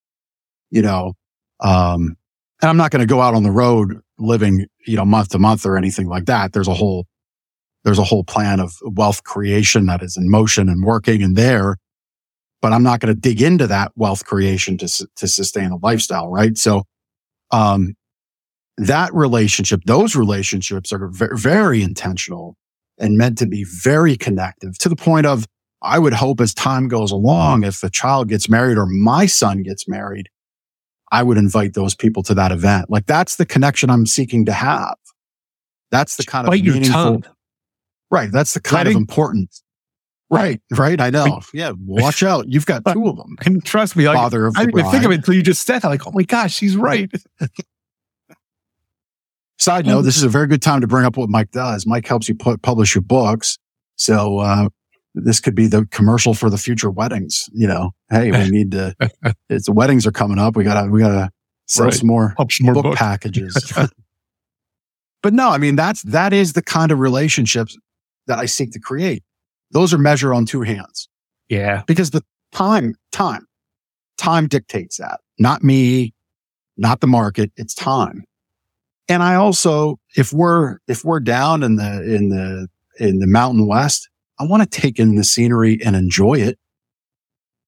You 0.71 0.81
know, 0.81 1.13
um, 1.59 2.17
and 2.61 2.69
I'm 2.69 2.77
not 2.77 2.91
going 2.91 3.01
to 3.01 3.05
go 3.05 3.21
out 3.21 3.33
on 3.33 3.43
the 3.43 3.51
road 3.51 3.99
living, 4.17 4.65
you 4.87 4.95
know, 4.95 5.05
month 5.05 5.29
to 5.29 5.39
month 5.39 5.65
or 5.65 5.77
anything 5.77 6.07
like 6.07 6.25
that. 6.25 6.53
There's 6.53 6.67
a 6.67 6.73
whole 6.73 7.05
there's 7.83 7.99
a 7.99 8.03
whole 8.03 8.23
plan 8.23 8.59
of 8.59 8.73
wealth 8.83 9.23
creation 9.23 9.87
that 9.87 10.03
is 10.03 10.15
in 10.15 10.29
motion 10.29 10.69
and 10.69 10.83
working. 10.83 11.23
And 11.23 11.35
there, 11.35 11.77
but 12.61 12.73
I'm 12.73 12.83
not 12.83 12.99
going 12.99 13.13
to 13.13 13.19
dig 13.19 13.41
into 13.41 13.65
that 13.67 13.91
wealth 13.95 14.25
creation 14.25 14.77
to, 14.77 15.07
to 15.15 15.27
sustain 15.27 15.71
a 15.71 15.77
lifestyle. 15.77 16.29
Right. 16.29 16.57
So, 16.57 16.83
um, 17.51 17.95
that 18.77 19.13
relationship, 19.13 19.81
those 19.85 20.15
relationships 20.15 20.93
are 20.93 21.07
very, 21.07 21.37
very 21.37 21.81
intentional 21.83 22.55
and 22.97 23.17
meant 23.17 23.37
to 23.39 23.47
be 23.47 23.63
very 23.63 24.15
connective 24.15 24.77
to 24.79 24.89
the 24.89 24.95
point 24.95 25.25
of, 25.25 25.45
I 25.81 25.97
would 25.99 26.13
hope 26.13 26.39
as 26.39 26.53
time 26.53 26.87
goes 26.87 27.11
along, 27.11 27.63
if 27.63 27.81
the 27.81 27.89
child 27.89 28.29
gets 28.29 28.47
married 28.47 28.77
or 28.77 28.85
my 28.85 29.25
son 29.25 29.63
gets 29.63 29.87
married, 29.87 30.29
I 31.11 31.23
would 31.23 31.37
invite 31.37 31.73
those 31.73 31.93
people 31.93 32.23
to 32.23 32.33
that 32.35 32.51
event. 32.51 32.89
Like 32.89 33.05
that's 33.05 33.35
the 33.35 33.45
connection 33.45 33.89
I'm 33.89 34.05
seeking 34.05 34.45
to 34.45 34.53
have. 34.53 34.95
That's 35.91 36.15
the 36.15 36.23
kind 36.23 36.47
of 36.47 36.51
Bite 36.51 36.63
your 36.63 36.81
tongue. 36.81 37.23
Right. 38.09 38.31
That's 38.31 38.53
the 38.53 38.61
kind 38.61 38.85
Letting, 38.87 38.95
of 38.95 39.01
importance. 39.01 39.63
Right. 40.29 40.61
Right. 40.71 40.99
I 40.99 41.09
know. 41.09 41.41
Yeah. 41.53 41.73
Watch 41.85 42.23
out. 42.31 42.47
You've 42.47 42.65
got 42.65 42.85
two 42.85 43.07
of 43.07 43.17
them. 43.17 43.35
And 43.45 43.63
trust 43.63 43.95
me, 43.95 44.07
like, 44.07 44.15
Father 44.15 44.47
of 44.47 44.55
I 44.57 44.65
didn't 44.65 44.89
think 44.89 45.03
of 45.03 45.11
it 45.11 45.15
until 45.15 45.33
you 45.33 45.43
just 45.43 45.65
said 45.65 45.81
that. 45.81 45.89
Like, 45.89 46.07
oh 46.07 46.11
my 46.11 46.23
gosh, 46.23 46.53
she's 46.53 46.77
right. 46.77 47.11
Side 49.59 49.85
note, 49.85 50.01
this 50.03 50.17
is 50.17 50.23
a 50.23 50.29
very 50.29 50.47
good 50.47 50.61
time 50.61 50.81
to 50.81 50.87
bring 50.87 51.05
up 51.05 51.17
what 51.17 51.29
Mike 51.29 51.51
does. 51.51 51.85
Mike 51.85 52.07
helps 52.07 52.27
you 52.27 52.33
put, 52.33 52.63
publish 52.63 52.95
your 52.95 53.03
books. 53.03 53.59
So, 53.95 54.39
uh, 54.39 54.69
this 55.13 55.39
could 55.39 55.55
be 55.55 55.67
the 55.67 55.85
commercial 55.91 56.33
for 56.33 56.49
the 56.49 56.57
future 56.57 56.89
weddings. 56.89 57.49
You 57.53 57.67
know, 57.67 57.91
hey, 58.09 58.31
we 58.31 58.49
need 58.49 58.71
to, 58.71 58.95
it's 59.49 59.69
weddings 59.69 60.05
are 60.07 60.11
coming 60.11 60.39
up. 60.39 60.55
We 60.55 60.63
gotta, 60.63 60.89
we 60.89 61.01
gotta 61.01 61.31
sell 61.67 61.85
right. 61.85 61.93
some 61.93 62.07
more, 62.07 62.35
some 62.49 62.65
more 62.65 62.73
book 62.73 62.83
books. 62.83 62.99
packages. 62.99 63.73
but 65.21 65.33
no, 65.33 65.49
I 65.49 65.57
mean, 65.57 65.75
that's, 65.75 66.01
that 66.03 66.33
is 66.33 66.53
the 66.53 66.61
kind 66.61 66.91
of 66.91 66.99
relationships 66.99 67.77
that 68.27 68.39
I 68.39 68.45
seek 68.45 68.71
to 68.71 68.79
create. 68.79 69.23
Those 69.71 69.93
are 69.93 69.97
measured 69.97 70.33
on 70.33 70.45
two 70.45 70.61
hands. 70.61 71.07
Yeah. 71.49 71.83
Because 71.87 72.11
the 72.11 72.23
time, 72.51 72.95
time, 73.11 73.47
time 74.17 74.47
dictates 74.47 74.97
that. 74.97 75.19
Not 75.39 75.63
me, 75.63 76.13
not 76.77 77.01
the 77.01 77.07
market. 77.07 77.51
It's 77.57 77.73
time. 77.73 78.23
And 79.09 79.23
I 79.23 79.35
also, 79.35 79.99
if 80.15 80.31
we're, 80.31 80.77
if 80.87 81.03
we're 81.03 81.19
down 81.19 81.63
in 81.63 81.75
the, 81.75 82.15
in 82.15 82.29
the, 82.29 82.67
in 82.99 83.19
the 83.19 83.27
Mountain 83.27 83.67
West, 83.67 84.09
I 84.41 84.45
want 84.45 84.63
to 84.63 84.81
take 84.81 84.97
in 84.97 85.15
the 85.15 85.23
scenery 85.23 85.79
and 85.85 85.95
enjoy 85.95 86.39
it. 86.39 86.57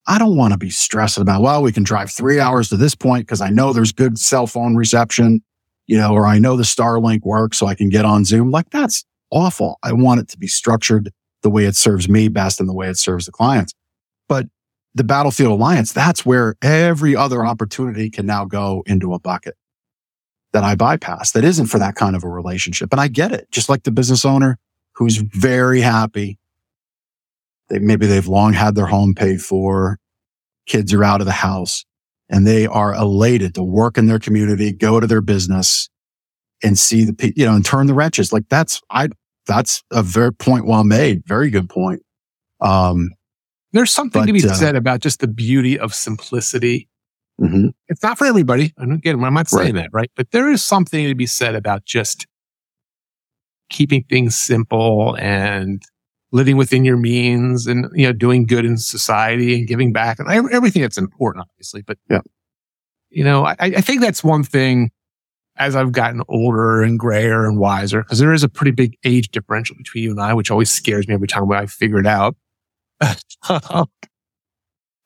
I 0.08 0.18
don't 0.18 0.36
want 0.36 0.54
to 0.54 0.58
be 0.58 0.70
stressing 0.70 1.22
about, 1.22 1.40
well, 1.40 1.62
we 1.62 1.70
can 1.70 1.84
drive 1.84 2.10
three 2.10 2.40
hours 2.40 2.68
to 2.70 2.76
this 2.76 2.96
point 2.96 3.28
because 3.28 3.40
I 3.40 3.48
know 3.50 3.72
there's 3.72 3.92
good 3.92 4.18
cell 4.18 4.48
phone 4.48 4.74
reception, 4.74 5.40
you 5.86 5.96
know, 5.96 6.12
or 6.12 6.26
I 6.26 6.40
know 6.40 6.56
the 6.56 6.64
Starlink 6.64 7.20
works 7.22 7.58
so 7.58 7.68
I 7.68 7.76
can 7.76 7.90
get 7.90 8.04
on 8.04 8.24
Zoom. 8.24 8.50
Like 8.50 8.70
that's 8.70 9.04
awful. 9.30 9.78
I 9.84 9.92
want 9.92 10.18
it 10.18 10.28
to 10.30 10.38
be 10.38 10.48
structured 10.48 11.12
the 11.42 11.48
way 11.48 11.64
it 11.64 11.76
serves 11.76 12.08
me 12.08 12.26
best 12.26 12.58
and 12.58 12.68
the 12.68 12.74
way 12.74 12.88
it 12.88 12.98
serves 12.98 13.26
the 13.26 13.32
clients. 13.32 13.72
But 14.28 14.46
the 14.96 15.04
Battlefield 15.04 15.52
Alliance, 15.52 15.92
that's 15.92 16.26
where 16.26 16.56
every 16.60 17.14
other 17.14 17.46
opportunity 17.46 18.10
can 18.10 18.26
now 18.26 18.46
go 18.46 18.82
into 18.86 19.14
a 19.14 19.20
bucket 19.20 19.54
that 20.52 20.64
I 20.64 20.74
bypass 20.74 21.30
that 21.32 21.44
isn't 21.44 21.66
for 21.66 21.78
that 21.78 21.94
kind 21.94 22.16
of 22.16 22.24
a 22.24 22.28
relationship. 22.28 22.88
And 22.90 23.00
I 23.00 23.06
get 23.06 23.30
it. 23.30 23.48
Just 23.52 23.68
like 23.68 23.84
the 23.84 23.92
business 23.92 24.24
owner 24.24 24.58
who's 24.94 25.18
very 25.18 25.80
happy 25.80 26.36
they, 27.68 27.78
maybe 27.78 28.06
they've 28.06 28.26
long 28.26 28.52
had 28.52 28.74
their 28.74 28.86
home 28.86 29.14
paid 29.14 29.40
for. 29.42 29.98
Kids 30.66 30.92
are 30.94 31.04
out 31.04 31.20
of 31.20 31.26
the 31.26 31.32
house 31.32 31.84
and 32.28 32.46
they 32.46 32.66
are 32.66 32.94
elated 32.94 33.54
to 33.54 33.62
work 33.62 33.98
in 33.98 34.06
their 34.06 34.18
community, 34.18 34.72
go 34.72 35.00
to 35.00 35.06
their 35.06 35.20
business 35.20 35.88
and 36.62 36.78
see 36.78 37.04
the, 37.04 37.32
you 37.36 37.44
know, 37.44 37.54
and 37.54 37.64
turn 37.64 37.86
the 37.86 37.94
wrenches. 37.94 38.32
Like 38.32 38.48
that's, 38.48 38.80
I, 38.90 39.08
that's 39.46 39.82
a 39.90 40.02
very 40.02 40.32
point 40.32 40.66
well 40.66 40.84
made. 40.84 41.22
Very 41.26 41.50
good 41.50 41.68
point. 41.68 42.02
Um, 42.60 43.10
there's 43.72 43.90
something 43.90 44.22
but, 44.22 44.26
to 44.26 44.32
be 44.32 44.44
uh, 44.44 44.54
said 44.54 44.76
about 44.76 45.00
just 45.00 45.20
the 45.20 45.28
beauty 45.28 45.78
of 45.78 45.94
simplicity. 45.94 46.88
Mm-hmm. 47.40 47.68
It's 47.88 48.02
not 48.02 48.16
for 48.16 48.26
everybody. 48.26 48.72
And 48.78 48.92
again, 48.92 49.22
I'm 49.22 49.34
not 49.34 49.48
saying 49.48 49.74
right. 49.74 49.82
that, 49.82 49.90
right? 49.92 50.10
But 50.16 50.30
there 50.30 50.48
is 50.50 50.64
something 50.64 51.08
to 51.08 51.14
be 51.14 51.26
said 51.26 51.54
about 51.54 51.84
just 51.84 52.26
keeping 53.70 54.04
things 54.04 54.36
simple 54.36 55.16
and 55.18 55.82
living 56.34 56.56
within 56.56 56.84
your 56.84 56.96
means 56.96 57.68
and, 57.68 57.88
you 57.94 58.04
know, 58.04 58.12
doing 58.12 58.44
good 58.44 58.64
in 58.64 58.76
society 58.76 59.54
and 59.54 59.68
giving 59.68 59.92
back 59.92 60.18
and 60.18 60.28
everything 60.52 60.82
that's 60.82 60.98
important, 60.98 61.46
obviously. 61.48 61.80
But, 61.80 61.96
yeah. 62.10 62.22
you 63.08 63.22
know, 63.22 63.46
I, 63.46 63.54
I 63.60 63.80
think 63.80 64.00
that's 64.00 64.24
one 64.24 64.42
thing 64.42 64.90
as 65.56 65.76
I've 65.76 65.92
gotten 65.92 66.22
older 66.28 66.82
and 66.82 66.98
grayer 66.98 67.46
and 67.46 67.56
wiser, 67.56 68.02
because 68.02 68.18
there 68.18 68.32
is 68.32 68.42
a 68.42 68.48
pretty 68.48 68.72
big 68.72 68.98
age 69.04 69.28
differential 69.28 69.76
between 69.76 70.02
you 70.02 70.10
and 70.10 70.20
I, 70.20 70.34
which 70.34 70.50
always 70.50 70.72
scares 70.72 71.06
me 71.06 71.14
every 71.14 71.28
time 71.28 71.50
I 71.52 71.66
figure 71.66 72.00
it 72.00 72.06
out. 72.06 72.34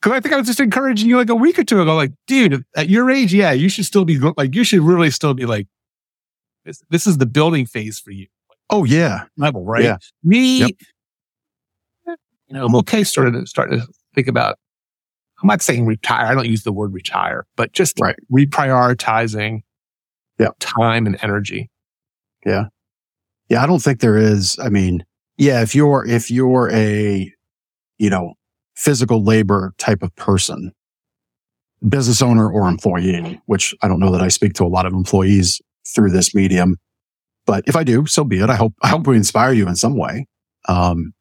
Cause 0.01 0.13
I 0.13 0.21
think 0.21 0.33
I 0.33 0.39
was 0.39 0.47
just 0.47 0.61
encouraging 0.61 1.11
you 1.11 1.19
like 1.19 1.29
a 1.29 1.35
week 1.35 1.59
or 1.59 1.65
two 1.65 1.83
ago, 1.83 1.95
like, 1.95 2.13
dude, 2.27 2.65
at 2.75 2.89
your 2.89 3.11
age, 3.11 3.35
yeah, 3.35 3.53
you 3.53 3.69
should 3.69 3.85
still 3.85 4.07
be 4.07 4.19
like, 4.19 4.55
you 4.55 4.65
should 4.65 4.81
really 4.81 5.11
still 5.11 5.35
be 5.35 5.45
like, 5.45 5.67
this, 6.65 6.83
this 6.89 7.07
is 7.07 7.19
the 7.19 7.27
building 7.27 7.67
phase 7.67 7.99
for 7.99 8.13
you. 8.13 8.29
Oh 8.71 8.85
yeah. 8.85 9.25
Level, 9.37 9.65
right? 9.65 9.85
Yeah. 9.85 9.97
Me, 10.23 10.61
yep 10.61 10.71
you 12.49 12.57
know, 12.57 12.67
I'm 12.67 12.75
okay 12.77 13.05
starting 13.05 13.35
to 13.35 13.47
start 13.47 13.71
to 13.71 13.87
think 14.15 14.27
about, 14.27 14.59
I'm 15.43 15.47
not 15.47 15.63
saying 15.63 15.87
retire. 15.87 16.27
I 16.27 16.35
don't 16.35 16.49
use 16.49 16.65
the 16.65 16.73
word 16.73 16.93
retire, 16.93 17.47
but 17.57 17.73
just 17.73 17.99
right. 18.01 18.17
reprioritizing 18.33 19.61
yeah. 20.39 20.49
time 20.59 21.07
and 21.07 21.19
energy. 21.23 21.71
Yeah. 22.45 22.65
Yeah. 23.49 23.63
I 23.63 23.67
don't 23.67 23.83
think 23.83 24.01
there 24.01 24.17
is. 24.17 24.59
I 24.59 24.69
mean, 24.69 25.05
yeah, 25.37 25.63
if 25.63 25.75
you're, 25.75 26.07
if 26.07 26.31
you're 26.31 26.71
a, 26.73 27.33
you 27.99 28.11
know, 28.11 28.35
physical 28.75 29.23
labor 29.23 29.75
type 29.79 30.03
of 30.03 30.15
person, 30.17 30.73
business 31.89 32.23
owner 32.23 32.51
or 32.51 32.69
employee, 32.69 33.41
which 33.47 33.75
I 33.83 33.89
don't 33.89 34.01
know 34.01 34.11
that 34.13 34.23
I 34.23 34.29
speak 34.29 34.55
to 34.55 34.65
a 34.65 34.67
lot 34.67 34.87
of 34.87 34.93
employees 34.93 35.61
through 35.95 36.11
this 36.11 36.35
medium, 36.35 36.77
but 37.47 37.65
if 37.67 37.77
I 37.77 37.85
do, 37.85 38.07
so 38.07 38.25
be 38.25 38.41
it. 38.41 38.51
I 38.51 38.57
hope, 38.57 38.75
I 38.83 38.89
hope 38.89 39.07
we 39.07 39.17
inspire 39.17 39.53
you 39.53 39.69
in 39.69 39.77
some 39.77 39.97
way. 39.97 40.27
Um, 40.69 41.13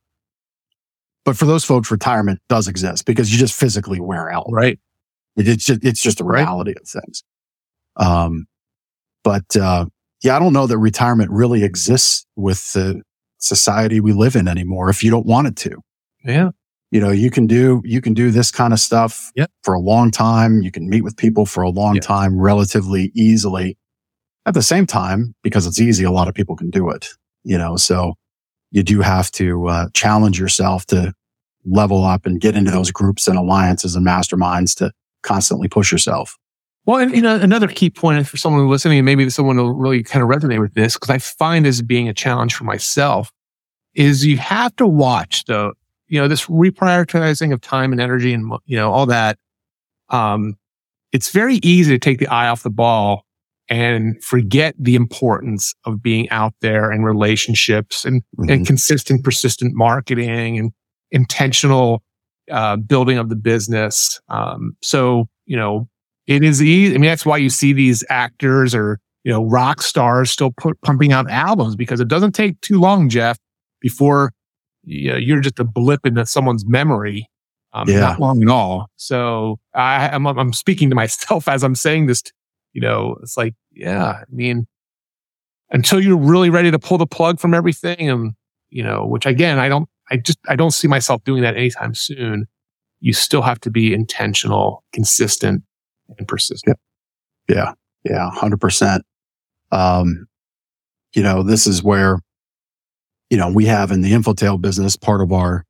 but 1.28 1.36
for 1.36 1.44
those 1.44 1.66
folks, 1.66 1.92
retirement 1.92 2.40
does 2.48 2.70
exist 2.70 3.06
because 3.06 3.34
you 3.34 3.38
just 3.38 3.54
physically 3.54 4.00
wear 4.00 4.32
out. 4.32 4.46
Right. 4.50 4.80
it's 5.36 5.66
just, 5.66 5.84
it's 5.84 6.02
just 6.02 6.22
a 6.22 6.24
reality 6.24 6.70
right. 6.70 6.78
of 6.82 6.88
things. 6.88 7.24
Um, 7.98 8.46
but, 9.26 9.58
uh, 9.58 9.88
yeah, 10.24 10.38
I 10.38 10.40
don't 10.40 10.54
know 10.54 10.68
that 10.68 10.78
retirement 10.78 11.30
really 11.30 11.66
exists 11.66 12.26
with 12.38 12.72
the 12.72 13.02
society 13.40 14.00
we 14.00 14.14
live 14.14 14.38
in 14.38 14.48
anymore 14.48 14.90
if 14.90 15.04
you 15.04 15.12
don't 15.12 15.26
want 15.26 15.48
it 15.48 15.58
to. 15.58 15.82
Yeah. 16.24 16.52
You 16.92 17.02
know, 17.02 17.12
you 17.12 17.30
can 17.30 17.46
do, 17.46 17.82
you 17.84 18.00
can 18.00 18.14
do 18.14 18.32
this 18.32 18.50
kind 18.50 18.72
of 18.72 18.80
stuff 18.80 19.34
yep. 19.36 19.52
for 19.64 19.74
a 19.74 19.82
long 19.82 20.12
time. 20.12 20.62
You 20.62 20.72
can 20.72 20.88
meet 20.88 21.04
with 21.04 21.18
people 21.18 21.46
for 21.46 21.62
a 21.62 21.70
long 21.70 21.96
yep. 21.96 22.06
time 22.06 22.40
relatively 22.40 23.12
easily. 23.14 23.78
At 24.46 24.54
the 24.54 24.64
same 24.64 24.86
time, 24.86 25.36
because 25.44 25.68
it's 25.68 25.82
easy, 25.82 26.06
a 26.06 26.12
lot 26.12 26.30
of 26.30 26.36
people 26.36 26.56
can 26.56 26.70
do 26.70 26.90
it, 26.90 27.10
you 27.44 27.58
know, 27.58 27.76
so 27.76 28.14
you 28.72 28.84
do 28.84 29.02
have 29.02 29.32
to 29.32 29.68
uh, 29.68 29.88
challenge 29.94 30.40
yourself 30.40 30.86
to 30.88 31.14
level 31.66 32.04
up 32.04 32.26
and 32.26 32.40
get 32.40 32.56
into 32.56 32.72
those 32.72 32.92
groups 32.92 33.28
and 33.28 33.38
alliances 33.38 33.96
and 33.96 34.06
masterminds 34.06 34.76
to 34.78 34.92
constantly 35.24 35.68
push 35.68 35.92
yourself. 35.92 36.38
Well, 36.86 36.98
and 36.98 37.14
you 37.14 37.22
know, 37.22 37.36
another 37.36 37.68
key 37.68 37.90
point 37.90 38.26
for 38.28 38.38
someone 38.38 38.70
listening, 38.70 39.00
and 39.00 39.06
maybe 39.06 39.30
someone 39.30 39.58
will 39.58 39.74
really 39.74 40.04
kind 40.04 40.24
of 40.24 40.30
resonate 40.30 40.62
with 40.62 40.74
this, 40.74 40.94
because 40.94 41.10
I 41.10 41.18
find 41.18 41.68
as 41.68 41.82
being 41.82 42.08
a 42.08 42.14
challenge 42.14 42.56
for 42.56 42.64
myself, 42.64 43.32
is 43.94 44.26
you 44.26 44.38
have 44.38 44.74
to 44.78 44.88
watch 44.88 45.44
the, 45.46 45.74
you 46.08 46.22
know, 46.22 46.30
this 46.30 46.46
reprioritizing 46.46 47.52
of 47.52 47.60
time 47.60 47.92
and 47.92 48.00
energy 48.00 48.34
and, 48.34 48.54
you 48.66 48.78
know, 48.78 48.92
all 48.94 49.06
that. 49.08 49.38
Um, 50.10 50.56
it's 51.12 51.32
very 51.32 51.56
easy 51.56 51.92
to 51.92 52.00
take 52.00 52.20
the 52.20 52.28
eye 52.28 52.48
off 52.48 52.64
the 52.64 52.70
ball 52.70 53.26
and 53.70 54.22
forget 54.24 54.76
the 54.80 54.96
importance 54.96 55.74
of 55.86 56.02
being 56.02 56.30
out 56.30 56.54
there 56.62 56.92
and 56.92 57.06
relationships 57.06 58.06
and, 58.06 58.22
mm-hmm. 58.38 58.50
and 58.50 58.68
consistent, 58.68 59.24
persistent 59.24 59.74
marketing 59.76 60.58
and 60.58 60.72
intentional 61.12 62.02
uh, 62.52 62.78
building 62.78 63.18
of 63.18 63.30
the 63.30 63.36
business. 63.36 64.22
Um, 64.30 64.78
so, 64.82 65.28
you 65.46 65.58
know, 65.58 65.90
it 66.28 66.44
is 66.44 66.62
easy. 66.62 66.96
I 66.96 66.98
mean, 66.98 67.10
that's 67.10 67.26
why 67.26 67.38
you 67.38 67.50
see 67.50 67.74
these 67.74 68.04
actors 68.10 68.74
or, 68.74 69.00
you 69.24 69.32
know, 69.32 69.44
rock 69.44 69.82
stars 69.82 70.32
still 70.32 70.52
put, 70.52 70.80
pumping 70.82 71.12
out 71.12 71.30
albums 71.30 71.76
because 71.76 72.00
it 72.00 72.08
doesn't 72.08 72.34
take 72.34 72.60
too 72.62 72.80
long, 72.80 73.10
Jeff, 73.10 73.38
before 73.82 74.32
you 74.84 75.12
know, 75.12 75.18
you're 75.18 75.42
just 75.42 75.60
a 75.60 75.66
blip 75.66 76.06
into 76.06 76.26
someone's 76.26 76.66
memory. 76.66 77.30
Um, 77.74 77.90
yeah. 77.90 78.00
Not 78.00 78.20
long 78.20 78.42
at 78.42 78.48
all. 78.48 78.88
So 78.96 79.60
I, 79.74 80.10
I'm, 80.10 80.26
I'm 80.26 80.54
speaking 80.54 80.90
to 80.90 80.96
myself 80.96 81.48
as 81.50 81.64
I'm 81.64 81.76
saying 81.76 82.08
this, 82.08 82.24
you 82.74 82.82
know, 82.82 83.18
it's 83.22 83.38
like, 83.38 83.56
yeah, 83.72 84.22
I 84.22 84.24
mean, 84.30 84.68
until 85.70 86.02
you're 86.02 86.18
really 86.18 86.50
ready 86.50 86.72
to 86.72 86.80
pull 86.80 86.98
the 86.98 87.08
plug 87.08 87.40
from 87.40 87.54
everything 87.54 88.10
and, 88.10 88.34
you 88.70 88.84
know, 88.84 89.06
which 89.06 89.26
again, 89.26 89.60
I 89.60 89.70
don't, 89.70 89.90
I 90.10 90.18
just, 90.18 90.40
I 90.48 90.56
don't 90.56 90.72
see 90.72 90.88
myself 90.88 91.24
doing 91.24 91.42
that 91.42 91.58
anytime 91.58 91.94
soon. 91.94 92.48
You 93.00 93.14
still 93.14 93.42
have 93.42 93.60
to 93.62 93.70
be 93.70 93.94
intentional, 93.94 94.84
consistent 94.94 95.64
and 96.18 96.28
persistent. 96.28 96.78
Yeah. 97.50 97.74
Yeah. 98.04 98.30
Hundred 98.32 98.62
percent. 98.62 99.04
Um, 99.72 100.28
you 101.14 101.22
know, 101.24 101.44
this 101.44 101.68
is 101.68 101.84
where, 101.84 102.20
you 103.30 103.38
know, 103.38 103.52
we 103.52 103.66
have 103.66 103.92
in 103.92 104.02
the 104.02 104.12
Infotail 104.12 104.60
business 104.60 104.96
part 104.96 105.22
of 105.22 105.32
our 105.32 105.66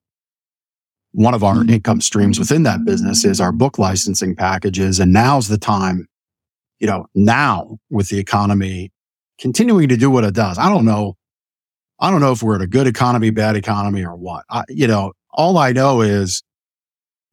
one 1.13 1.33
of 1.33 1.43
our 1.43 1.63
income 1.63 2.01
streams 2.01 2.37
within 2.37 2.63
that 2.63 2.85
business 2.85 3.25
is 3.25 3.41
our 3.41 3.51
book 3.51 3.79
licensing 3.79 4.35
packages. 4.35 4.99
And 4.99 5.11
now's 5.11 5.47
the 5.47 5.57
time, 5.57 6.07
you 6.79 6.87
know, 6.87 7.05
now 7.15 7.77
with 7.89 8.09
the 8.09 8.19
economy 8.19 8.91
continuing 9.39 9.89
to 9.89 9.97
do 9.97 10.09
what 10.09 10.23
it 10.23 10.33
does. 10.33 10.57
I 10.57 10.69
don't 10.69 10.85
know. 10.85 11.15
I 11.99 12.11
don't 12.11 12.21
know 12.21 12.31
if 12.31 12.43
we're 12.43 12.55
in 12.55 12.61
a 12.61 12.67
good 12.67 12.87
economy, 12.87 13.29
bad 13.29 13.55
economy 13.55 14.05
or 14.05 14.15
what. 14.15 14.45
I, 14.49 14.63
you 14.69 14.87
know, 14.87 15.13
all 15.31 15.57
I 15.57 15.71
know 15.71 16.01
is 16.01 16.43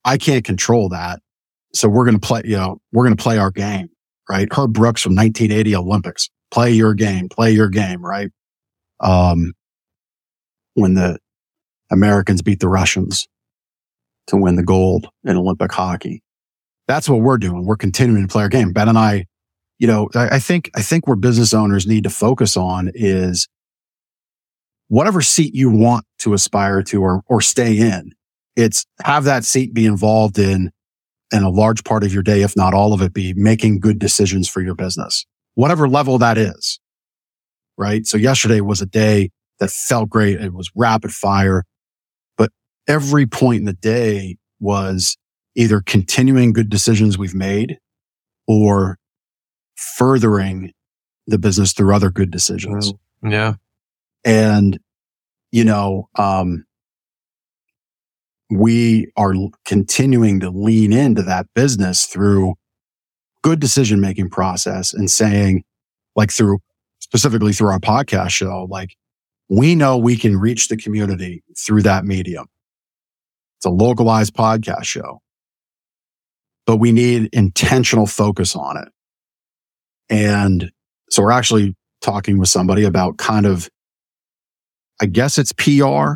I 0.05 0.17
can't 0.17 0.45
control 0.45 0.89
that. 0.91 1.21
So 1.75 1.89
we're 1.89 2.05
going 2.05 2.19
to 2.19 2.27
play, 2.27 2.43
you 2.45 2.57
know, 2.57 2.81
we're 2.93 3.05
going 3.05 3.17
to 3.17 3.23
play 3.23 3.39
our 3.39 3.51
game, 3.51 3.89
right? 4.29 4.49
Herb 4.53 4.73
Brooks 4.73 5.03
from 5.03 5.15
1980 5.15 5.77
Olympics, 5.77 6.31
play 6.51 6.71
your 6.71 6.95
game, 6.95 7.29
play 7.29 7.51
your 7.51 7.69
game, 7.69 8.05
right? 8.05 8.31
Um, 9.01 9.53
when 10.75 10.95
the 10.95 11.19
Americans 11.91 12.43
beat 12.43 12.61
the 12.61 12.69
Russians 12.69 13.29
to 14.29 14.37
win 14.37 14.57
the 14.57 14.63
gold 14.63 15.09
in 15.25 15.37
Olympic 15.37 15.73
hockey. 15.73 16.23
That's 16.87 17.09
what 17.09 17.21
we're 17.21 17.39
doing. 17.39 17.65
We're 17.65 17.77
continuing 17.77 18.27
to 18.27 18.33
play 18.33 18.43
our 18.43 18.49
game. 18.49 18.73
Ben 18.73 18.89
and 18.89 18.99
I, 18.99 19.27
you 19.79 19.87
know, 19.87 20.09
I, 20.15 20.37
I 20.37 20.39
think, 20.39 20.71
I 20.75 20.83
think 20.83 21.07
where 21.07 21.17
business 21.17 21.53
owners 21.53 21.87
need 21.87 22.05
to 22.05 22.11
focus 22.11 22.57
on 22.57 22.91
is 22.95 23.49
whatever 24.89 25.21
seat 25.21 25.55
you 25.55 25.71
want 25.71 26.05
to 26.19 26.35
aspire 26.35 26.83
to 26.85 27.03
or, 27.03 27.23
or 27.27 27.41
stay 27.41 27.79
in. 27.79 28.13
It's 28.57 28.85
have 29.03 29.25
that 29.25 29.45
seat 29.45 29.75
be 29.75 29.87
involved 29.87 30.39
in, 30.39 30.71
in 31.33 31.43
a 31.43 31.51
large 31.51 31.83
part 31.83 32.05
of 32.05 32.15
your 32.15 32.23
day, 32.23 32.43
if 32.43 32.57
not 32.57 32.75
all 32.75 32.93
of 32.93 33.03
it 33.03 33.13
be 33.13 33.35
making 33.35 33.81
good 33.81 33.99
decisions 33.99 34.49
for 34.49 34.61
your 34.61 34.75
business, 34.75 35.27
whatever 35.55 35.89
level 35.89 36.19
that 36.19 36.39
is. 36.39 36.79
Right. 37.77 38.07
So 38.07 38.17
yesterday 38.17 38.61
was 38.61 38.81
a 38.81 38.87
day 38.87 39.31
that 39.59 39.71
felt 39.71 40.09
great. 40.09 40.41
It 40.41 40.53
was 40.53 40.71
rapid 40.77 41.13
fire, 41.13 41.65
but 42.37 42.53
every 42.87 43.27
point 43.27 43.61
in 43.61 43.65
the 43.65 43.73
day 43.73 44.37
was 44.61 45.17
either 45.57 45.81
continuing 45.81 46.53
good 46.53 46.69
decisions 46.69 47.19
we've 47.19 47.35
made 47.35 47.79
or 48.47 48.99
furthering 49.97 50.73
the 51.27 51.39
business 51.39 51.73
through 51.73 51.95
other 51.95 52.11
good 52.11 52.31
decisions. 52.31 52.93
Yeah. 53.23 53.55
And, 54.25 54.79
you 55.53 55.65
know, 55.65 56.09
um, 56.17 56.65
we 58.51 59.11
are 59.17 59.35
continuing 59.65 60.41
to 60.41 60.51
lean 60.51 60.93
into 60.93 61.23
that 61.23 61.47
business 61.55 62.07
through 62.07 62.55
good 63.43 63.61
decision 63.61 64.01
making 64.01 64.31
process 64.31 64.95
and 64.95 65.11
saying 65.11 65.65
like 66.17 66.33
through 66.33 66.59
specifically 67.01 67.53
through 67.53 67.69
our 67.69 67.81
podcast 67.81 68.31
show, 68.31 68.67
like 68.71 68.97
we 69.49 69.75
know 69.75 69.99
we 69.99 70.17
can 70.17 70.37
reach 70.37 70.69
the 70.69 70.77
community 70.77 71.43
through 71.59 71.83
that 71.83 72.05
medium. 72.05 72.47
It's 73.59 73.67
a 73.67 73.71
localized 73.71 74.35
podcast 74.35 74.85
show, 74.85 75.21
but 76.67 76.77
we 76.77 76.93
need 76.93 77.29
intentional 77.33 78.07
focus 78.07 78.57
on 78.57 78.77
it. 78.79 78.89
And 80.09 80.71
so 81.11 81.23
we're 81.23 81.31
actually 81.31 81.75
talking 82.01 82.39
with 82.39 82.49
somebody 82.49 82.85
about 82.85 83.17
kind 83.17 83.47
of, 83.47 83.69
I 85.01 85.07
guess 85.07 85.39
it's 85.39 85.53
PR, 85.53 86.15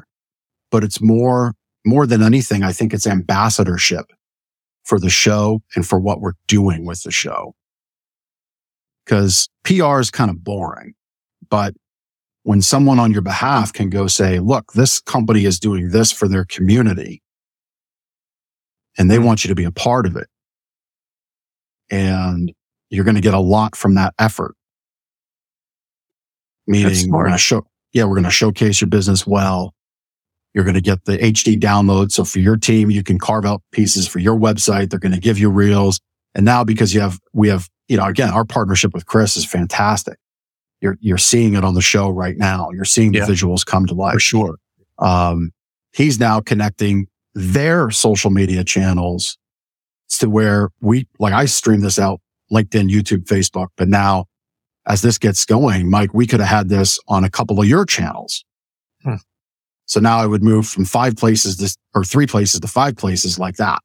but 0.71 0.85
it's 0.85 1.01
more, 1.01 1.55
more 1.85 2.07
than 2.07 2.23
anything. 2.23 2.63
I 2.63 2.73
think 2.73 2.93
it's 2.93 3.07
ambassadorship 3.07 4.07
for 4.85 4.99
the 4.99 5.11
show 5.11 5.63
and 5.75 5.87
for 5.87 5.99
what 5.99 6.21
we're 6.21 6.35
doing 6.47 6.85
with 6.85 7.03
the 7.03 7.11
show. 7.11 7.55
Cause 9.07 9.49
PR 9.65 10.01
is 10.01 10.11
kind 10.11 10.31
of 10.31 10.45
boring, 10.45 10.95
but 11.49 11.75
when 12.43 12.63
someone 12.63 12.99
on 12.99 13.13
your 13.13 13.23
behalf 13.23 13.73
can 13.73 13.91
go 13.91 14.07
say, 14.07 14.39
look, 14.39 14.73
this 14.73 15.01
company 15.01 15.45
is 15.45 15.59
doing 15.59 15.91
this 15.91 16.13
for 16.13 16.29
their 16.29 16.45
community 16.45 17.23
and 18.97 19.11
they 19.11 19.17
mm-hmm. 19.17 19.27
want 19.27 19.45
you 19.45 19.49
to 19.49 19.55
be 19.55 19.65
a 19.65 19.71
part 19.71 20.07
of 20.07 20.17
it. 20.17 20.29
And 21.91 22.53
you're 22.91 23.05
going 23.05 23.17
to 23.17 23.21
get 23.21 23.35
a 23.35 23.41
lot 23.41 23.77
from 23.77 23.95
that 23.95 24.15
effort. 24.19 24.55
Meaning 26.67 27.11
we're 27.11 27.25
going 27.25 27.33
to 27.33 27.39
show, 27.39 27.67
yeah, 27.93 28.05
we're 28.05 28.15
going 28.15 28.25
to 28.25 28.31
showcase 28.31 28.81
your 28.81 28.89
business 28.89 29.27
well. 29.27 29.75
You're 30.55 30.65
going 30.65 30.75
to 30.75 30.83
get 30.83 31.05
the 31.05 31.17
HD 31.19 31.59
download. 31.59 32.11
So 32.11 32.25
for 32.25 32.41
your 32.41 32.57
team, 32.57 32.91
you 32.91 33.03
can 33.03 33.19
carve 33.19 33.45
out 33.45 33.63
pieces 33.73 34.07
for 34.09 34.19
your 34.19 34.37
website. 34.37 34.91
They're 34.91 34.99
going 34.99 35.13
to 35.13 35.21
give 35.21 35.39
you 35.39 35.51
reels. 35.51 36.01
And 36.35 36.45
now 36.45 36.65
because 36.65 36.95
you 36.95 37.01
have, 37.01 37.19
we 37.33 37.49
have, 37.49 37.69
you 37.89 37.97
know, 37.97 38.05
again, 38.05 38.31
our 38.31 38.45
partnership 38.45 38.93
with 38.93 39.07
Chris 39.07 39.37
is 39.37 39.47
fantastic. 39.47 40.19
You're, 40.81 40.99
you're 41.01 41.19
seeing 41.19 41.55
it 41.55 41.65
on 41.65 41.75
the 41.75 41.81
show 41.81 42.11
right 42.11 42.37
now. 42.37 42.71
You're 42.71 42.85
seeing 42.85 43.13
the 43.13 43.19
yeah, 43.19 43.27
visuals 43.27 43.65
come 43.65 43.87
to 43.87 43.95
life. 43.95 44.15
For 44.15 44.21
sure. 44.21 44.57
Um, 44.99 45.53
he's 45.93 46.21
now 46.21 46.41
connecting 46.41 47.07
their 47.35 47.91
social 47.91 48.31
media 48.31 48.63
channels 48.63 49.39
to 50.19 50.29
where 50.29 50.71
we, 50.81 51.07
like 51.19 51.33
I 51.33 51.47
stream 51.47 51.81
this 51.81 51.99
out 51.99 52.21
LinkedIn, 52.53 52.91
YouTube, 52.91 53.25
Facebook. 53.25 53.69
But 53.77 53.89
now 53.89 54.27
as 54.89 55.03
this 55.03 55.19
gets 55.19 55.45
going, 55.45 55.91
Mike, 55.91 56.15
we 56.15 56.27
could 56.27 56.41
have 56.41 56.49
had 56.49 56.69
this 56.71 56.99
on 57.09 57.23
a 57.23 57.31
couple 57.31 57.61
of 57.61 57.69
your 57.69 57.85
channels. 57.85 58.45
Hmm. 59.05 59.17
So 59.85 60.01
now 60.01 60.19
I 60.19 60.27
would 60.27 60.43
move 60.43 60.67
from 60.67 60.87
five 60.87 61.17
places 61.17 61.57
to, 61.59 61.77
or 61.95 62.05
three 62.05 62.27
places 62.27 62.61
to 62.61 62.69
five 62.69 62.97
places 62.97 63.39
like 63.39 63.57
that. 63.57 63.81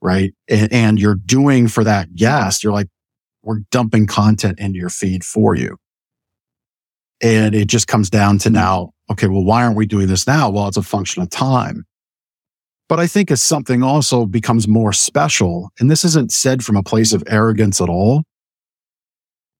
Right. 0.00 0.34
And, 0.48 0.72
and 0.72 1.00
you're 1.00 1.14
doing 1.14 1.68
for 1.68 1.84
that 1.84 2.14
guest, 2.16 2.64
you're 2.64 2.72
like, 2.72 2.88
we're 3.42 3.60
dumping 3.70 4.06
content 4.06 4.58
into 4.58 4.78
your 4.78 4.88
feed 4.88 5.24
for 5.24 5.54
you. 5.54 5.76
And 7.22 7.54
it 7.54 7.66
just 7.68 7.86
comes 7.86 8.10
down 8.10 8.38
to 8.38 8.50
now, 8.50 8.90
okay, 9.10 9.28
well, 9.28 9.44
why 9.44 9.62
aren't 9.62 9.76
we 9.76 9.86
doing 9.86 10.08
this 10.08 10.26
now? 10.26 10.50
Well, 10.50 10.66
it's 10.66 10.76
a 10.76 10.82
function 10.82 11.22
of 11.22 11.30
time. 11.30 11.84
But 12.92 13.00
I 13.00 13.06
think 13.06 13.30
as 13.30 13.40
something 13.40 13.82
also 13.82 14.26
becomes 14.26 14.68
more 14.68 14.92
special, 14.92 15.70
and 15.80 15.90
this 15.90 16.04
isn't 16.04 16.30
said 16.30 16.62
from 16.62 16.76
a 16.76 16.82
place 16.82 17.14
of 17.14 17.24
arrogance 17.26 17.80
at 17.80 17.88
all, 17.88 18.24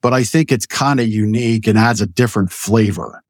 but 0.03 0.13
I 0.13 0.23
think 0.23 0.53
it's 0.53 0.67
kind 0.67 1.01
of 1.01 1.09
unique 1.09 1.67
and 1.67 1.79
adds 1.79 2.03
a 2.03 2.07
different 2.07 2.53
flavor 2.53 3.23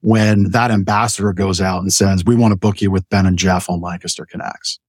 when 0.00 0.52
that 0.52 0.70
ambassador 0.70 1.34
goes 1.34 1.60
out 1.60 1.82
and 1.82 1.92
says, 1.92 2.24
we 2.24 2.34
want 2.34 2.52
to 2.52 2.56
book 2.56 2.80
you 2.80 2.90
with 2.90 3.06
Ben 3.10 3.26
and 3.26 3.38
Jeff 3.38 3.68
on 3.68 3.82
Lancaster 3.82 4.24
Connects, 4.24 4.80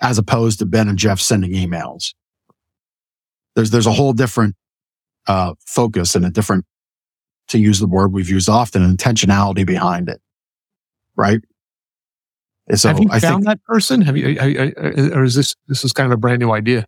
as 0.00 0.16
opposed 0.16 0.60
to 0.60 0.64
Ben 0.64 0.88
and 0.88 0.96
Jeff 0.96 1.18
sending 1.18 1.50
emails. 1.50 2.14
There's, 3.56 3.70
there's 3.70 3.88
a 3.88 3.92
whole 3.92 4.12
different, 4.12 4.54
uh, 5.26 5.54
focus 5.66 6.14
and 6.14 6.24
a 6.24 6.30
different, 6.30 6.64
to 7.48 7.58
use 7.58 7.80
the 7.80 7.88
word 7.88 8.12
we've 8.12 8.30
used 8.30 8.48
often, 8.48 8.82
intentionality 8.96 9.66
behind 9.66 10.08
it. 10.08 10.20
Right. 11.16 11.40
So 12.74 12.88
have 12.88 13.00
you 13.00 13.08
I 13.10 13.18
found 13.18 13.46
that 13.46 13.62
person? 13.64 14.02
Have 14.02 14.16
you, 14.16 14.38
or 15.12 15.24
is 15.24 15.34
this 15.34 15.56
this 15.66 15.84
is 15.84 15.92
kind 15.92 16.06
of 16.06 16.12
a 16.12 16.16
brand 16.16 16.40
new 16.40 16.52
idea? 16.52 16.86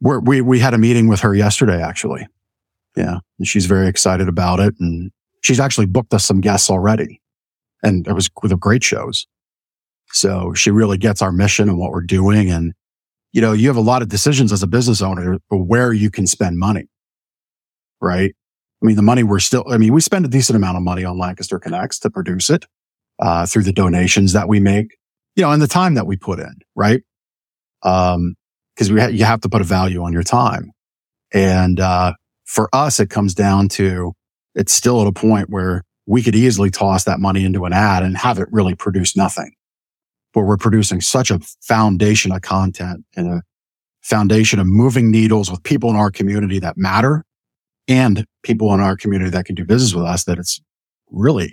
we 0.00 0.18
we 0.18 0.40
we 0.40 0.58
had 0.60 0.74
a 0.74 0.78
meeting 0.78 1.08
with 1.08 1.20
her 1.20 1.34
yesterday, 1.34 1.82
actually. 1.82 2.26
Yeah, 2.96 3.18
and 3.38 3.48
she's 3.48 3.66
very 3.66 3.88
excited 3.88 4.28
about 4.28 4.60
it, 4.60 4.74
and 4.78 5.10
she's 5.40 5.58
actually 5.58 5.86
booked 5.86 6.14
us 6.14 6.24
some 6.24 6.40
guests 6.40 6.70
already, 6.70 7.20
and 7.82 8.06
it 8.06 8.12
was 8.12 8.30
with 8.42 8.58
great 8.60 8.84
shows. 8.84 9.26
So 10.12 10.52
she 10.54 10.70
really 10.70 10.98
gets 10.98 11.22
our 11.22 11.32
mission 11.32 11.68
and 11.68 11.78
what 11.78 11.90
we're 11.90 12.02
doing, 12.02 12.50
and 12.50 12.74
you 13.32 13.40
know, 13.40 13.52
you 13.52 13.66
have 13.68 13.76
a 13.76 13.80
lot 13.80 14.02
of 14.02 14.08
decisions 14.08 14.52
as 14.52 14.62
a 14.62 14.66
business 14.66 15.02
owner 15.02 15.38
where 15.48 15.92
you 15.92 16.10
can 16.10 16.26
spend 16.26 16.58
money, 16.58 16.86
right? 18.00 18.32
I 18.82 18.86
mean, 18.86 18.96
the 18.96 19.02
money 19.02 19.24
we're 19.24 19.40
still, 19.40 19.64
I 19.68 19.78
mean, 19.78 19.92
we 19.92 20.00
spend 20.02 20.24
a 20.24 20.28
decent 20.28 20.56
amount 20.56 20.76
of 20.76 20.82
money 20.82 21.04
on 21.04 21.18
Lancaster 21.18 21.58
Connects 21.58 21.98
to 22.00 22.10
produce 22.10 22.50
it, 22.50 22.66
uh, 23.18 23.46
through 23.46 23.62
the 23.62 23.72
donations 23.72 24.34
that 24.34 24.46
we 24.46 24.60
make 24.60 24.98
you 25.36 25.42
know, 25.42 25.50
and 25.50 25.62
the 25.62 25.68
time 25.68 25.94
that 25.94 26.06
we 26.06 26.16
put 26.16 26.38
in, 26.38 26.54
right? 26.74 27.02
Um, 27.82 28.34
cause 28.78 28.90
we 28.90 29.00
ha- 29.00 29.08
you 29.08 29.24
have 29.24 29.40
to 29.40 29.48
put 29.48 29.60
a 29.60 29.64
value 29.64 30.02
on 30.02 30.12
your 30.12 30.22
time. 30.22 30.70
And, 31.32 31.80
uh, 31.80 32.14
for 32.44 32.68
us, 32.72 33.00
it 33.00 33.10
comes 33.10 33.34
down 33.34 33.68
to 33.70 34.12
it's 34.54 34.72
still 34.72 35.00
at 35.00 35.06
a 35.06 35.12
point 35.12 35.50
where 35.50 35.82
we 36.06 36.22
could 36.22 36.34
easily 36.34 36.70
toss 36.70 37.04
that 37.04 37.18
money 37.18 37.44
into 37.44 37.64
an 37.64 37.72
ad 37.72 38.02
and 38.02 38.16
have 38.16 38.38
it 38.38 38.48
really 38.52 38.74
produce 38.74 39.16
nothing. 39.16 39.52
But 40.32 40.42
we're 40.42 40.56
producing 40.56 41.00
such 41.00 41.30
a 41.30 41.40
foundation 41.62 42.32
of 42.32 42.42
content 42.42 43.04
and 43.16 43.28
a 43.28 43.42
foundation 44.02 44.58
of 44.58 44.66
moving 44.66 45.10
needles 45.10 45.50
with 45.50 45.62
people 45.62 45.90
in 45.90 45.96
our 45.96 46.10
community 46.10 46.58
that 46.58 46.76
matter 46.76 47.24
and 47.88 48.26
people 48.42 48.72
in 48.74 48.80
our 48.80 48.96
community 48.96 49.30
that 49.30 49.46
can 49.46 49.54
do 49.54 49.64
business 49.64 49.94
with 49.94 50.04
us 50.04 50.24
that 50.24 50.38
it's 50.38 50.60
really 51.10 51.52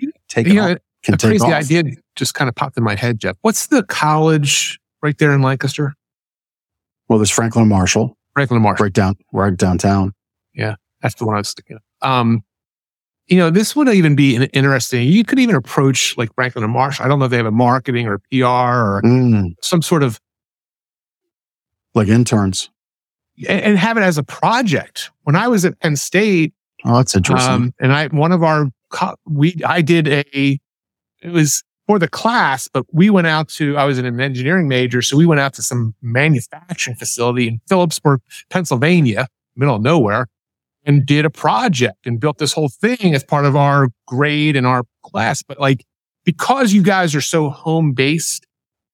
yeah, 0.56 0.76
can 1.04 1.16
a 1.16 1.18
crazy 1.18 1.46
off. 1.46 1.54
idea 1.54 1.84
just 2.16 2.34
kind 2.34 2.50
of 2.50 2.56
popped 2.56 2.78
in 2.78 2.84
my 2.84 2.96
head, 2.96 3.20
Jeff. 3.20 3.38
What's 3.42 3.68
the 3.68 3.84
college 3.84 4.80
right 5.02 5.18
there 5.18 5.34
in 5.34 5.42
Lancaster? 5.42 5.96
Well, 7.08 7.20
there's 7.20 7.32
Franklin 7.32 7.68
Marshall. 7.68 8.18
Franklin 8.34 8.62
Marshall. 8.62 8.86
Right 8.86 8.94
down, 8.94 9.16
right 9.34 9.56
downtown. 9.56 10.14
Yeah, 10.54 10.76
that's 11.02 11.16
the 11.16 11.26
one 11.26 11.36
I 11.36 11.40
was 11.40 11.54
thinking 11.54 11.78
of. 11.78 12.08
Um, 12.08 12.44
you 13.28 13.38
know, 13.38 13.50
this 13.50 13.76
would 13.76 13.88
even 13.90 14.16
be 14.16 14.36
interesting. 14.36 15.08
You 15.08 15.24
could 15.24 15.40
even 15.40 15.56
approach 15.56 16.18
like 16.18 16.34
Franklin 16.36 16.64
and 16.64 16.74
Marshall. 16.74 17.06
I 17.06 17.08
don't 17.08 17.20
know 17.20 17.26
if 17.26 17.32
they 17.32 17.38
have 17.38 17.46
a 17.46 17.52
marketing 17.52 18.08
or 18.08 18.20
PR 18.32 18.46
or 18.46 19.02
mm. 19.04 19.54
some 19.62 19.82
sort 19.82 20.04
of 20.04 20.20
like 21.94 22.08
interns 22.08 22.70
and, 23.48 23.62
and, 23.62 23.78
have 23.78 23.98
it 23.98 24.02
as 24.02 24.18
a 24.18 24.24
project. 24.24 25.12
When 25.24 25.36
I 25.36 25.48
was 25.48 25.66
at 25.66 25.80
Penn 25.80 25.96
State, 25.96 26.54
oh, 26.86 26.98
that's 26.98 27.16
interesting. 27.16 27.54
Um, 27.54 27.74
and 27.80 27.94
I, 27.94 28.08
one 28.08 28.32
of 28.32 28.44
our, 28.44 28.70
we, 29.26 29.56
I 29.66 29.82
did 29.82 30.08
a 30.08 30.60
it 31.22 31.32
was 31.32 31.64
for 31.88 32.00
the 32.00 32.08
class, 32.08 32.68
but 32.68 32.86
we 32.92 33.10
went 33.10 33.28
out 33.28 33.50
to, 33.50 33.78
I 33.78 33.86
was 33.86 33.98
in 33.98 34.06
an 34.06 34.20
engineering 34.20 34.68
major. 34.68 35.02
So 35.02 35.18
we 35.18 35.26
went 35.26 35.42
out 35.42 35.54
to 35.56 35.62
some 35.62 35.96
manufacturing 36.02 36.96
facility 36.96 37.48
in 37.48 37.60
Philipsburg, 37.68 38.20
Pennsylvania, 38.50 39.28
middle 39.56 39.76
of 39.76 39.82
nowhere 39.82 40.28
and 40.86 41.06
did 41.06 41.26
a 41.26 41.30
project 41.30 42.06
and 42.06 42.20
built 42.20 42.38
this 42.38 42.54
whole 42.54 42.70
thing 42.70 43.14
as 43.14 43.24
part 43.24 43.46
of 43.46 43.56
our 43.56 43.90
grade 44.08 44.56
and 44.56 44.66
our 44.66 44.84
class. 45.04 45.44
But 45.44 45.60
like, 45.60 45.86
because 46.24 46.74
you 46.74 46.82
guys 46.82 47.14
are 47.16 47.22
so 47.22 47.50
home 47.50 47.94
based, 47.94 48.46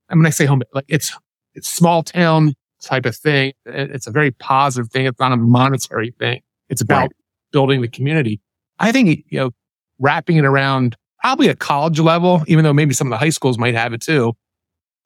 I 0.09 0.15
mean, 0.15 0.25
I 0.25 0.29
say 0.29 0.45
home, 0.45 0.61
like 0.73 0.85
it's, 0.87 1.15
it's 1.53 1.69
small 1.69 2.03
town 2.03 2.53
type 2.81 3.05
of 3.05 3.15
thing. 3.15 3.53
It's 3.65 4.07
a 4.07 4.11
very 4.11 4.31
positive 4.31 4.91
thing. 4.91 5.05
It's 5.05 5.19
not 5.19 5.31
a 5.31 5.37
monetary 5.37 6.11
thing. 6.19 6.41
It's 6.69 6.81
about 6.81 7.01
right. 7.01 7.11
building 7.51 7.81
the 7.81 7.87
community. 7.87 8.41
I 8.79 8.91
think, 8.91 9.25
you 9.29 9.39
know, 9.39 9.51
wrapping 9.99 10.37
it 10.37 10.45
around 10.45 10.95
probably 11.19 11.47
a 11.47 11.55
college 11.55 11.99
level, 11.99 12.43
even 12.47 12.63
though 12.63 12.73
maybe 12.73 12.93
some 12.93 13.07
of 13.07 13.11
the 13.11 13.17
high 13.17 13.29
schools 13.29 13.57
might 13.57 13.75
have 13.75 13.93
it 13.93 14.01
too. 14.01 14.33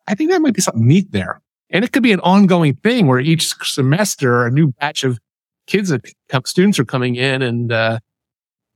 I 0.07 0.16
think 0.16 0.32
that 0.32 0.41
might 0.41 0.53
be 0.53 0.62
something 0.62 0.88
neat 0.88 1.12
there. 1.12 1.41
And 1.70 1.86
it 1.86 1.91
could 1.91 2.03
be 2.03 2.12
an 2.12 2.20
ongoing 2.20 2.76
thing 2.76 3.07
where 3.07 3.20
each 3.20 3.53
semester 3.64 4.45
a 4.45 4.51
new 4.51 4.74
batch 4.74 5.03
of 5.03 5.20
kids 5.68 5.89
that 5.89 6.01
students 6.45 6.80
are 6.80 6.86
coming 6.86 7.16
in 7.16 7.41
and 7.41 7.72
uh, 7.72 7.99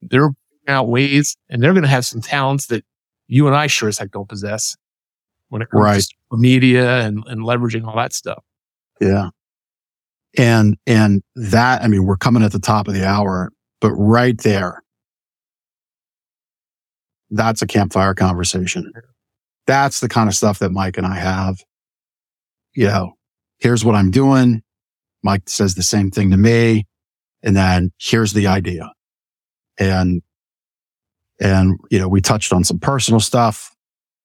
they're 0.01 0.29
out 0.67 0.87
ways 0.87 1.35
and 1.49 1.61
they're 1.61 1.73
going 1.73 1.83
to 1.83 1.89
have 1.89 2.05
some 2.05 2.21
talents 2.21 2.67
that 2.67 2.85
you 3.27 3.47
and 3.47 3.55
I 3.55 3.67
sure 3.67 3.89
as 3.89 3.97
heck 3.97 4.11
don't 4.11 4.29
possess 4.29 4.77
when 5.49 5.61
it 5.61 5.69
comes 5.69 5.83
right. 5.83 6.03
to 6.31 6.37
media 6.37 7.01
and, 7.01 7.23
and 7.27 7.41
leveraging 7.41 7.85
all 7.85 7.95
that 7.97 8.13
stuff. 8.13 8.43
Yeah. 8.99 9.29
And, 10.37 10.77
and 10.87 11.21
that, 11.35 11.81
I 11.81 11.87
mean, 11.87 12.05
we're 12.05 12.17
coming 12.17 12.43
at 12.43 12.51
the 12.51 12.59
top 12.59 12.87
of 12.87 12.93
the 12.93 13.07
hour, 13.07 13.51
but 13.81 13.91
right 13.93 14.37
there, 14.41 14.83
that's 17.29 17.61
a 17.61 17.67
campfire 17.67 18.13
conversation. 18.13 18.91
That's 19.67 19.99
the 19.99 20.09
kind 20.09 20.29
of 20.29 20.35
stuff 20.35 20.59
that 20.59 20.71
Mike 20.71 20.97
and 20.97 21.07
I 21.07 21.15
have. 21.15 21.57
You 22.73 22.87
know, 22.87 23.13
here's 23.57 23.83
what 23.83 23.95
I'm 23.95 24.11
doing. 24.11 24.61
Mike 25.23 25.49
says 25.49 25.75
the 25.75 25.83
same 25.83 26.11
thing 26.11 26.31
to 26.31 26.37
me. 26.37 26.85
And 27.41 27.55
then 27.55 27.91
here's 27.99 28.33
the 28.33 28.47
idea. 28.47 28.91
And, 29.79 30.21
and, 31.39 31.77
you 31.89 31.99
know, 31.99 32.07
we 32.07 32.21
touched 32.21 32.53
on 32.53 32.63
some 32.63 32.79
personal 32.79 33.19
stuff. 33.19 33.75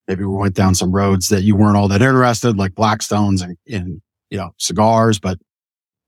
Maybe 0.08 0.24
we 0.24 0.36
went 0.36 0.54
down 0.54 0.74
some 0.74 0.92
roads 0.92 1.28
that 1.28 1.42
you 1.42 1.56
weren't 1.56 1.76
all 1.76 1.88
that 1.88 2.02
interested, 2.02 2.56
like 2.56 2.72
Blackstones 2.72 3.42
and, 3.42 3.56
in, 3.66 4.02
you 4.30 4.38
know, 4.38 4.50
cigars, 4.58 5.18
but 5.18 5.38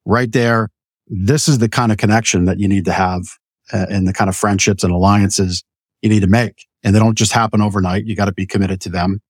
right 0.04 0.30
there, 0.32 0.68
this 1.06 1.48
is 1.48 1.58
the 1.58 1.68
kind 1.68 1.92
of 1.92 1.98
connection 1.98 2.44
that 2.46 2.58
you 2.58 2.68
need 2.68 2.84
to 2.84 2.92
have 2.92 3.22
uh, 3.72 3.86
and 3.90 4.06
the 4.06 4.12
kind 4.12 4.28
of 4.28 4.36
friendships 4.36 4.84
and 4.84 4.92
alliances 4.92 5.64
you 6.00 6.08
need 6.08 6.20
to 6.20 6.26
make. 6.26 6.66
And 6.84 6.94
they 6.94 6.98
don't 6.98 7.16
just 7.16 7.32
happen 7.32 7.60
overnight. 7.60 8.06
You 8.06 8.16
got 8.16 8.24
to 8.24 8.32
be 8.32 8.46
committed 8.46 8.80
to 8.82 8.88
them, 8.88 9.20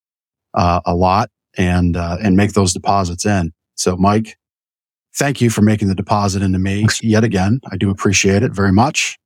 uh, 0.54 0.80
a 0.86 0.94
lot 0.94 1.30
and, 1.56 1.96
uh, 1.96 2.16
and 2.22 2.36
make 2.36 2.52
those 2.52 2.72
deposits 2.72 3.26
in. 3.26 3.52
So 3.74 3.96
Mike, 3.96 4.36
thank 5.14 5.40
you 5.40 5.50
for 5.50 5.62
making 5.62 5.88
the 5.88 5.94
deposit 5.94 6.42
into 6.42 6.58
me 6.58 6.86
yet 7.02 7.24
again. 7.24 7.60
I 7.70 7.76
do 7.76 7.90
appreciate 7.90 8.42
it 8.42 8.52
very 8.52 8.72
much. 8.72 9.18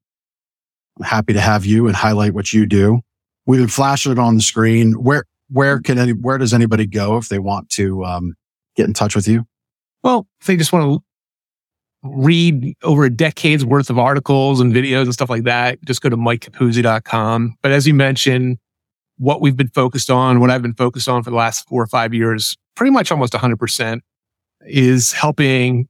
I'm 0.99 1.05
happy 1.05 1.35
to 1.35 1.41
have 1.41 1.65
you 1.65 1.87
and 1.87 1.95
highlight 1.95 2.35
what 2.35 2.53
you 2.53 2.67
do. 2.67 3.01
We've 3.47 3.61
been 3.61 3.69
flashing 3.69 4.13
it 4.13 4.19
on 4.19 4.35
the 4.35 4.43
screen. 4.43 4.95
Where, 4.95 5.25
where 5.49 5.79
can 5.81 5.99
any, 5.99 6.13
where 6.13 6.39
does 6.39 6.53
anybody 6.53 6.87
go 6.87 7.17
if 7.17 7.29
they 7.29 7.39
want 7.39 7.69
to, 7.71 8.05
um, 8.05 8.35
get 8.75 8.87
in 8.87 8.93
touch 8.93 9.15
with 9.15 9.29
you? 9.29 9.47
Well, 10.03 10.27
if 10.41 10.47
they 10.47 10.57
just 10.57 10.73
want 10.73 10.85
to 10.85 11.06
read 12.15 12.75
over 12.83 13.05
a 13.05 13.11
decade's 13.11 13.65
worth 13.65 13.91
of 13.91 13.99
articles 13.99 14.61
and 14.61 14.73
videos 14.73 15.03
and 15.03 15.13
stuff 15.13 15.31
like 15.31 15.45
that, 15.45 15.83
just 15.85 16.03
go 16.03 16.09
to 16.09 16.17
mikecapuzzi.com. 16.17 17.57
But 17.63 17.73
as 17.73 17.87
you 17.87 17.95
mentioned, 17.95 18.59
what 19.19 19.41
we've 19.41 19.57
been 19.57 19.69
focused 19.69 20.11
on, 20.11 20.41
what 20.41 20.51
I've 20.51 20.63
been 20.63 20.75
focused 20.75 21.09
on 21.09 21.23
for 21.23 21.31
the 21.31 21.37
last 21.37 21.67
four 21.69 21.83
or 21.83 21.87
five 21.87 22.13
years, 22.13 22.57
pretty 22.75 22.91
much 22.91 23.11
almost 23.11 23.33
100% 23.33 24.01
is 24.67 25.13
helping 25.13 25.89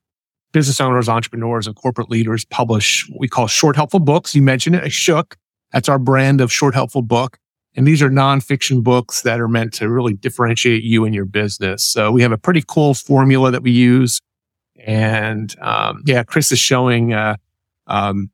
business 0.53 0.81
owners, 0.81 1.09
entrepreneurs, 1.09 1.67
and 1.67 1.77
corporate 1.77 2.11
leaders 2.11 2.45
publish 2.45 3.07
what 3.09 3.21
we 3.21 3.29
call 3.29 3.47
short 3.47 3.77
helpful 3.77 4.01
books. 4.01 4.35
You 4.35 4.43
mentioned 4.43 4.77
it, 4.77 4.85
a 4.85 4.91
Shook. 4.91 5.37
That's 5.73 5.89
our 5.89 5.99
brand 5.99 6.41
of 6.41 6.53
short 6.53 6.75
helpful 6.75 7.03
book. 7.03 7.39
And 7.75 7.87
these 7.87 8.01
are 8.01 8.09
nonfiction 8.09 8.83
books 8.83 9.21
that 9.23 9.39
are 9.39 9.49
meant 9.49 9.75
to 9.75 9.91
really 9.91 10.15
differentiate 10.15 10.83
you 10.83 11.05
and 11.05 11.15
your 11.15 11.27
business. 11.27 11.85
So 11.85 12.11
we 12.11 12.23
have 12.23 12.33
a 12.33 12.39
pretty 12.39 12.63
cool 12.67 12.95
formula 12.95 13.51
that 13.51 13.63
we 13.63 13.71
use. 13.71 14.21
And 14.87 15.55
um, 15.61 16.03
yeah, 16.07 16.23
Chris 16.23 16.51
is 16.53 16.59
showing. 16.59 17.13
Uh, 17.13 17.37
um, 17.89 18.31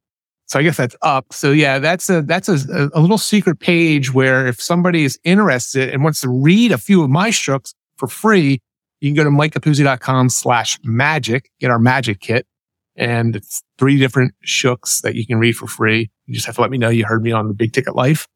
so 0.47 0.59
I 0.59 0.63
guess 0.63 0.77
that's 0.77 0.97
up. 1.01 1.33
So 1.33 1.51
yeah, 1.51 1.79
that's 1.79 2.11
a 2.11 2.21
that's 2.23 2.49
a, 2.49 2.91
a 2.93 3.01
little 3.01 3.19
secret 3.19 3.59
page 3.59 4.13
where 4.13 4.47
if 4.47 4.61
somebody 4.61 5.05
is 5.05 5.19
interested 5.25 5.89
and 5.89 6.05
wants 6.05 6.21
to 6.21 6.29
read 6.29 6.73
a 6.73 6.79
few 6.79 7.03
of 7.03 7.09
my 7.09 7.31
shooks 7.31 7.75
for 7.97 8.07
free, 8.07 8.61
you 9.01 9.09
can 9.09 9.17
go 9.17 9.25
to 9.25 9.31
mikecapuzzi.com 9.31 10.29
slash 10.29 10.79
magic, 10.85 11.51
get 11.59 11.71
our 11.71 11.79
magic 11.79 12.21
kit. 12.21 12.47
And 12.95 13.35
it's 13.35 13.63
three 13.79 13.99
different 13.99 14.35
shooks 14.43 15.01
that 15.01 15.15
you 15.15 15.27
can 15.27 15.39
read 15.39 15.57
for 15.57 15.67
free. 15.67 16.11
You 16.27 16.35
just 16.35 16.47
have 16.47 16.57
to 16.57 16.61
let 16.61 16.71
me 16.71 16.79
know 16.79 16.89
you 16.91 17.05
heard 17.05 17.23
me 17.23 17.33
on 17.33 17.49
the 17.49 17.55
big 17.55 17.73
ticket 17.73 17.97
life. 17.97 18.29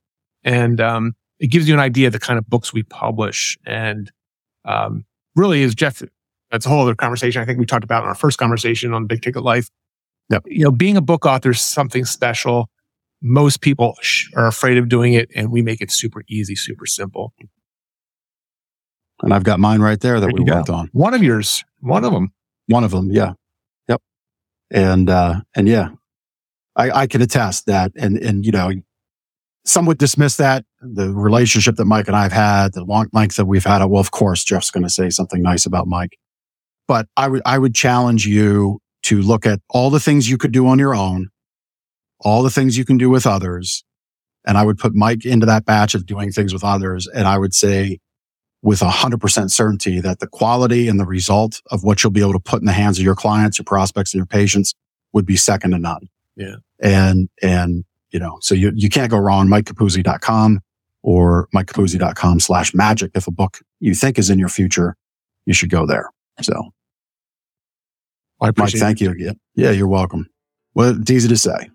And, 0.42 0.80
um, 0.80 1.14
it 1.38 1.48
gives 1.48 1.68
you 1.68 1.74
an 1.74 1.80
idea 1.80 2.06
of 2.06 2.14
the 2.14 2.18
kind 2.18 2.38
of 2.38 2.48
books 2.48 2.72
we 2.72 2.82
publish. 2.82 3.58
And, 3.66 4.10
um, 4.64 5.04
really 5.34 5.62
is 5.62 5.74
Jeff, 5.74 6.02
that's 6.56 6.64
a 6.64 6.70
whole 6.70 6.80
other 6.80 6.94
conversation. 6.94 7.42
I 7.42 7.44
think 7.44 7.58
we 7.58 7.66
talked 7.66 7.84
about 7.84 8.02
in 8.02 8.08
our 8.08 8.14
first 8.14 8.38
conversation 8.38 8.94
on 8.94 9.06
big 9.06 9.20
ticket 9.20 9.42
life. 9.42 9.68
Yep. 10.30 10.44
You 10.46 10.64
know, 10.64 10.70
being 10.70 10.96
a 10.96 11.02
book 11.02 11.26
author 11.26 11.50
is 11.50 11.60
something 11.60 12.06
special. 12.06 12.70
Most 13.20 13.60
people 13.60 13.94
are 14.34 14.46
afraid 14.46 14.78
of 14.78 14.88
doing 14.88 15.12
it 15.12 15.28
and 15.34 15.52
we 15.52 15.60
make 15.60 15.82
it 15.82 15.90
super 15.90 16.22
easy, 16.28 16.56
super 16.56 16.86
simple. 16.86 17.34
And 19.22 19.34
I've 19.34 19.44
got 19.44 19.60
mine 19.60 19.80
right 19.80 20.00
there 20.00 20.18
that 20.18 20.26
there 20.26 20.44
we 20.44 20.50
worked 20.50 20.70
on. 20.70 20.88
One 20.92 21.12
of 21.12 21.22
yours, 21.22 21.62
one 21.80 22.04
of 22.04 22.12
them. 22.12 22.32
One 22.68 22.82
of 22.82 22.90
them. 22.90 23.10
Yeah. 23.10 23.34
Yep. 23.88 24.00
And, 24.70 25.10
uh, 25.10 25.42
and 25.54 25.68
yeah, 25.68 25.90
I, 26.74 26.90
I 26.90 27.06
can 27.06 27.20
attest 27.20 27.66
that. 27.66 27.92
And, 27.96 28.16
and, 28.16 28.46
you 28.46 28.52
know, 28.52 28.72
some 29.66 29.84
would 29.86 29.98
dismiss 29.98 30.36
that 30.36 30.64
the 30.80 31.12
relationship 31.12 31.76
that 31.76 31.84
Mike 31.84 32.06
and 32.06 32.16
I 32.16 32.22
have 32.22 32.32
had, 32.32 32.72
the 32.72 32.84
long 32.84 33.08
length 33.12 33.36
that 33.36 33.46
we've 33.46 33.64
had. 33.64 33.84
Well, 33.84 34.00
of 34.00 34.10
course, 34.10 34.44
Jeff's 34.44 34.70
going 34.70 34.84
to 34.84 34.90
say 34.90 35.10
something 35.10 35.42
nice 35.42 35.66
about 35.66 35.86
Mike, 35.86 36.18
but 36.88 37.06
I 37.16 37.28
would, 37.28 37.42
I 37.44 37.58
would 37.58 37.74
challenge 37.74 38.26
you 38.26 38.80
to 39.04 39.22
look 39.22 39.46
at 39.46 39.60
all 39.70 39.90
the 39.90 40.00
things 40.00 40.28
you 40.28 40.38
could 40.38 40.52
do 40.52 40.66
on 40.66 40.78
your 40.78 40.94
own, 40.94 41.28
all 42.20 42.42
the 42.42 42.50
things 42.50 42.76
you 42.76 42.84
can 42.84 42.96
do 42.96 43.10
with 43.10 43.26
others. 43.26 43.84
And 44.46 44.56
I 44.56 44.64
would 44.64 44.78
put 44.78 44.94
Mike 44.94 45.24
into 45.24 45.46
that 45.46 45.64
batch 45.64 45.94
of 45.94 46.06
doing 46.06 46.32
things 46.32 46.52
with 46.52 46.64
others. 46.64 47.06
And 47.08 47.26
I 47.26 47.38
would 47.38 47.54
say, 47.54 47.98
with 48.62 48.80
100% 48.80 49.50
certainty 49.50 50.00
that 50.00 50.18
the 50.18 50.26
quality 50.26 50.88
and 50.88 50.98
the 50.98 51.04
result 51.04 51.62
of 51.70 51.84
what 51.84 52.02
you'll 52.02 52.10
be 52.10 52.20
able 52.20 52.32
to 52.32 52.40
put 52.40 52.60
in 52.60 52.66
the 52.66 52.72
hands 52.72 52.98
of 52.98 53.04
your 53.04 53.14
clients, 53.14 53.58
your 53.58 53.64
prospects, 53.64 54.12
and 54.12 54.18
your 54.18 54.26
patients 54.26 54.74
would 55.12 55.24
be 55.24 55.36
second 55.36 55.70
to 55.70 55.78
none. 55.78 56.08
Yeah. 56.34 56.56
And, 56.80 57.28
and, 57.40 57.84
you 58.10 58.18
know, 58.18 58.38
so 58.40 58.56
you, 58.56 58.72
you 58.74 58.88
can't 58.88 59.10
go 59.10 59.18
wrong. 59.18 59.46
MikeCapuzzi.com 59.46 60.60
or 61.02 61.48
MikeCapuzzi.com 61.54 62.40
slash 62.40 62.74
magic. 62.74 63.12
If 63.14 63.28
a 63.28 63.30
book 63.30 63.60
you 63.78 63.94
think 63.94 64.18
is 64.18 64.30
in 64.30 64.38
your 64.38 64.48
future, 64.48 64.96
you 65.44 65.54
should 65.54 65.70
go 65.70 65.86
there. 65.86 66.10
So. 66.42 66.72
I 68.40 68.52
Mike, 68.56 68.72
thank 68.72 69.00
you 69.00 69.10
again. 69.10 69.38
Yeah, 69.54 69.70
you're 69.70 69.88
welcome. 69.88 70.28
Well, 70.74 71.00
it's 71.00 71.10
easy 71.10 71.28
to 71.28 71.36
say. 71.36 71.70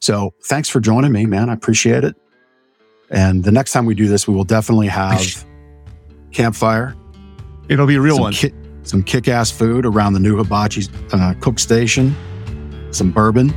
So 0.00 0.34
thanks 0.44 0.68
for 0.68 0.80
joining 0.80 1.12
me, 1.12 1.26
man. 1.26 1.48
I 1.48 1.54
appreciate 1.54 2.04
it. 2.04 2.14
And 3.10 3.42
the 3.42 3.52
next 3.52 3.72
time 3.72 3.86
we 3.86 3.94
do 3.94 4.06
this, 4.06 4.28
we 4.28 4.34
will 4.34 4.44
definitely 4.44 4.88
have 4.88 5.44
campfire. 6.32 6.94
It'll 7.68 7.86
be 7.86 7.96
a 7.96 8.00
real 8.00 8.16
some 8.16 8.22
one. 8.22 8.32
Ki- 8.32 8.52
some 8.82 9.02
kick 9.02 9.28
ass 9.28 9.50
food 9.50 9.86
around 9.86 10.12
the 10.12 10.20
new 10.20 10.36
hibachi 10.36 10.82
uh, 11.12 11.34
cook 11.40 11.58
station, 11.58 12.14
some 12.90 13.10
bourbon, 13.10 13.50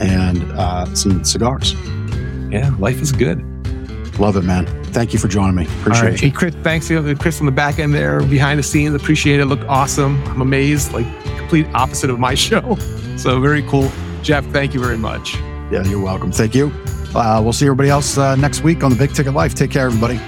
and 0.00 0.42
uh, 0.52 0.92
some 0.94 1.24
cigars. 1.24 1.74
Yeah, 2.50 2.74
life 2.78 3.00
is 3.00 3.12
good. 3.12 3.40
Love 4.18 4.36
it, 4.36 4.42
man. 4.42 4.66
Thank 4.86 5.12
you 5.12 5.18
for 5.18 5.28
joining 5.28 5.54
me. 5.54 5.64
Appreciate 5.80 6.02
right. 6.02 6.14
it. 6.14 6.20
Hey, 6.20 6.30
Chris, 6.30 6.54
thanks 6.56 6.88
to 6.88 7.14
Chris 7.14 7.40
on 7.40 7.46
the 7.46 7.52
back 7.52 7.78
end 7.78 7.94
there, 7.94 8.20
behind 8.20 8.58
the 8.58 8.62
scenes. 8.62 8.94
Appreciate 8.94 9.40
it. 9.40 9.46
Looked 9.46 9.64
awesome. 9.64 10.22
I'm 10.24 10.42
amazed. 10.42 10.92
Like 10.92 11.06
complete 11.52 11.74
opposite 11.74 12.08
of 12.08 12.18
my 12.18 12.34
show. 12.48 12.76
So 13.16 13.40
very 13.40 13.62
cool. 13.64 13.90
Jeff, 14.22 14.46
thank 14.46 14.72
you 14.72 14.80
very 14.80 14.96
much. 14.96 15.34
Yeah, 15.70 15.84
you're 15.84 16.02
welcome. 16.02 16.32
Thank 16.32 16.54
you. 16.54 16.72
Uh, 17.14 17.42
we'll 17.42 17.52
see 17.52 17.66
everybody 17.66 17.90
else 17.90 18.16
uh, 18.16 18.36
next 18.36 18.62
week 18.62 18.82
on 18.82 18.90
the 18.90 18.96
Big 18.96 19.14
Ticket 19.14 19.34
Life. 19.34 19.54
Take 19.54 19.70
care, 19.70 19.84
everybody. 19.86 20.18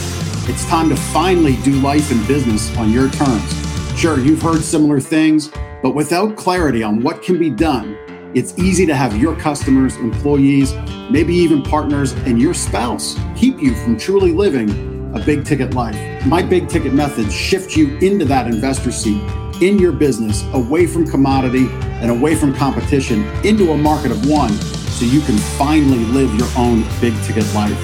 It's 0.50 0.66
time 0.68 0.90
to 0.90 0.96
finally 0.96 1.58
do 1.58 1.74
life 1.74 2.10
and 2.12 2.28
business 2.28 2.76
on 2.78 2.92
your 2.92 3.08
terms. 3.12 3.54
Sure, 3.96 4.20
you've 4.20 4.42
heard 4.42 4.64
similar 4.64 5.00
things, 5.00 5.52
but 5.84 5.94
without 5.94 6.36
clarity 6.36 6.82
on 6.82 7.02
what 7.02 7.22
can 7.22 7.38
be 7.38 7.52
done, 7.52 7.96
it's 8.34 8.58
easy 8.58 8.88
to 8.88 8.96
have 8.96 9.16
your 9.16 9.36
customers, 9.36 9.96
employees, 9.98 10.74
maybe 11.12 11.36
even 11.36 11.62
partners, 11.62 12.14
and 12.26 12.42
your 12.42 12.56
spouse 12.56 13.16
keep 13.36 13.62
you 13.62 13.76
from 13.76 13.96
truly 13.96 14.32
living 14.32 14.72
a 15.16 15.20
big 15.20 15.46
ticket 15.46 15.76
life. 15.76 16.26
My 16.26 16.42
big 16.42 16.68
ticket 16.68 16.96
methods 16.96 17.32
shift 17.34 17.78
you 17.78 17.96
into 18.00 18.26
that 18.26 18.48
investor 18.48 18.92
seat 18.92 19.22
in 19.62 19.80
your 19.80 19.92
business 19.92 20.44
away 20.54 20.86
from 20.88 21.08
commodity 21.08 21.68
and 22.02 22.12
away 22.12 22.36
from 22.36 22.54
competition 22.54 23.24
into 23.46 23.72
a 23.72 23.78
market 23.78 24.12
of 24.12 24.28
one 24.28 24.52
so 24.52 25.06
you 25.06 25.22
can 25.22 25.38
finally 25.58 26.04
live 26.06 26.34
your 26.36 26.48
own 26.58 26.84
big 27.02 27.14
ticket 27.24 27.46
life. 27.54 27.80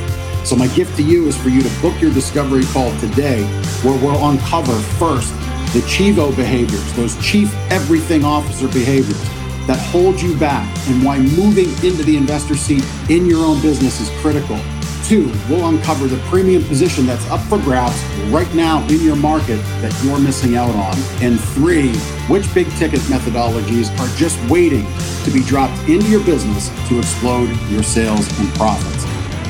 So, 0.46 0.56
my 0.56 0.68
gift 0.70 0.98
to 0.98 1.04
you 1.04 1.28
is 1.28 1.38
for 1.38 1.50
you 1.50 1.62
to 1.62 1.82
book 1.82 2.02
your 2.02 2.14
discovery 2.14 2.64
call 2.66 2.98
today, 3.00 3.44
where 3.84 3.98
we'll 4.02 4.30
uncover 4.30 4.74
first 4.98 5.34
the 5.74 5.80
Chivo 5.88 6.36
behaviors, 6.36 6.94
those 6.94 7.16
chief 7.26 7.54
everything 7.70 8.26
officer 8.26 8.68
behaviors 8.68 9.22
that 9.68 9.80
hold 9.80 10.22
you 10.22 10.36
back 10.38 10.68
and 10.88 11.04
why 11.04 11.20
moving 11.20 11.70
into 11.86 12.04
the 12.04 12.18
investor 12.18 12.56
seat 12.56 12.84
in 13.10 13.26
your 13.26 13.46
own 13.46 13.62
business 13.62 14.02
is 14.02 14.10
critical. 14.22 14.60
Two, 15.06 15.32
we'll 15.50 15.68
uncover 15.68 16.08
the 16.08 16.18
premium 16.30 16.64
position 16.64 17.06
that's 17.06 17.30
up 17.30 17.42
for 17.42 17.58
grabs 17.58 18.02
right 18.30 18.52
now 18.54 18.82
in 18.88 19.02
your 19.02 19.16
market 19.16 19.58
that 19.82 19.92
you're 20.04 20.20
missing 20.20 20.56
out 20.56 20.76
on. 20.76 20.96
And 21.22 21.40
three, 21.40 21.94
which 22.28 22.54
big 22.54 22.70
ticket 22.78 23.00
methodologies 23.02 23.90
are 24.00 24.08
just 24.18 24.40
waiting 24.50 24.86
to 25.24 25.32
be 25.32 25.44
dropped 25.44 25.78
into 25.90 26.10
your 26.10 26.24
business 26.24 26.70
to 26.88 27.00
explode 27.00 27.50
your 27.70 27.84
sales 27.84 28.28
and 28.40 28.50
profits. 28.54 29.06